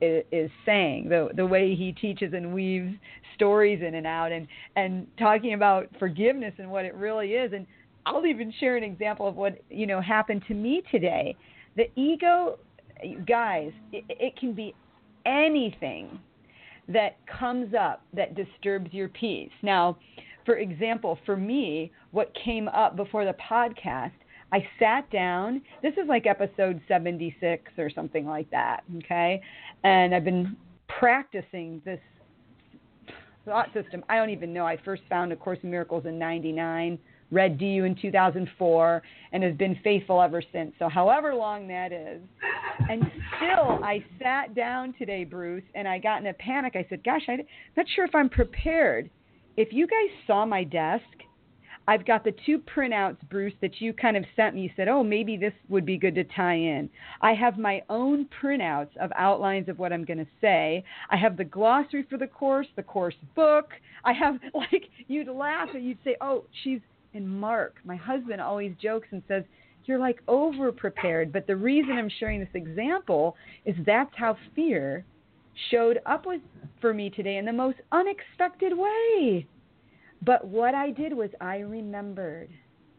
is, 0.00 0.50
saying. 0.64 1.08
The 1.08 1.28
the 1.34 1.46
way 1.46 1.74
he 1.74 1.92
teaches 1.92 2.32
and 2.32 2.54
weaves 2.54 2.94
stories 3.34 3.80
in 3.86 3.94
and 3.94 4.06
out, 4.06 4.32
and 4.32 4.46
and 4.76 5.06
talking 5.18 5.54
about 5.54 5.88
forgiveness 5.98 6.54
and 6.58 6.70
what 6.70 6.84
it 6.84 6.94
really 6.94 7.32
is. 7.32 7.52
And 7.52 7.66
I'll 8.06 8.26
even 8.26 8.52
share 8.60 8.76
an 8.76 8.84
example 8.84 9.28
of 9.28 9.36
what 9.36 9.60
you 9.70 9.86
know 9.86 10.00
happened 10.00 10.42
to 10.48 10.54
me 10.54 10.82
today. 10.90 11.36
The 11.76 11.90
ego, 11.96 12.58
guys, 13.26 13.72
it, 13.92 14.04
it 14.08 14.36
can 14.36 14.52
be 14.54 14.74
anything 15.26 16.18
that 16.88 17.16
comes 17.26 17.74
up 17.78 18.02
that 18.14 18.34
disturbs 18.34 18.92
your 18.92 19.08
peace. 19.08 19.50
Now, 19.62 19.98
for 20.44 20.56
example, 20.56 21.18
for 21.24 21.36
me, 21.36 21.92
what 22.10 22.32
came 22.44 22.68
up 22.68 22.96
before 22.96 23.24
the 23.24 23.34
podcast, 23.34 24.12
I 24.52 24.66
sat 24.78 25.10
down. 25.10 25.62
This 25.82 25.92
is 25.92 26.08
like 26.08 26.26
episode 26.26 26.80
76 26.88 27.72
or 27.78 27.90
something 27.90 28.26
like 28.26 28.50
that, 28.50 28.82
okay? 28.98 29.40
And 29.84 30.14
I've 30.14 30.24
been 30.24 30.56
practicing 30.88 31.80
this 31.84 32.00
thought 33.44 33.68
system. 33.72 34.04
I 34.08 34.16
don't 34.16 34.30
even 34.30 34.52
know. 34.52 34.66
I 34.66 34.76
first 34.84 35.02
found 35.08 35.32
A 35.32 35.36
Course 35.36 35.58
in 35.62 35.70
Miracles 35.70 36.04
in 36.06 36.18
99, 36.18 36.98
read 37.30 37.58
DU 37.58 37.84
in 37.84 37.96
2004, 38.00 39.02
and 39.32 39.42
have 39.42 39.56
been 39.56 39.78
faithful 39.82 40.20
ever 40.20 40.42
since. 40.52 40.72
So, 40.78 40.88
however 40.88 41.34
long 41.34 41.68
that 41.68 41.92
is. 41.92 42.20
And 42.88 43.04
still, 43.36 43.78
I 43.84 44.04
sat 44.20 44.54
down 44.54 44.94
today, 44.98 45.24
Bruce, 45.24 45.62
and 45.74 45.86
I 45.86 45.98
got 45.98 46.20
in 46.20 46.26
a 46.26 46.34
panic. 46.34 46.74
I 46.74 46.84
said, 46.88 47.04
Gosh, 47.04 47.22
I'm 47.28 47.40
not 47.76 47.86
sure 47.94 48.04
if 48.04 48.14
I'm 48.14 48.28
prepared. 48.28 49.10
If 49.56 49.72
you 49.72 49.86
guys 49.86 50.10
saw 50.26 50.44
my 50.44 50.64
desk, 50.64 51.04
I've 51.90 52.06
got 52.06 52.22
the 52.22 52.32
two 52.46 52.60
printouts, 52.60 53.16
Bruce, 53.28 53.52
that 53.60 53.80
you 53.80 53.92
kind 53.92 54.16
of 54.16 54.24
sent 54.36 54.54
me. 54.54 54.60
You 54.60 54.70
said, 54.76 54.86
oh, 54.86 55.02
maybe 55.02 55.36
this 55.36 55.52
would 55.68 55.84
be 55.84 55.98
good 55.98 56.14
to 56.14 56.22
tie 56.22 56.54
in. 56.54 56.88
I 57.20 57.34
have 57.34 57.58
my 57.58 57.82
own 57.90 58.28
printouts 58.40 58.96
of 59.00 59.10
outlines 59.16 59.68
of 59.68 59.80
what 59.80 59.92
I'm 59.92 60.04
going 60.04 60.20
to 60.20 60.30
say. 60.40 60.84
I 61.10 61.16
have 61.16 61.36
the 61.36 61.42
glossary 61.42 62.06
for 62.08 62.16
the 62.16 62.28
course, 62.28 62.68
the 62.76 62.84
course 62.84 63.16
book. 63.34 63.70
I 64.04 64.12
have, 64.12 64.36
like, 64.54 64.84
you'd 65.08 65.26
laugh 65.26 65.70
and 65.74 65.84
you'd 65.84 65.98
say, 66.04 66.14
oh, 66.20 66.44
she's, 66.62 66.78
and 67.12 67.28
Mark, 67.28 67.74
my 67.84 67.96
husband, 67.96 68.40
always 68.40 68.72
jokes 68.80 69.08
and 69.10 69.20
says, 69.26 69.42
you're 69.86 69.98
like 69.98 70.22
over 70.28 70.70
prepared. 70.70 71.32
But 71.32 71.48
the 71.48 71.56
reason 71.56 71.90
I'm 71.98 72.10
sharing 72.20 72.38
this 72.38 72.48
example 72.54 73.34
is 73.64 73.74
that's 73.84 74.12
how 74.14 74.36
fear 74.54 75.04
showed 75.72 75.98
up 76.06 76.24
with, 76.24 76.40
for 76.80 76.94
me 76.94 77.10
today 77.10 77.38
in 77.38 77.44
the 77.44 77.52
most 77.52 77.78
unexpected 77.90 78.78
way. 78.78 79.48
But 80.22 80.46
what 80.46 80.74
I 80.74 80.90
did 80.90 81.14
was 81.14 81.30
I 81.40 81.58
remembered. 81.58 82.50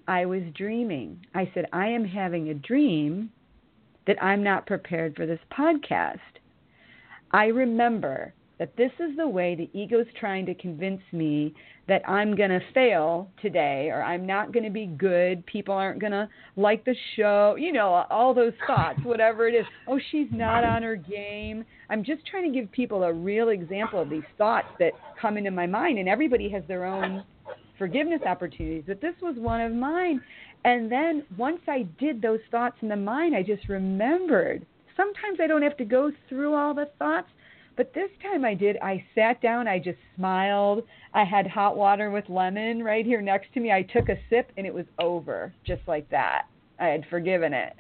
I 0.08 0.26
was 0.26 0.42
dreaming. 0.56 1.26
I 1.36 1.50
said, 1.54 1.66
I 1.72 1.88
am 1.88 2.04
having 2.04 2.50
a 2.50 2.54
dream 2.56 3.32
that 4.08 4.22
I'm 4.22 4.44
not 4.44 4.66
prepared 4.66 5.16
for 5.16 5.26
this 5.26 5.40
podcast. 5.52 6.20
I 7.32 7.46
remember 7.46 8.34
that 8.62 8.78
this 8.78 8.92
is 9.00 9.18
the 9.18 9.28
way 9.28 9.56
the 9.56 9.72
ego's 9.74 10.06
trying 10.20 10.46
to 10.46 10.54
convince 10.54 11.02
me 11.12 11.52
that 11.88 12.08
I'm 12.08 12.36
going 12.36 12.52
to 12.52 12.60
fail 12.76 13.28
today 13.42 13.90
or 13.92 14.04
I'm 14.04 14.28
not 14.28 14.54
going 14.54 14.66
to 14.66 14.70
be 14.70 14.86
good. 14.86 15.44
People 15.48 15.74
aren't 15.74 16.00
going 16.00 16.12
to 16.12 16.30
like 16.58 16.86
the 16.86 16.94
show. 17.16 17.56
You 17.58 17.72
know, 17.72 18.06
all 18.12 18.36
those 18.36 18.54
thoughts, 18.68 19.00
whatever 19.02 19.48
it 19.48 19.56
is. 19.56 19.66
Oh, 19.88 20.00
she's 20.12 20.28
not 20.32 20.64
on 20.64 20.84
her 20.84 20.96
game. 20.96 21.66
I'm 21.90 22.04
just 22.04 22.24
trying 22.28 22.54
to 22.54 22.60
give 22.60 22.72
people 22.72 23.02
a 23.02 23.12
real 23.12 23.50
example 23.50 24.00
of 24.00 24.12
these 24.12 24.22
thoughts 24.38 24.68
that 24.78 24.92
come 25.20 25.38
into 25.38 25.50
my 25.50 25.66
mind. 25.66 25.98
And 25.98 26.08
everybody 26.08 26.48
has 26.52 26.62
their 26.68 26.86
own 26.86 27.24
forgiveness 27.80 28.22
opportunities, 28.28 28.84
but 28.86 29.02
this 29.02 29.16
was 29.24 29.38
one 29.40 29.62
of 29.62 29.74
mine. 29.74 30.22
And 30.66 30.92
then 30.92 31.24
once 31.36 31.62
I 31.68 31.88
did 32.00 32.22
those 32.22 32.42
thoughts 32.52 32.76
in 32.84 32.90
the 32.90 32.96
mind, 32.96 33.36
I 33.36 33.42
just 33.42 33.68
remembered. 33.68 34.68
Sometimes 34.96 35.40
I 35.42 35.48
don't 35.48 35.64
have 35.64 35.78
to 35.78 35.86
go 35.86 36.12
through 36.30 36.54
all 36.54 36.76
the 36.76 36.92
thoughts. 37.00 37.28
But 37.78 37.94
this 37.94 38.10
time 38.22 38.44
I 38.44 38.54
did. 38.54 38.78
I 38.82 39.04
sat 39.16 39.42
down, 39.42 39.68
I 39.68 39.80
just 39.80 39.98
smiled. 40.16 40.84
I 41.14 41.24
had 41.24 41.48
hot 41.48 41.78
water 41.78 42.12
with 42.12 42.28
lemon 42.30 42.84
right 42.84 43.06
here 43.06 43.22
next 43.22 43.54
to 43.54 43.60
me. 43.60 43.72
I 43.72 43.84
took 43.84 44.10
a 44.10 44.18
sip 44.30 44.52
and 44.58 44.68
it 44.68 44.74
was 44.74 44.86
over 45.00 45.54
just 45.66 45.82
like 45.88 46.10
that. 46.10 46.44
I 46.80 46.88
had 46.88 47.06
forgiven 47.10 47.54
it. 47.54 47.76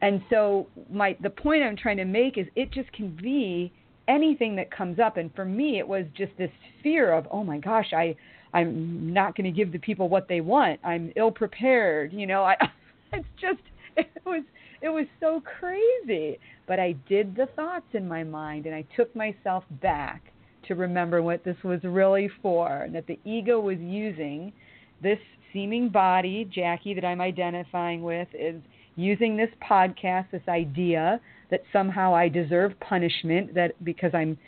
And 0.00 0.22
so 0.30 0.66
my 0.90 1.16
the 1.20 1.30
point 1.30 1.62
I'm 1.62 1.76
trying 1.76 1.98
to 1.98 2.04
make 2.04 2.36
is 2.36 2.46
it 2.56 2.72
just 2.72 2.92
can 2.92 3.16
be 3.22 3.72
anything 4.08 4.56
that 4.56 4.70
comes 4.70 4.98
up 4.98 5.16
and 5.16 5.32
for 5.34 5.44
me 5.44 5.78
it 5.78 5.86
was 5.86 6.06
just 6.16 6.32
this 6.38 6.50
fear 6.82 7.12
of, 7.12 7.28
"Oh 7.30 7.44
my 7.44 7.58
gosh, 7.58 7.92
I 7.92 8.16
I'm 8.52 9.12
not 9.12 9.36
going 9.36 9.44
to 9.44 9.56
give 9.56 9.72
the 9.72 9.78
people 9.78 10.08
what 10.08 10.28
they 10.28 10.40
want. 10.40 10.80
I'm 10.82 11.12
ill 11.16 11.30
prepared." 11.30 12.12
You 12.12 12.26
know, 12.26 12.42
I 12.42 12.56
it's 13.12 13.28
just 13.40 13.60
it 13.96 14.08
was 14.24 14.42
it 14.80 14.88
was 14.88 15.06
so 15.20 15.40
crazy. 15.40 16.38
But 16.72 16.80
I 16.80 16.92
did 17.06 17.36
the 17.36 17.48
thoughts 17.54 17.84
in 17.92 18.08
my 18.08 18.24
mind 18.24 18.64
and 18.64 18.74
I 18.74 18.82
took 18.96 19.14
myself 19.14 19.62
back 19.82 20.32
to 20.66 20.74
remember 20.74 21.22
what 21.22 21.44
this 21.44 21.58
was 21.62 21.80
really 21.84 22.30
for 22.40 22.84
and 22.84 22.94
that 22.94 23.06
the 23.06 23.18
ego 23.26 23.60
was 23.60 23.76
using 23.78 24.54
this 25.02 25.18
seeming 25.52 25.90
body, 25.90 26.48
Jackie, 26.50 26.94
that 26.94 27.04
I'm 27.04 27.20
identifying 27.20 28.02
with, 28.02 28.26
is 28.32 28.62
using 28.96 29.36
this 29.36 29.50
podcast, 29.70 30.30
this 30.30 30.48
idea 30.48 31.20
that 31.50 31.60
somehow 31.74 32.14
I 32.14 32.30
deserve 32.30 32.72
punishment 32.80 33.52
that 33.52 33.72
because 33.84 34.12
I'm 34.14 34.38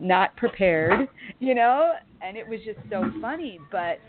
not 0.00 0.34
prepared, 0.34 1.08
you 1.38 1.54
know, 1.54 1.92
and 2.20 2.36
it 2.36 2.48
was 2.48 2.58
just 2.64 2.80
so 2.90 3.08
funny. 3.20 3.60
But 3.70 4.00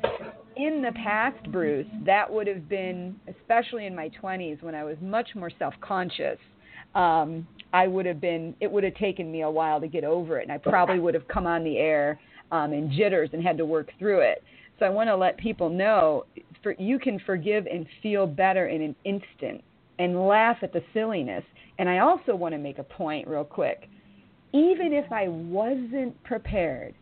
in 0.55 0.81
the 0.81 0.93
past, 0.93 1.51
Bruce, 1.51 1.85
that 2.03 2.33
would 2.33 2.47
have 2.47 2.67
been, 2.67 3.15
especially 3.27 3.85
in 3.85 3.95
my 3.95 4.09
20s 4.19 4.63
when 4.63 4.73
I 4.73 4.83
was 4.83 4.97
much 5.01 5.35
more 5.35 5.51
self 5.59 5.75
conscious, 5.81 6.39
um, 6.95 7.47
I 7.73 7.87
would 7.87 8.05
have 8.05 8.19
been, 8.19 8.55
it 8.59 8.71
would 8.71 8.83
have 8.83 8.95
taken 8.95 9.31
me 9.31 9.41
a 9.41 9.49
while 9.49 9.79
to 9.79 9.87
get 9.87 10.03
over 10.03 10.39
it. 10.39 10.43
And 10.43 10.51
I 10.51 10.57
probably 10.57 10.99
would 10.99 11.13
have 11.13 11.27
come 11.27 11.45
on 11.45 11.63
the 11.63 11.77
air 11.77 12.19
um, 12.51 12.73
in 12.73 12.91
jitters 12.91 13.29
and 13.33 13.43
had 13.43 13.57
to 13.57 13.65
work 13.65 13.91
through 13.99 14.21
it. 14.21 14.43
So 14.79 14.85
I 14.85 14.89
want 14.89 15.09
to 15.09 15.15
let 15.15 15.37
people 15.37 15.69
know 15.69 16.25
for, 16.63 16.73
you 16.79 16.99
can 16.99 17.19
forgive 17.25 17.67
and 17.67 17.85
feel 18.01 18.25
better 18.25 18.67
in 18.67 18.81
an 18.81 18.95
instant 19.03 19.63
and 19.99 20.27
laugh 20.27 20.57
at 20.61 20.73
the 20.73 20.81
silliness. 20.93 21.43
And 21.77 21.89
I 21.89 21.99
also 21.99 22.35
want 22.35 22.53
to 22.53 22.57
make 22.57 22.79
a 22.79 22.83
point 22.83 23.27
real 23.27 23.43
quick. 23.43 23.89
Even 24.53 24.93
if 24.93 25.11
I 25.11 25.27
wasn't 25.27 26.21
prepared, 26.23 26.95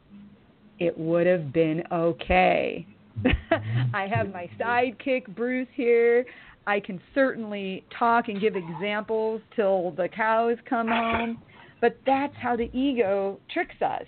it 0.80 0.98
would 0.98 1.26
have 1.28 1.54
been 1.54 1.84
okay. 1.92 2.86
I 3.94 4.08
have 4.08 4.32
my 4.32 4.50
sidekick, 4.60 5.34
Bruce, 5.36 5.68
here. 5.74 6.26
I 6.68 6.82
can 6.82 7.00
certainly 7.16 7.86
talk 7.98 8.28
and 8.28 8.42
give 8.42 8.58
examples 8.58 9.42
till 9.56 9.92
the 9.92 10.10
cows 10.10 10.58
come 10.70 10.90
home, 10.90 11.42
but 11.80 11.98
that's 12.06 12.36
how 12.36 12.58
the 12.58 12.70
ego 12.78 13.40
tricks 13.52 13.82
us. 13.82 14.04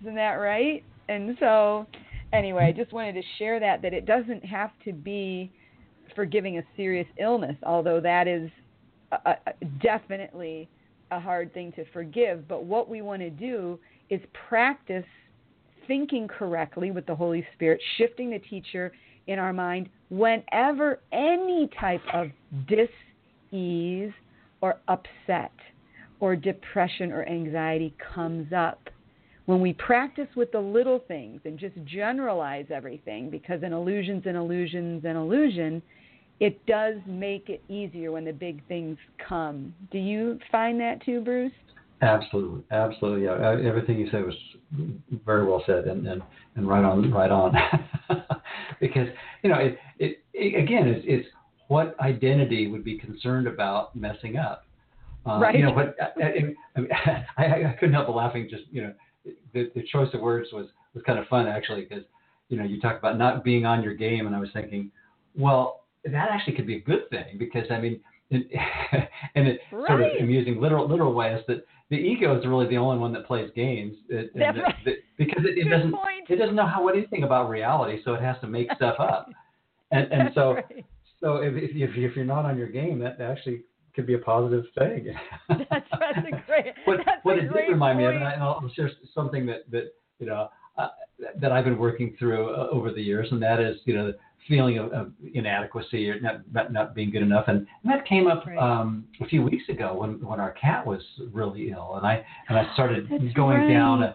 Isn't 0.00 0.14
that 0.14 0.36
right? 0.36 0.82
And 1.10 1.36
so, 1.38 1.86
anyway, 2.32 2.64
I 2.64 2.72
just 2.72 2.94
wanted 2.94 3.12
to 3.12 3.22
share 3.38 3.60
that 3.60 3.82
that 3.82 3.92
it 3.92 4.06
doesn't 4.06 4.42
have 4.46 4.70
to 4.86 4.94
be 4.94 5.52
forgiving 6.16 6.56
a 6.56 6.62
serious 6.74 7.06
illness, 7.18 7.56
although 7.64 8.00
that 8.00 8.26
is 8.26 8.50
a, 9.12 9.32
a, 9.32 9.36
definitely 9.82 10.70
a 11.10 11.20
hard 11.20 11.52
thing 11.52 11.70
to 11.72 11.84
forgive. 11.92 12.48
But 12.48 12.64
what 12.64 12.88
we 12.88 13.02
want 13.02 13.20
to 13.20 13.30
do 13.30 13.78
is 14.08 14.20
practice 14.48 15.04
thinking 15.86 16.28
correctly 16.28 16.92
with 16.92 17.04
the 17.04 17.14
Holy 17.14 17.46
Spirit, 17.54 17.80
shifting 17.98 18.30
the 18.30 18.38
teacher 18.38 18.90
in 19.26 19.38
our 19.38 19.52
mind 19.52 19.88
whenever 20.10 21.00
any 21.12 21.68
type 21.78 22.02
of 22.12 22.28
dis-ease 22.68 24.12
or 24.60 24.78
upset 24.88 25.52
or 26.20 26.36
depression 26.36 27.12
or 27.12 27.26
anxiety 27.26 27.94
comes 28.14 28.52
up. 28.52 28.88
When 29.46 29.60
we 29.60 29.72
practice 29.72 30.28
with 30.36 30.52
the 30.52 30.60
little 30.60 31.00
things 31.08 31.40
and 31.44 31.58
just 31.58 31.74
generalize 31.84 32.66
everything, 32.70 33.30
because 33.30 33.62
an 33.62 33.72
illusion's 33.72 34.26
an 34.26 34.36
illusion's 34.36 35.04
an 35.04 35.16
illusion, 35.16 35.82
it 36.38 36.64
does 36.66 36.96
make 37.06 37.48
it 37.48 37.62
easier 37.68 38.12
when 38.12 38.24
the 38.24 38.32
big 38.32 38.66
things 38.68 38.96
come. 39.26 39.74
Do 39.90 39.98
you 39.98 40.38
find 40.52 40.80
that 40.80 41.04
too, 41.04 41.20
Bruce? 41.20 41.52
Absolutely, 42.02 42.62
absolutely. 42.70 43.24
Yeah, 43.24 43.32
uh, 43.32 43.58
everything 43.62 43.98
you 43.98 44.08
said 44.10 44.24
was 44.24 44.34
very 45.26 45.44
well 45.46 45.62
said, 45.66 45.84
and 45.84 46.06
and, 46.06 46.22
and 46.56 46.66
right 46.66 46.84
on, 46.84 47.10
right 47.12 47.30
on. 47.30 47.54
because 48.80 49.08
you 49.42 49.50
know, 49.50 49.58
it, 49.58 49.78
it, 49.98 50.22
it 50.32 50.62
again, 50.62 50.88
it's, 50.88 51.04
it's 51.06 51.28
what 51.68 51.98
identity 52.00 52.68
would 52.68 52.84
be 52.84 52.98
concerned 52.98 53.46
about 53.46 53.94
messing 53.94 54.38
up. 54.38 54.64
Uh, 55.26 55.38
right. 55.38 55.54
You 55.54 55.64
know, 55.64 55.74
but 55.74 55.94
uh, 56.00 56.78
uh, 56.78 56.82
I, 57.36 57.44
I, 57.44 57.70
I, 57.70 57.76
couldn't 57.78 57.94
help 57.94 58.06
but 58.06 58.16
laughing. 58.16 58.48
Just 58.50 58.64
you 58.70 58.82
know, 58.82 58.94
the, 59.52 59.70
the 59.74 59.82
choice 59.92 60.08
of 60.14 60.20
words 60.20 60.48
was 60.52 60.66
was 60.94 61.04
kind 61.04 61.18
of 61.18 61.26
fun 61.28 61.46
actually 61.46 61.82
because 61.82 62.04
you 62.48 62.56
know 62.56 62.64
you 62.64 62.80
talk 62.80 62.98
about 62.98 63.18
not 63.18 63.44
being 63.44 63.66
on 63.66 63.82
your 63.82 63.94
game, 63.94 64.26
and 64.26 64.34
I 64.34 64.40
was 64.40 64.48
thinking, 64.54 64.90
well, 65.36 65.82
that 66.04 66.28
actually 66.30 66.54
could 66.54 66.66
be 66.66 66.76
a 66.76 66.80
good 66.80 67.10
thing 67.10 67.36
because 67.38 67.64
I 67.70 67.78
mean, 67.78 68.00
in, 68.30 68.48
in 69.34 69.46
a 69.46 69.58
right. 69.72 69.88
sort 69.88 70.00
of 70.02 70.08
amusing 70.20 70.60
literal 70.60 70.88
literal 70.88 71.14
ways 71.14 71.40
that 71.48 71.64
the 71.90 71.96
ego 71.96 72.38
is 72.38 72.46
really 72.46 72.68
the 72.68 72.76
only 72.76 72.98
one 72.98 73.12
that 73.12 73.26
plays 73.26 73.50
games 73.54 73.96
it, 74.08 74.30
right. 74.34 74.54
the, 74.84 74.92
because 75.18 75.44
it, 75.44 75.58
it 75.58 75.68
doesn't 75.68 75.92
point. 75.92 76.28
it 76.28 76.36
doesn't 76.36 76.54
know 76.54 76.66
how 76.66 76.88
anything 76.88 77.24
about 77.24 77.48
reality, 77.48 78.00
so 78.04 78.14
it 78.14 78.22
has 78.22 78.36
to 78.40 78.46
make 78.46 78.68
stuff 78.76 78.96
up. 78.98 79.28
And 79.90 80.10
and 80.12 80.28
That's 80.28 80.34
so 80.34 80.54
right. 80.54 80.84
so 81.20 81.36
if, 81.36 81.54
if 81.56 81.96
if 81.96 82.16
you're 82.16 82.24
not 82.24 82.44
on 82.44 82.56
your 82.56 82.68
game, 82.68 82.98
that 83.00 83.20
actually 83.20 83.62
could 83.94 84.06
be 84.06 84.14
a 84.14 84.18
positive 84.18 84.64
thing. 84.78 85.12
That's, 85.48 85.64
that's 85.70 86.18
a 86.18 86.46
great. 86.46 86.66
what 86.84 86.98
that's 87.04 87.24
what 87.24 87.38
a 87.38 87.42
it 87.42 87.48
great 87.50 87.66
did 87.66 87.72
remind 87.72 87.98
me 87.98 88.04
of, 88.04 88.14
and, 88.14 88.24
I'll 88.24 88.70
share 88.74 88.90
something 89.14 89.46
that 89.46 89.70
that 89.70 89.92
you 90.20 90.26
know 90.26 90.48
uh, 90.78 90.88
that 91.40 91.52
I've 91.52 91.64
been 91.64 91.78
working 91.78 92.14
through 92.18 92.54
uh, 92.54 92.68
over 92.70 92.92
the 92.92 93.02
years, 93.02 93.28
and 93.30 93.42
that 93.42 93.60
is 93.60 93.76
you 93.84 93.94
know 93.94 94.12
feeling 94.48 94.78
of, 94.78 94.92
of 94.92 95.12
inadequacy 95.34 96.08
or 96.10 96.20
not, 96.20 96.40
not 96.52 96.72
not 96.72 96.94
being 96.94 97.10
good 97.10 97.22
enough, 97.22 97.44
and, 97.48 97.58
and 97.58 97.92
that 97.92 98.06
came 98.06 98.26
up 98.26 98.46
Right. 98.46 98.58
um, 98.58 99.04
a 99.20 99.26
few 99.26 99.42
weeks 99.42 99.68
ago 99.68 99.94
when 99.94 100.24
when 100.24 100.40
our 100.40 100.52
cat 100.52 100.86
was 100.86 101.02
really 101.32 101.70
ill, 101.70 101.94
and 101.96 102.06
I 102.06 102.24
and 102.48 102.58
I 102.58 102.72
started 102.74 103.08
That's 103.10 103.32
going 103.34 103.68
down 103.68 104.02
a, 104.02 104.14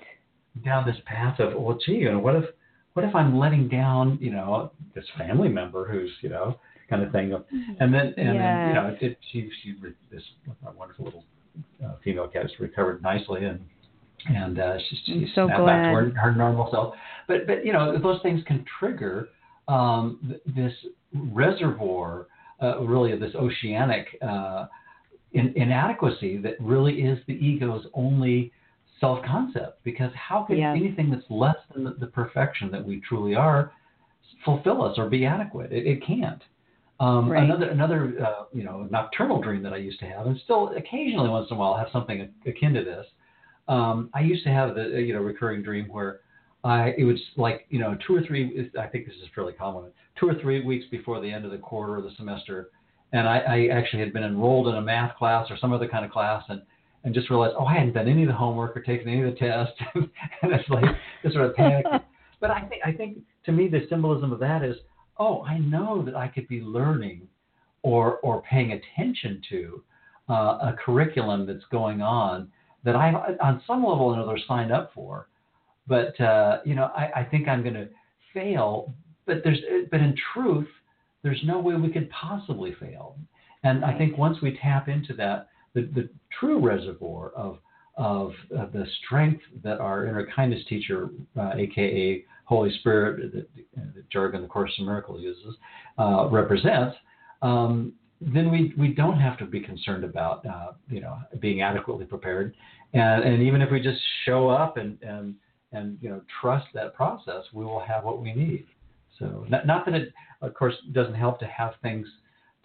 down 0.63 0.85
this 0.85 0.97
path 1.05 1.39
of 1.39 1.59
well, 1.59 1.77
gee, 1.85 1.93
you 1.93 2.11
know, 2.11 2.19
what 2.19 2.35
if 2.35 2.45
what 2.93 3.05
if 3.05 3.13
I'm 3.15 3.37
letting 3.37 3.67
down 3.67 4.17
you 4.21 4.31
know 4.31 4.71
this 4.93 5.05
family 5.17 5.49
member 5.49 5.87
who's 5.87 6.11
you 6.21 6.29
know 6.29 6.59
kind 6.89 7.03
of 7.03 7.11
thing, 7.11 7.33
and 7.79 7.93
then 7.93 8.13
and 8.17 8.39
then 8.39 8.67
you 8.67 8.73
know 8.73 8.97
it, 9.01 9.17
she 9.31 9.49
she 9.61 9.75
re- 9.81 9.93
this 10.11 10.23
wonderful 10.77 11.05
little 11.05 11.23
uh, 11.83 11.93
female 12.03 12.27
cat 12.27 12.43
has 12.43 12.51
recovered 12.59 13.01
nicely 13.01 13.45
and 13.45 13.59
and 14.27 14.59
uh, 14.59 14.77
she's, 14.89 14.99
she's 15.05 15.27
so 15.35 15.47
back 15.47 15.57
to 15.57 15.65
her, 15.65 16.11
her 16.15 16.31
normal 16.35 16.69
self. 16.71 16.95
But 17.27 17.47
but 17.47 17.65
you 17.65 17.73
know 17.73 17.97
those 17.99 18.21
things 18.21 18.41
can 18.45 18.65
trigger 18.79 19.29
um, 19.67 20.19
th- 20.27 20.41
this 20.55 20.73
reservoir, 21.13 22.27
uh, 22.61 22.79
really 22.81 23.11
of 23.11 23.19
this 23.19 23.35
oceanic 23.35 24.17
uh, 24.21 24.67
in, 25.33 25.53
inadequacy 25.55 26.37
that 26.37 26.55
really 26.59 27.01
is 27.01 27.19
the 27.27 27.33
ego's 27.33 27.85
only 27.93 28.51
self-concept. 28.99 29.83
Because 29.83 30.11
how 30.15 30.43
could 30.43 30.57
Yes. 30.57 30.75
anything 30.77 31.09
that's 31.09 31.25
less 31.29 31.57
than 31.73 31.83
the, 31.83 31.91
the 31.99 32.07
perfection 32.07 32.71
that 32.71 32.83
we 32.83 33.01
truly 33.01 33.35
are 33.35 33.71
fulfill 34.43 34.81
us 34.83 34.97
or 34.97 35.09
be 35.09 35.25
adequate? 35.25 35.71
It, 35.71 35.85
it 35.85 36.05
can't. 36.05 36.41
Um, 36.99 37.29
Right. 37.29 37.43
Another 37.43 37.69
another 37.71 38.13
uh, 38.25 38.43
you 38.53 38.63
know 38.63 38.87
nocturnal 38.89 39.41
dream 39.41 39.61
that 39.63 39.73
I 39.73 39.77
used 39.77 39.99
to 39.99 40.05
have, 40.05 40.27
and 40.27 40.39
still 40.45 40.73
occasionally 40.77 41.27
once 41.29 41.47
in 41.51 41.57
a 41.57 41.59
while 41.59 41.75
have 41.75 41.89
something 41.91 42.29
akin 42.45 42.73
to 42.73 42.85
this. 42.85 43.05
Um, 43.67 44.09
I 44.13 44.21
used 44.21 44.45
to 44.45 44.49
have 44.49 44.75
the 44.75 45.01
you 45.01 45.13
know 45.13 45.19
recurring 45.19 45.61
dream 45.61 45.87
where 45.89 46.21
I 46.65 46.93
it 46.97 47.03
was 47.03 47.19
like 47.37 47.65
you 47.69 47.79
know 47.79 47.97
two 48.05 48.15
or 48.15 48.21
three. 48.23 48.69
I 48.79 48.87
think 48.87 49.05
this 49.05 49.15
is 49.15 49.29
fairly 49.33 49.53
common. 49.53 49.91
Two 50.19 50.27
or 50.27 50.35
three 50.41 50.65
weeks 50.65 50.85
before 50.89 51.21
the 51.21 51.31
end 51.31 51.45
of 51.45 51.51
the 51.51 51.57
quarter 51.57 51.97
or 51.97 52.01
the 52.01 52.11
semester, 52.17 52.69
and 53.13 53.27
I, 53.27 53.39
I 53.39 53.67
actually 53.67 53.99
had 53.99 54.13
been 54.13 54.23
enrolled 54.23 54.67
in 54.67 54.75
a 54.75 54.81
math 54.81 55.15
class 55.17 55.47
or 55.51 55.57
some 55.57 55.73
other 55.73 55.87
kind 55.87 56.03
of 56.03 56.11
class, 56.11 56.43
and 56.49 56.61
and 57.03 57.13
just 57.13 57.29
realized 57.29 57.55
oh 57.57 57.65
I 57.65 57.75
hadn't 57.75 57.93
done 57.93 58.07
any 58.07 58.23
of 58.23 58.29
the 58.29 58.33
homework 58.33 58.75
or 58.75 58.81
taken 58.81 59.07
any 59.07 59.21
of 59.21 59.31
the 59.31 59.39
tests, 59.39 59.75
and 59.93 60.51
it's 60.51 60.67
like 60.69 60.85
just 61.21 61.35
sort 61.35 61.45
of 61.45 61.55
panicked. 61.55 61.87
But 62.41 62.51
I 62.51 62.61
think 62.67 62.81
I 62.85 62.91
think 62.91 63.19
to 63.45 63.53
me 63.53 63.69
the 63.69 63.87
symbolism 63.89 64.31
of 64.33 64.39
that 64.39 64.61
is 64.61 64.75
oh 65.17 65.43
I 65.43 65.57
know 65.57 66.03
that 66.03 66.15
I 66.15 66.27
could 66.27 66.47
be 66.49 66.61
learning 66.61 67.27
or 67.81 68.17
or 68.17 68.41
paying 68.41 68.73
attention 68.73 69.41
to 69.49 69.83
uh, 70.29 70.33
a 70.33 70.75
curriculum 70.83 71.47
that's 71.47 71.63
going 71.71 72.01
on 72.01 72.51
that 72.83 72.95
I 72.95 73.13
on 73.41 73.63
some 73.65 73.85
level 73.85 74.07
or 74.07 74.13
another 74.15 74.37
signed 74.47 74.71
up 74.71 74.91
for, 74.93 75.27
but 75.87 76.19
uh, 76.19 76.59
you 76.65 76.75
know 76.75 76.91
I, 76.95 77.21
I 77.21 77.23
think 77.23 77.47
I'm 77.47 77.61
going 77.61 77.75
to 77.75 77.89
fail. 78.33 78.93
But 79.25 79.37
there's 79.43 79.59
but 79.91 79.99
in 79.99 80.15
truth 80.33 80.67
there's 81.23 81.41
no 81.43 81.59
way 81.59 81.75
we 81.75 81.91
could 81.91 82.09
possibly 82.11 82.75
fail. 82.79 83.17
And 83.63 83.83
I 83.83 83.97
think 83.97 84.17
once 84.17 84.37
we 84.43 84.59
tap 84.61 84.87
into 84.87 85.13
that 85.15 85.47
the, 85.73 85.89
the 85.93 86.09
true 86.39 86.59
reservoir 86.59 87.31
of 87.31 87.57
of 87.97 88.33
uh, 88.57 88.65
the 88.73 88.85
strength 89.03 89.41
that 89.63 89.79
our 89.79 90.05
inner 90.05 90.27
kindness 90.35 90.61
teacher, 90.67 91.09
uh, 91.39 91.51
aka 91.55 92.23
Holy 92.43 92.71
Spirit, 92.79 93.31
the, 93.33 93.47
the 93.75 94.03
jargon 94.11 94.41
the 94.41 94.47
Course 94.47 94.71
in 94.77 94.85
Miracles 94.85 95.21
uses, 95.21 95.55
uh, 95.97 96.27
represents, 96.29 96.95
um, 97.41 97.93
then 98.21 98.51
we, 98.51 98.73
we 98.77 98.89
don't 98.89 99.19
have 99.19 99.37
to 99.39 99.45
be 99.45 99.59
concerned 99.59 100.03
about 100.03 100.45
uh, 100.45 100.73
you 100.89 101.01
know 101.01 101.17
being 101.39 101.61
adequately 101.61 102.05
prepared, 102.05 102.55
and, 102.93 103.23
and 103.23 103.41
even 103.41 103.61
if 103.61 103.71
we 103.71 103.79
just 103.79 103.99
show 104.25 104.49
up 104.49 104.77
and, 104.77 105.01
and 105.01 105.35
and 105.75 105.97
you 106.01 106.09
know 106.09 106.21
trust 106.41 106.67
that 106.73 106.93
process, 106.95 107.43
we 107.53 107.65
will 107.65 107.79
have 107.79 108.03
what 108.03 108.21
we 108.21 108.33
need. 108.33 108.65
So 109.19 109.45
not, 109.49 109.65
not 109.65 109.85
that 109.85 109.95
it 109.95 110.13
of 110.41 110.53
course 110.53 110.75
doesn't 110.91 111.15
help 111.15 111.39
to 111.39 111.47
have 111.47 111.73
things 111.81 112.07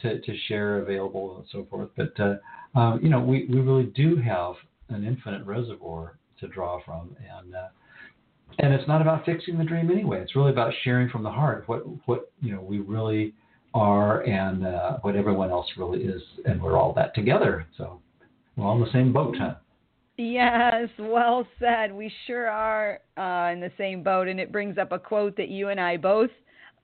to, 0.00 0.20
to 0.20 0.36
share 0.48 0.78
available 0.78 1.38
and 1.38 1.46
so 1.52 1.66
forth, 1.70 1.90
but 1.96 2.12
uh, 2.18 2.78
um, 2.78 3.00
you 3.02 3.08
know 3.08 3.20
we, 3.20 3.46
we 3.46 3.60
really 3.60 3.92
do 3.94 4.16
have 4.16 4.54
an 4.88 5.04
infinite 5.04 5.44
reservoir 5.44 6.18
to 6.40 6.48
draw 6.48 6.80
from, 6.84 7.14
and 7.38 7.54
uh, 7.54 7.68
and 8.58 8.72
it's 8.74 8.88
not 8.88 9.00
about 9.00 9.24
fixing 9.24 9.58
the 9.58 9.64
dream 9.64 9.90
anyway. 9.90 10.20
It's 10.20 10.34
really 10.34 10.50
about 10.50 10.72
sharing 10.82 11.08
from 11.08 11.22
the 11.22 11.30
heart 11.30 11.64
what 11.66 11.82
what 12.06 12.32
you 12.40 12.52
know 12.54 12.60
we 12.60 12.78
really 12.78 13.34
are 13.72 14.22
and 14.22 14.66
uh, 14.66 14.98
what 15.02 15.14
everyone 15.16 15.50
else 15.50 15.66
really 15.76 16.00
is, 16.00 16.22
and 16.44 16.60
we're 16.60 16.76
all 16.76 16.92
that 16.94 17.14
together. 17.14 17.66
So 17.76 18.00
we're 18.56 18.66
all 18.66 18.76
in 18.76 18.84
the 18.84 18.92
same 18.92 19.12
boat, 19.12 19.36
huh? 19.38 19.54
Yes, 20.20 20.88
well 20.98 21.46
said. 21.58 21.90
We 21.94 22.12
sure 22.26 22.46
are 22.50 23.00
uh, 23.16 23.52
in 23.54 23.60
the 23.60 23.72
same 23.78 24.02
boat, 24.02 24.28
and 24.28 24.38
it 24.38 24.52
brings 24.52 24.76
up 24.76 24.92
a 24.92 24.98
quote 24.98 25.34
that 25.38 25.48
you 25.48 25.68
and 25.68 25.80
I 25.80 25.96
both 25.96 26.28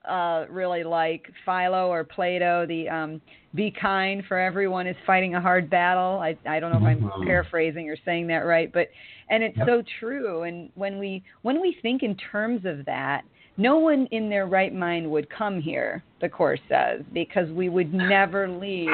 uh, 0.08 0.46
really 0.48 0.84
like. 0.84 1.26
Philo 1.44 1.88
or 1.88 2.02
Plato, 2.02 2.64
the 2.66 2.88
um, 2.88 3.20
"Be 3.54 3.70
kind, 3.70 4.24
for 4.26 4.38
everyone 4.38 4.86
is 4.86 4.96
fighting 5.06 5.34
a 5.34 5.40
hard 5.40 5.68
battle." 5.68 6.18
I 6.18 6.34
I 6.48 6.58
don't 6.60 6.70
know 6.70 6.78
if 6.78 6.84
I'm 6.84 7.02
Mhm. 7.02 7.26
paraphrasing 7.26 7.90
or 7.90 7.96
saying 8.06 8.26
that 8.28 8.46
right, 8.46 8.72
but 8.72 8.88
and 9.28 9.42
it's 9.42 9.56
Yep. 9.58 9.66
so 9.66 9.82
true. 10.00 10.44
And 10.44 10.70
when 10.74 10.98
we 10.98 11.22
when 11.42 11.60
we 11.60 11.74
think 11.82 12.02
in 12.02 12.14
terms 12.16 12.64
of 12.64 12.86
that, 12.86 13.22
no 13.56 13.78
one 13.78 14.06
in 14.10 14.28
their 14.28 14.46
right 14.46 14.74
mind 14.74 15.10
would 15.10 15.28
come 15.30 15.60
here. 15.60 16.02
The 16.20 16.28
course 16.28 16.60
says 16.68 17.02
because 17.12 17.50
we 17.50 17.68
would 17.68 17.92
never 17.92 18.48
leave 18.48 18.88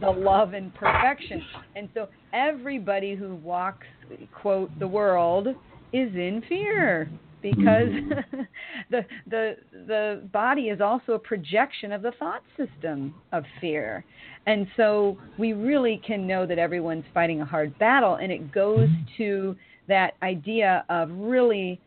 the 0.00 0.10
love 0.10 0.54
and 0.54 0.74
perfection. 0.74 1.42
And 1.76 1.88
so 1.94 2.08
everybody 2.32 3.14
who 3.14 3.36
walks 3.36 3.86
quote 4.32 4.76
the 4.78 4.88
world 4.88 5.48
is 5.92 6.14
in 6.14 6.42
fear 6.48 7.08
because 7.42 7.88
mm-hmm. 7.88 8.40
the 8.90 9.04
the 9.28 9.56
the 9.86 10.28
body 10.32 10.62
is 10.62 10.80
also 10.80 11.12
a 11.12 11.18
projection 11.18 11.92
of 11.92 12.02
the 12.02 12.12
thought 12.18 12.42
system 12.56 13.14
of 13.32 13.44
fear. 13.60 14.04
And 14.46 14.66
so 14.76 15.18
we 15.38 15.52
really 15.52 16.00
can 16.06 16.26
know 16.26 16.46
that 16.46 16.58
everyone's 16.58 17.04
fighting 17.12 17.40
a 17.40 17.44
hard 17.44 17.78
battle 17.78 18.16
and 18.16 18.32
it 18.32 18.52
goes 18.52 18.88
to 19.18 19.56
that 19.88 20.14
idea 20.22 20.84
of 20.88 21.10
really 21.12 21.80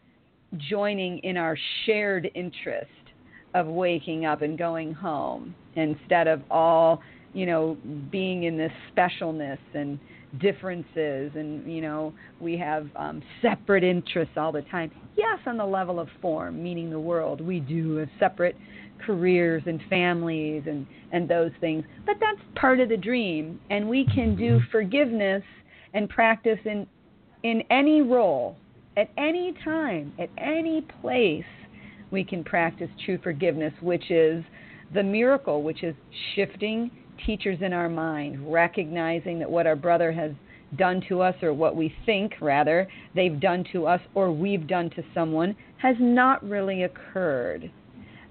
joining 0.70 1.20
in 1.20 1.38
our 1.38 1.58
shared 1.86 2.30
interest 2.36 2.90
of 3.54 3.68
waking 3.68 4.26
up 4.26 4.42
and 4.42 4.58
going 4.58 4.94
home 4.94 5.56
instead 5.76 6.28
of 6.28 6.42
all, 6.50 7.02
you 7.34 7.46
know, 7.46 7.78
being 8.12 8.44
in 8.44 8.58
this 8.58 8.72
specialness 8.96 9.60
and 9.74 10.00
differences 10.40 11.32
and 11.36 11.72
you 11.72 11.82
know 11.82 12.14
we 12.42 12.58
have 12.58 12.88
um, 12.98 13.24
separate 13.42 13.84
interests 13.84 14.34
all 14.38 14.52
the 14.52 14.62
time. 14.64 14.92
Yes 15.16 15.40
on 15.46 15.58
the 15.58 15.66
level 15.66 16.00
of 16.00 16.10
form 16.22 16.62
meaning 16.62 16.90
the 16.90 17.00
world 17.00 17.40
we 17.40 17.60
do 17.62 17.96
have 17.96 18.10
separate 18.20 18.56
careers 19.06 19.64
and 19.66 19.82
families 19.90 20.64
and 20.68 20.86
and 21.14 21.30
those 21.30 21.52
things 21.62 21.84
but 22.06 22.18
that's 22.20 22.42
part 22.60 22.80
of 22.80 22.90
the 22.90 22.98
dream. 22.98 23.60
And 23.70 23.88
we 23.88 24.06
can 24.14 24.36
do 24.36 24.60
forgiveness 24.72 25.44
and 25.94 26.10
practice 26.10 26.60
in 26.66 26.86
in 27.44 27.64
any 27.70 28.02
role 28.02 28.58
at 28.98 29.10
any 29.18 29.54
time 29.64 30.12
at 30.20 30.30
any 30.38 30.86
place 31.02 31.46
we 32.12 32.24
can 32.24 32.44
practice 32.44 32.90
true 33.06 33.20
forgiveness 33.24 33.74
which 33.82 34.12
is 34.12 34.44
the 34.94 35.04
miracle 35.04 35.64
which 35.64 35.84
is 35.84 35.96
shifting 36.36 36.92
teachers 37.26 37.60
in 37.62 37.72
our 37.72 37.88
mind 37.88 38.52
recognizing 38.52 39.40
that 39.40 39.50
what 39.50 39.66
our 39.66 39.76
brother 39.76 40.12
has 40.12 40.32
done 40.78 41.02
to 41.08 41.22
us 41.22 41.36
or 41.42 41.54
what 41.54 41.76
we 41.76 41.94
think 42.06 42.34
rather 42.42 42.88
they've 43.16 43.40
done 43.40 43.64
to 43.72 43.86
us 43.88 44.02
or 44.16 44.32
we've 44.32 44.68
done 44.68 44.90
to 44.90 45.04
someone 45.14 45.56
has 45.78 45.96
not 46.00 46.44
really 46.44 46.84
occurred 46.84 47.72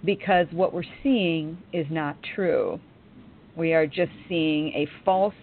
because 0.04 0.46
what 0.52 0.72
we're 0.72 0.82
seeing 1.02 1.58
is 1.72 1.86
not 1.90 2.16
true. 2.34 2.78
We 3.56 3.72
are 3.74 3.86
just 3.86 4.12
seeing 4.28 4.68
a 4.68 4.86
false 5.04 5.34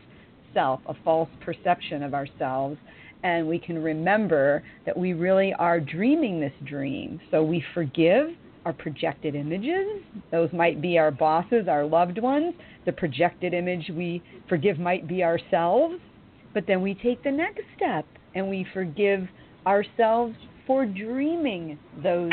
self, 0.53 0.80
a 0.88 0.93
false 1.03 1.30
perception 1.41 2.03
of 2.03 2.13
ourselves, 2.13 2.78
and 3.24 3.47
we 3.47 3.57
can 3.57 3.82
remember 3.82 4.63
that 4.86 4.97
we 4.97 5.13
really 5.13 5.53
are 5.57 5.80
dreaming 5.80 6.39
this 6.39 6.53
dream. 6.65 7.19
So 7.32 7.41
we 7.41 7.63
forgive 7.74 8.28
our 8.65 8.74
projected 8.74 9.36
images. 9.36 10.01
Those 10.32 10.51
might 10.53 10.82
be 10.82 10.97
our 10.97 11.11
bosses, 11.11 11.67
our 11.67 11.86
loved 11.86 12.19
ones. 12.19 12.53
The 12.86 12.91
projected 12.91 13.53
image 13.53 13.89
we 13.95 14.21
forgive 14.47 14.78
might 14.78 15.07
be 15.07 15.24
ourselves. 15.24 15.95
But 16.53 16.65
then 16.67 16.82
we 16.82 16.95
take 16.95 17.24
the 17.24 17.32
next 17.32 17.61
step 17.76 18.05
and 18.36 18.49
we 18.49 18.65
forgive 18.74 19.28
ourselves 19.65 20.36
for 20.67 20.86
dreaming 20.86 21.78
those 22.01 22.32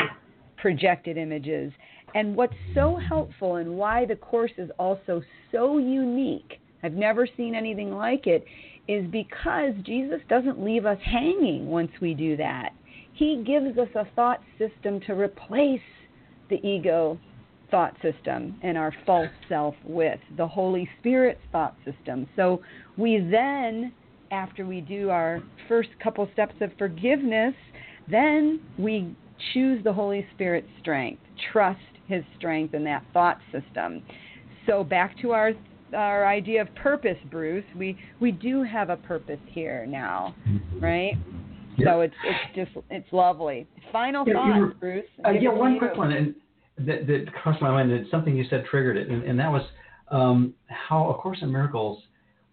projected 0.57 1.17
images. 1.17 1.71
And 2.13 2.35
what's 2.35 2.53
so 2.75 2.97
helpful 2.97 3.55
and 3.55 3.77
why 3.77 4.05
the 4.05 4.15
course 4.15 4.51
is 4.57 4.69
also 4.77 5.21
so 5.51 5.77
unique, 5.77 6.59
I've 6.83 6.93
never 6.93 7.27
seen 7.37 7.55
anything 7.55 7.91
like 7.91 8.27
it, 8.27 8.43
is 8.87 9.05
because 9.11 9.73
Jesus 9.83 10.19
doesn't 10.29 10.63
leave 10.63 10.85
us 10.85 10.97
hanging 11.03 11.67
once 11.67 11.91
we 12.01 12.13
do 12.13 12.35
that. 12.37 12.71
He 13.13 13.43
gives 13.45 13.77
us 13.77 13.89
a 13.95 14.07
thought 14.15 14.41
system 14.57 14.99
to 15.07 15.13
replace 15.13 15.81
the 16.49 16.65
ego 16.67 17.19
thought 17.69 17.95
system 18.01 18.59
and 18.61 18.77
our 18.77 18.93
false 19.05 19.29
self 19.47 19.75
with 19.85 20.19
the 20.37 20.47
Holy 20.47 20.89
Spirit's 20.99 21.41
thought 21.51 21.75
system. 21.85 22.27
So 22.35 22.61
we 22.97 23.19
then, 23.31 23.93
after 24.31 24.65
we 24.65 24.81
do 24.81 25.09
our 25.09 25.41
first 25.67 25.89
couple 26.03 26.27
steps 26.33 26.55
of 26.61 26.71
forgiveness, 26.77 27.53
then 28.09 28.59
we 28.77 29.15
choose 29.53 29.83
the 29.83 29.93
Holy 29.93 30.25
Spirit's 30.35 30.67
strength, 30.81 31.21
trust 31.51 31.79
his 32.07 32.23
strength 32.37 32.73
in 32.73 32.83
that 32.83 33.05
thought 33.13 33.39
system. 33.51 34.03
So 34.67 34.83
back 34.83 35.17
to 35.21 35.31
our 35.31 35.53
our 35.93 36.25
idea 36.25 36.61
of 36.61 36.73
purpose, 36.75 37.17
Bruce. 37.29 37.65
We 37.75 37.97
we 38.19 38.31
do 38.31 38.63
have 38.63 38.89
a 38.89 38.97
purpose 38.97 39.39
here 39.47 39.85
now, 39.85 40.35
mm-hmm. 40.47 40.79
right? 40.79 41.13
Yeah. 41.77 41.85
So 41.85 42.01
it's 42.01 42.13
it's 42.23 42.55
just 42.55 42.85
it's 42.89 43.11
lovely. 43.11 43.67
Final 43.91 44.25
yeah, 44.27 44.33
thoughts, 44.33 44.59
were, 44.59 44.73
Bruce. 44.79 45.05
Uh, 45.25 45.31
yeah, 45.31 45.49
one 45.49 45.79
quick 45.79 45.97
one, 45.97 46.11
and 46.11 46.35
that, 46.77 47.07
that 47.07 47.33
crossed 47.33 47.61
my 47.61 47.71
mind, 47.71 47.91
and 47.91 48.07
something 48.09 48.35
you 48.35 48.45
said 48.49 48.65
triggered 48.69 48.97
it, 48.97 49.09
and, 49.09 49.23
and 49.23 49.39
that 49.39 49.51
was 49.51 49.63
um, 50.09 50.53
how 50.67 51.09
A 51.09 51.13
Course 51.15 51.39
in 51.41 51.51
Miracles 51.51 52.03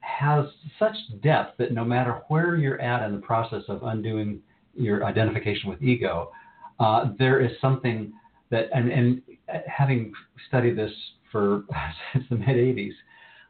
has 0.01 0.47
such 0.79 0.95
depth 1.23 1.59
that 1.59 1.73
no 1.73 1.85
matter 1.85 2.23
where 2.29 2.57
you're 2.57 2.81
at 2.81 3.05
in 3.07 3.15
the 3.15 3.21
process 3.21 3.63
of 3.69 3.83
undoing 3.83 4.41
your 4.75 5.05
identification 5.05 5.69
with 5.69 5.83
ego, 5.83 6.31
uh, 6.81 7.11
there 7.19 7.41
is 7.41 7.51
something 7.61 8.13
that, 8.51 8.67
and, 8.75 8.91
and 8.91 9.23
having 9.67 10.13
studied 10.49 10.77
this 10.77 10.93
for 11.31 11.65
since 12.13 12.25
the 12.31 12.37
mid 12.37 12.49
80s, 12.49 12.93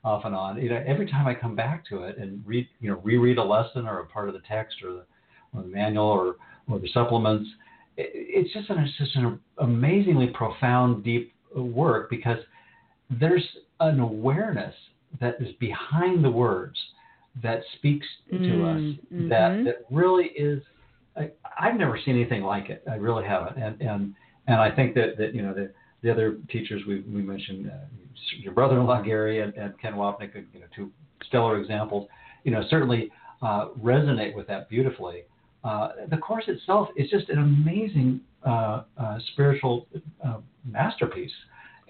off 0.09 0.25
and 0.25 0.35
on, 0.35 0.61
you 0.61 0.71
know, 0.71 0.83
every 0.87 1.09
time 1.11 1.27
I 1.27 1.35
come 1.35 1.55
back 1.55 1.87
to 1.91 2.03
it 2.05 2.19
and 2.19 2.43
read, 2.47 2.67
you 2.81 2.91
know, 2.91 3.01
reread 3.03 3.39
a 3.39 3.45
lesson 3.45 3.87
or 3.87 4.01
a 4.01 4.07
part 4.07 4.29
of 4.29 4.35
the 4.35 4.43
text 4.49 4.77
or 4.83 4.93
the, 4.93 5.05
or 5.55 5.63
the 5.63 5.69
manual 5.69 6.07
or, 6.07 6.37
or 6.69 6.79
the 6.79 6.89
supplements, 6.93 7.49
it, 7.97 8.11
it's 8.15 8.53
just 8.53 8.71
an, 8.71 8.79
it's 8.79 8.97
just 8.99 9.15
an 9.17 9.39
amazingly 9.59 10.29
profound, 10.29 11.05
deep 11.05 11.33
work 11.55 12.11
because 12.11 12.39
there's 13.11 13.47
an 13.81 14.01
awareness 14.01 14.75
that 15.21 15.37
is 15.41 15.55
behind 15.61 16.25
the 16.25 16.31
words 16.31 16.77
that 17.43 17.61
speaks 17.77 18.07
to 18.31 18.37
mm, 18.37 18.65
us 18.65 18.99
mm-hmm. 19.13 19.29
that 19.29 19.65
that 19.65 19.77
really 19.91 20.27
is 20.27 20.63
I, 21.17 21.31
have 21.57 21.77
never 21.77 21.99
seen 22.05 22.15
anything 22.15 22.43
like 22.43 22.71
it. 22.71 22.83
I 22.89 22.95
really 22.95 23.25
haven't, 23.25 23.57
and 23.57 23.81
and 23.81 24.15
and 24.47 24.57
I 24.57 24.71
think 24.71 24.95
that 24.95 25.17
that 25.19 25.35
you 25.35 25.43
know 25.43 25.55
the 25.55 25.71
the 26.03 26.11
other 26.11 26.39
teachers 26.51 26.83
we 26.87 27.01
we 27.01 27.23
mentioned, 27.23 27.71
uh, 27.71 27.87
your 28.39 28.53
brother-in-law 28.53 29.03
Gary 29.03 29.41
and, 29.41 29.55
and 29.55 29.79
Ken 29.81 29.95
Wapnick, 29.95 30.35
you 30.53 30.61
know, 30.61 30.67
two 30.75 30.91
stellar 31.27 31.59
examples. 31.59 32.09
You 32.45 32.53
know, 32.53 32.63
certainly 32.71 33.11
uh, 33.43 33.69
resonate 33.81 34.35
with 34.35 34.47
that 34.49 34.69
beautifully. 34.69 35.25
Uh, 35.65 35.89
the 36.11 36.17
course 36.17 36.45
itself 36.47 36.89
is 36.97 37.11
just 37.11 37.29
an 37.31 37.39
amazing 37.39 38.21
uh, 38.47 38.83
uh, 38.97 39.19
spiritual 39.33 39.87
uh, 40.25 40.39
masterpiece. 40.65 41.33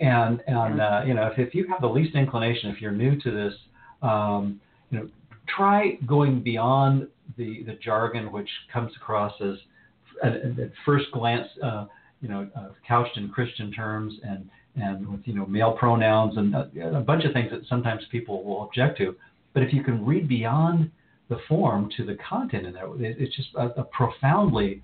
And 0.01 0.41
and 0.47 0.81
uh, 0.81 1.03
you 1.07 1.15
know, 1.15 1.27
if, 1.27 1.39
if 1.39 1.55
you 1.55 1.67
have 1.69 1.81
the 1.81 1.89
least 1.89 2.15
inclination, 2.15 2.71
if 2.71 2.81
you're 2.81 2.93
new 2.93 3.21
to 3.21 3.31
this, 3.31 3.55
um, 4.03 4.61
you 4.91 4.99
know, 4.99 5.09
try 5.55 5.99
going 6.07 6.41
beyond 6.43 7.09
the 7.37 7.63
the 7.65 7.75
jargon 7.75 8.33
which 8.33 8.49
comes 8.73 8.93
across 8.97 9.33
as 9.41 9.57
at, 10.23 10.35
at 10.37 10.71
first 10.87 11.07
glance, 11.13 11.49
you 12.21 12.29
know, 12.29 12.49
uh, 12.57 12.69
couched 12.87 13.17
in 13.17 13.29
Christian 13.29 13.73
terms 13.73 14.15
and 14.23 14.49
and 14.77 15.09
with 15.09 15.23
you 15.25 15.35
know 15.35 15.47
male 15.47 15.73
pronouns 15.73 16.37
and 16.37 16.55
uh, 16.55 16.65
a, 16.81 16.99
a 16.99 17.01
bunch 17.01 17.25
of 17.25 17.33
things 17.33 17.51
that 17.51 17.63
sometimes 17.69 18.03
people 18.11 18.45
will 18.45 18.65
object 18.65 18.99
to. 18.99 19.15
But 19.55 19.63
if 19.63 19.73
you 19.73 19.83
can 19.83 20.05
read 20.05 20.29
beyond 20.29 20.91
the 21.29 21.39
form 21.47 21.91
to 21.97 22.05
the 22.05 22.17
content 22.17 22.67
in 22.67 22.73
there. 22.73 22.89
It's 22.99 23.35
just 23.37 23.49
a, 23.55 23.81
a 23.81 23.85
profoundly, 23.85 24.83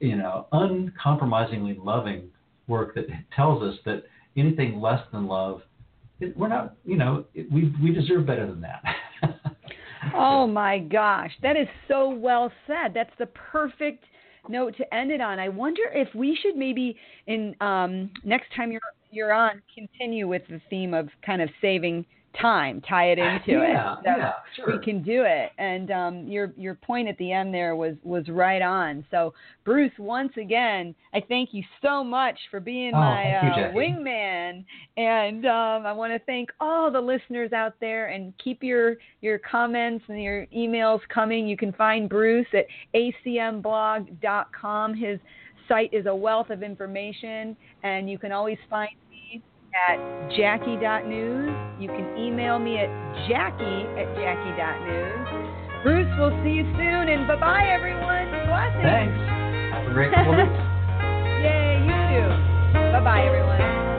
you 0.00 0.16
know, 0.16 0.46
uncompromisingly 0.52 1.78
loving 1.82 2.28
work 2.66 2.94
that 2.94 3.06
tells 3.34 3.62
us 3.62 3.78
that 3.86 4.04
anything 4.36 4.80
less 4.80 5.00
than 5.12 5.26
love, 5.26 5.62
it, 6.20 6.36
we're 6.36 6.48
not, 6.48 6.76
you 6.84 6.96
know, 6.96 7.24
it, 7.34 7.50
we 7.50 7.72
we 7.82 7.92
deserve 7.92 8.26
better 8.26 8.46
than 8.46 8.60
that. 8.60 8.82
oh 10.14 10.46
my 10.46 10.78
gosh, 10.78 11.30
that 11.42 11.56
is 11.56 11.68
so 11.86 12.10
well 12.10 12.52
said. 12.66 12.92
That's 12.94 13.14
the 13.18 13.26
perfect 13.26 14.04
note 14.48 14.76
to 14.76 14.94
end 14.94 15.10
it 15.10 15.20
on. 15.20 15.38
I 15.38 15.48
wonder 15.48 15.82
if 15.92 16.08
we 16.14 16.38
should 16.40 16.56
maybe 16.56 16.96
in 17.26 17.54
um, 17.60 18.10
next 18.24 18.46
time 18.54 18.72
you're 18.72 18.80
you're 19.10 19.32
on 19.32 19.62
continue 19.74 20.28
with 20.28 20.42
the 20.48 20.60
theme 20.68 20.92
of 20.94 21.08
kind 21.24 21.40
of 21.40 21.48
saving 21.60 22.04
time, 22.40 22.80
tie 22.88 23.10
it 23.10 23.18
into 23.18 23.60
yeah, 23.60 23.94
it. 23.94 23.98
So 24.04 24.10
yeah, 24.16 24.32
sure. 24.56 24.78
We 24.78 24.84
can 24.84 25.02
do 25.02 25.24
it. 25.26 25.50
And 25.58 25.90
um, 25.90 26.26
your 26.26 26.52
your 26.56 26.74
point 26.74 27.08
at 27.08 27.18
the 27.18 27.32
end 27.32 27.52
there 27.52 27.76
was 27.76 27.96
was 28.02 28.26
right 28.28 28.62
on. 28.62 29.04
So 29.10 29.34
Bruce, 29.64 29.92
once 29.98 30.32
again, 30.36 30.94
I 31.14 31.22
thank 31.28 31.50
you 31.52 31.62
so 31.82 32.02
much 32.02 32.38
for 32.50 32.60
being 32.60 32.92
oh, 32.94 33.00
my 33.00 33.24
you, 33.24 33.64
uh, 33.64 33.72
wingman. 33.72 34.64
And 34.96 35.44
um, 35.46 35.86
I 35.86 35.92
want 35.92 36.12
to 36.12 36.18
thank 36.20 36.50
all 36.60 36.90
the 36.90 37.00
listeners 37.00 37.52
out 37.52 37.74
there. 37.80 38.08
And 38.08 38.32
keep 38.42 38.62
your 38.62 38.96
your 39.20 39.38
comments 39.38 40.04
and 40.08 40.22
your 40.22 40.46
emails 40.46 41.00
coming. 41.12 41.48
You 41.48 41.56
can 41.56 41.72
find 41.72 42.08
Bruce 42.08 42.46
at 42.52 42.66
acmblog.com. 42.94 44.94
His 44.94 45.18
site 45.68 45.92
is 45.92 46.06
a 46.06 46.14
wealth 46.14 46.50
of 46.50 46.62
information, 46.62 47.56
and 47.82 48.10
you 48.10 48.18
can 48.18 48.32
always 48.32 48.58
find 48.70 48.90
at 49.74 49.98
jackie.news. 50.36 51.50
You 51.80 51.88
can 51.88 52.16
email 52.18 52.58
me 52.58 52.78
at 52.78 52.88
jackie 53.28 53.86
at 53.96 54.08
jackie.news. 54.16 55.82
Bruce, 55.82 56.10
we'll 56.18 56.34
see 56.42 56.50
you 56.50 56.64
soon, 56.74 57.08
and 57.08 57.26
bye 57.28 57.36
bye, 57.38 57.68
everyone. 57.68 58.28
Blessings. 58.48 58.82
Thanks. 58.82 59.14
Have 59.72 59.86
a 59.86 59.92
great. 59.94 60.10
Yay, 61.44 61.80
you 61.86 61.94
too. 62.10 62.28
Bye 62.92 63.00
bye, 63.04 63.22
everyone. 63.24 63.97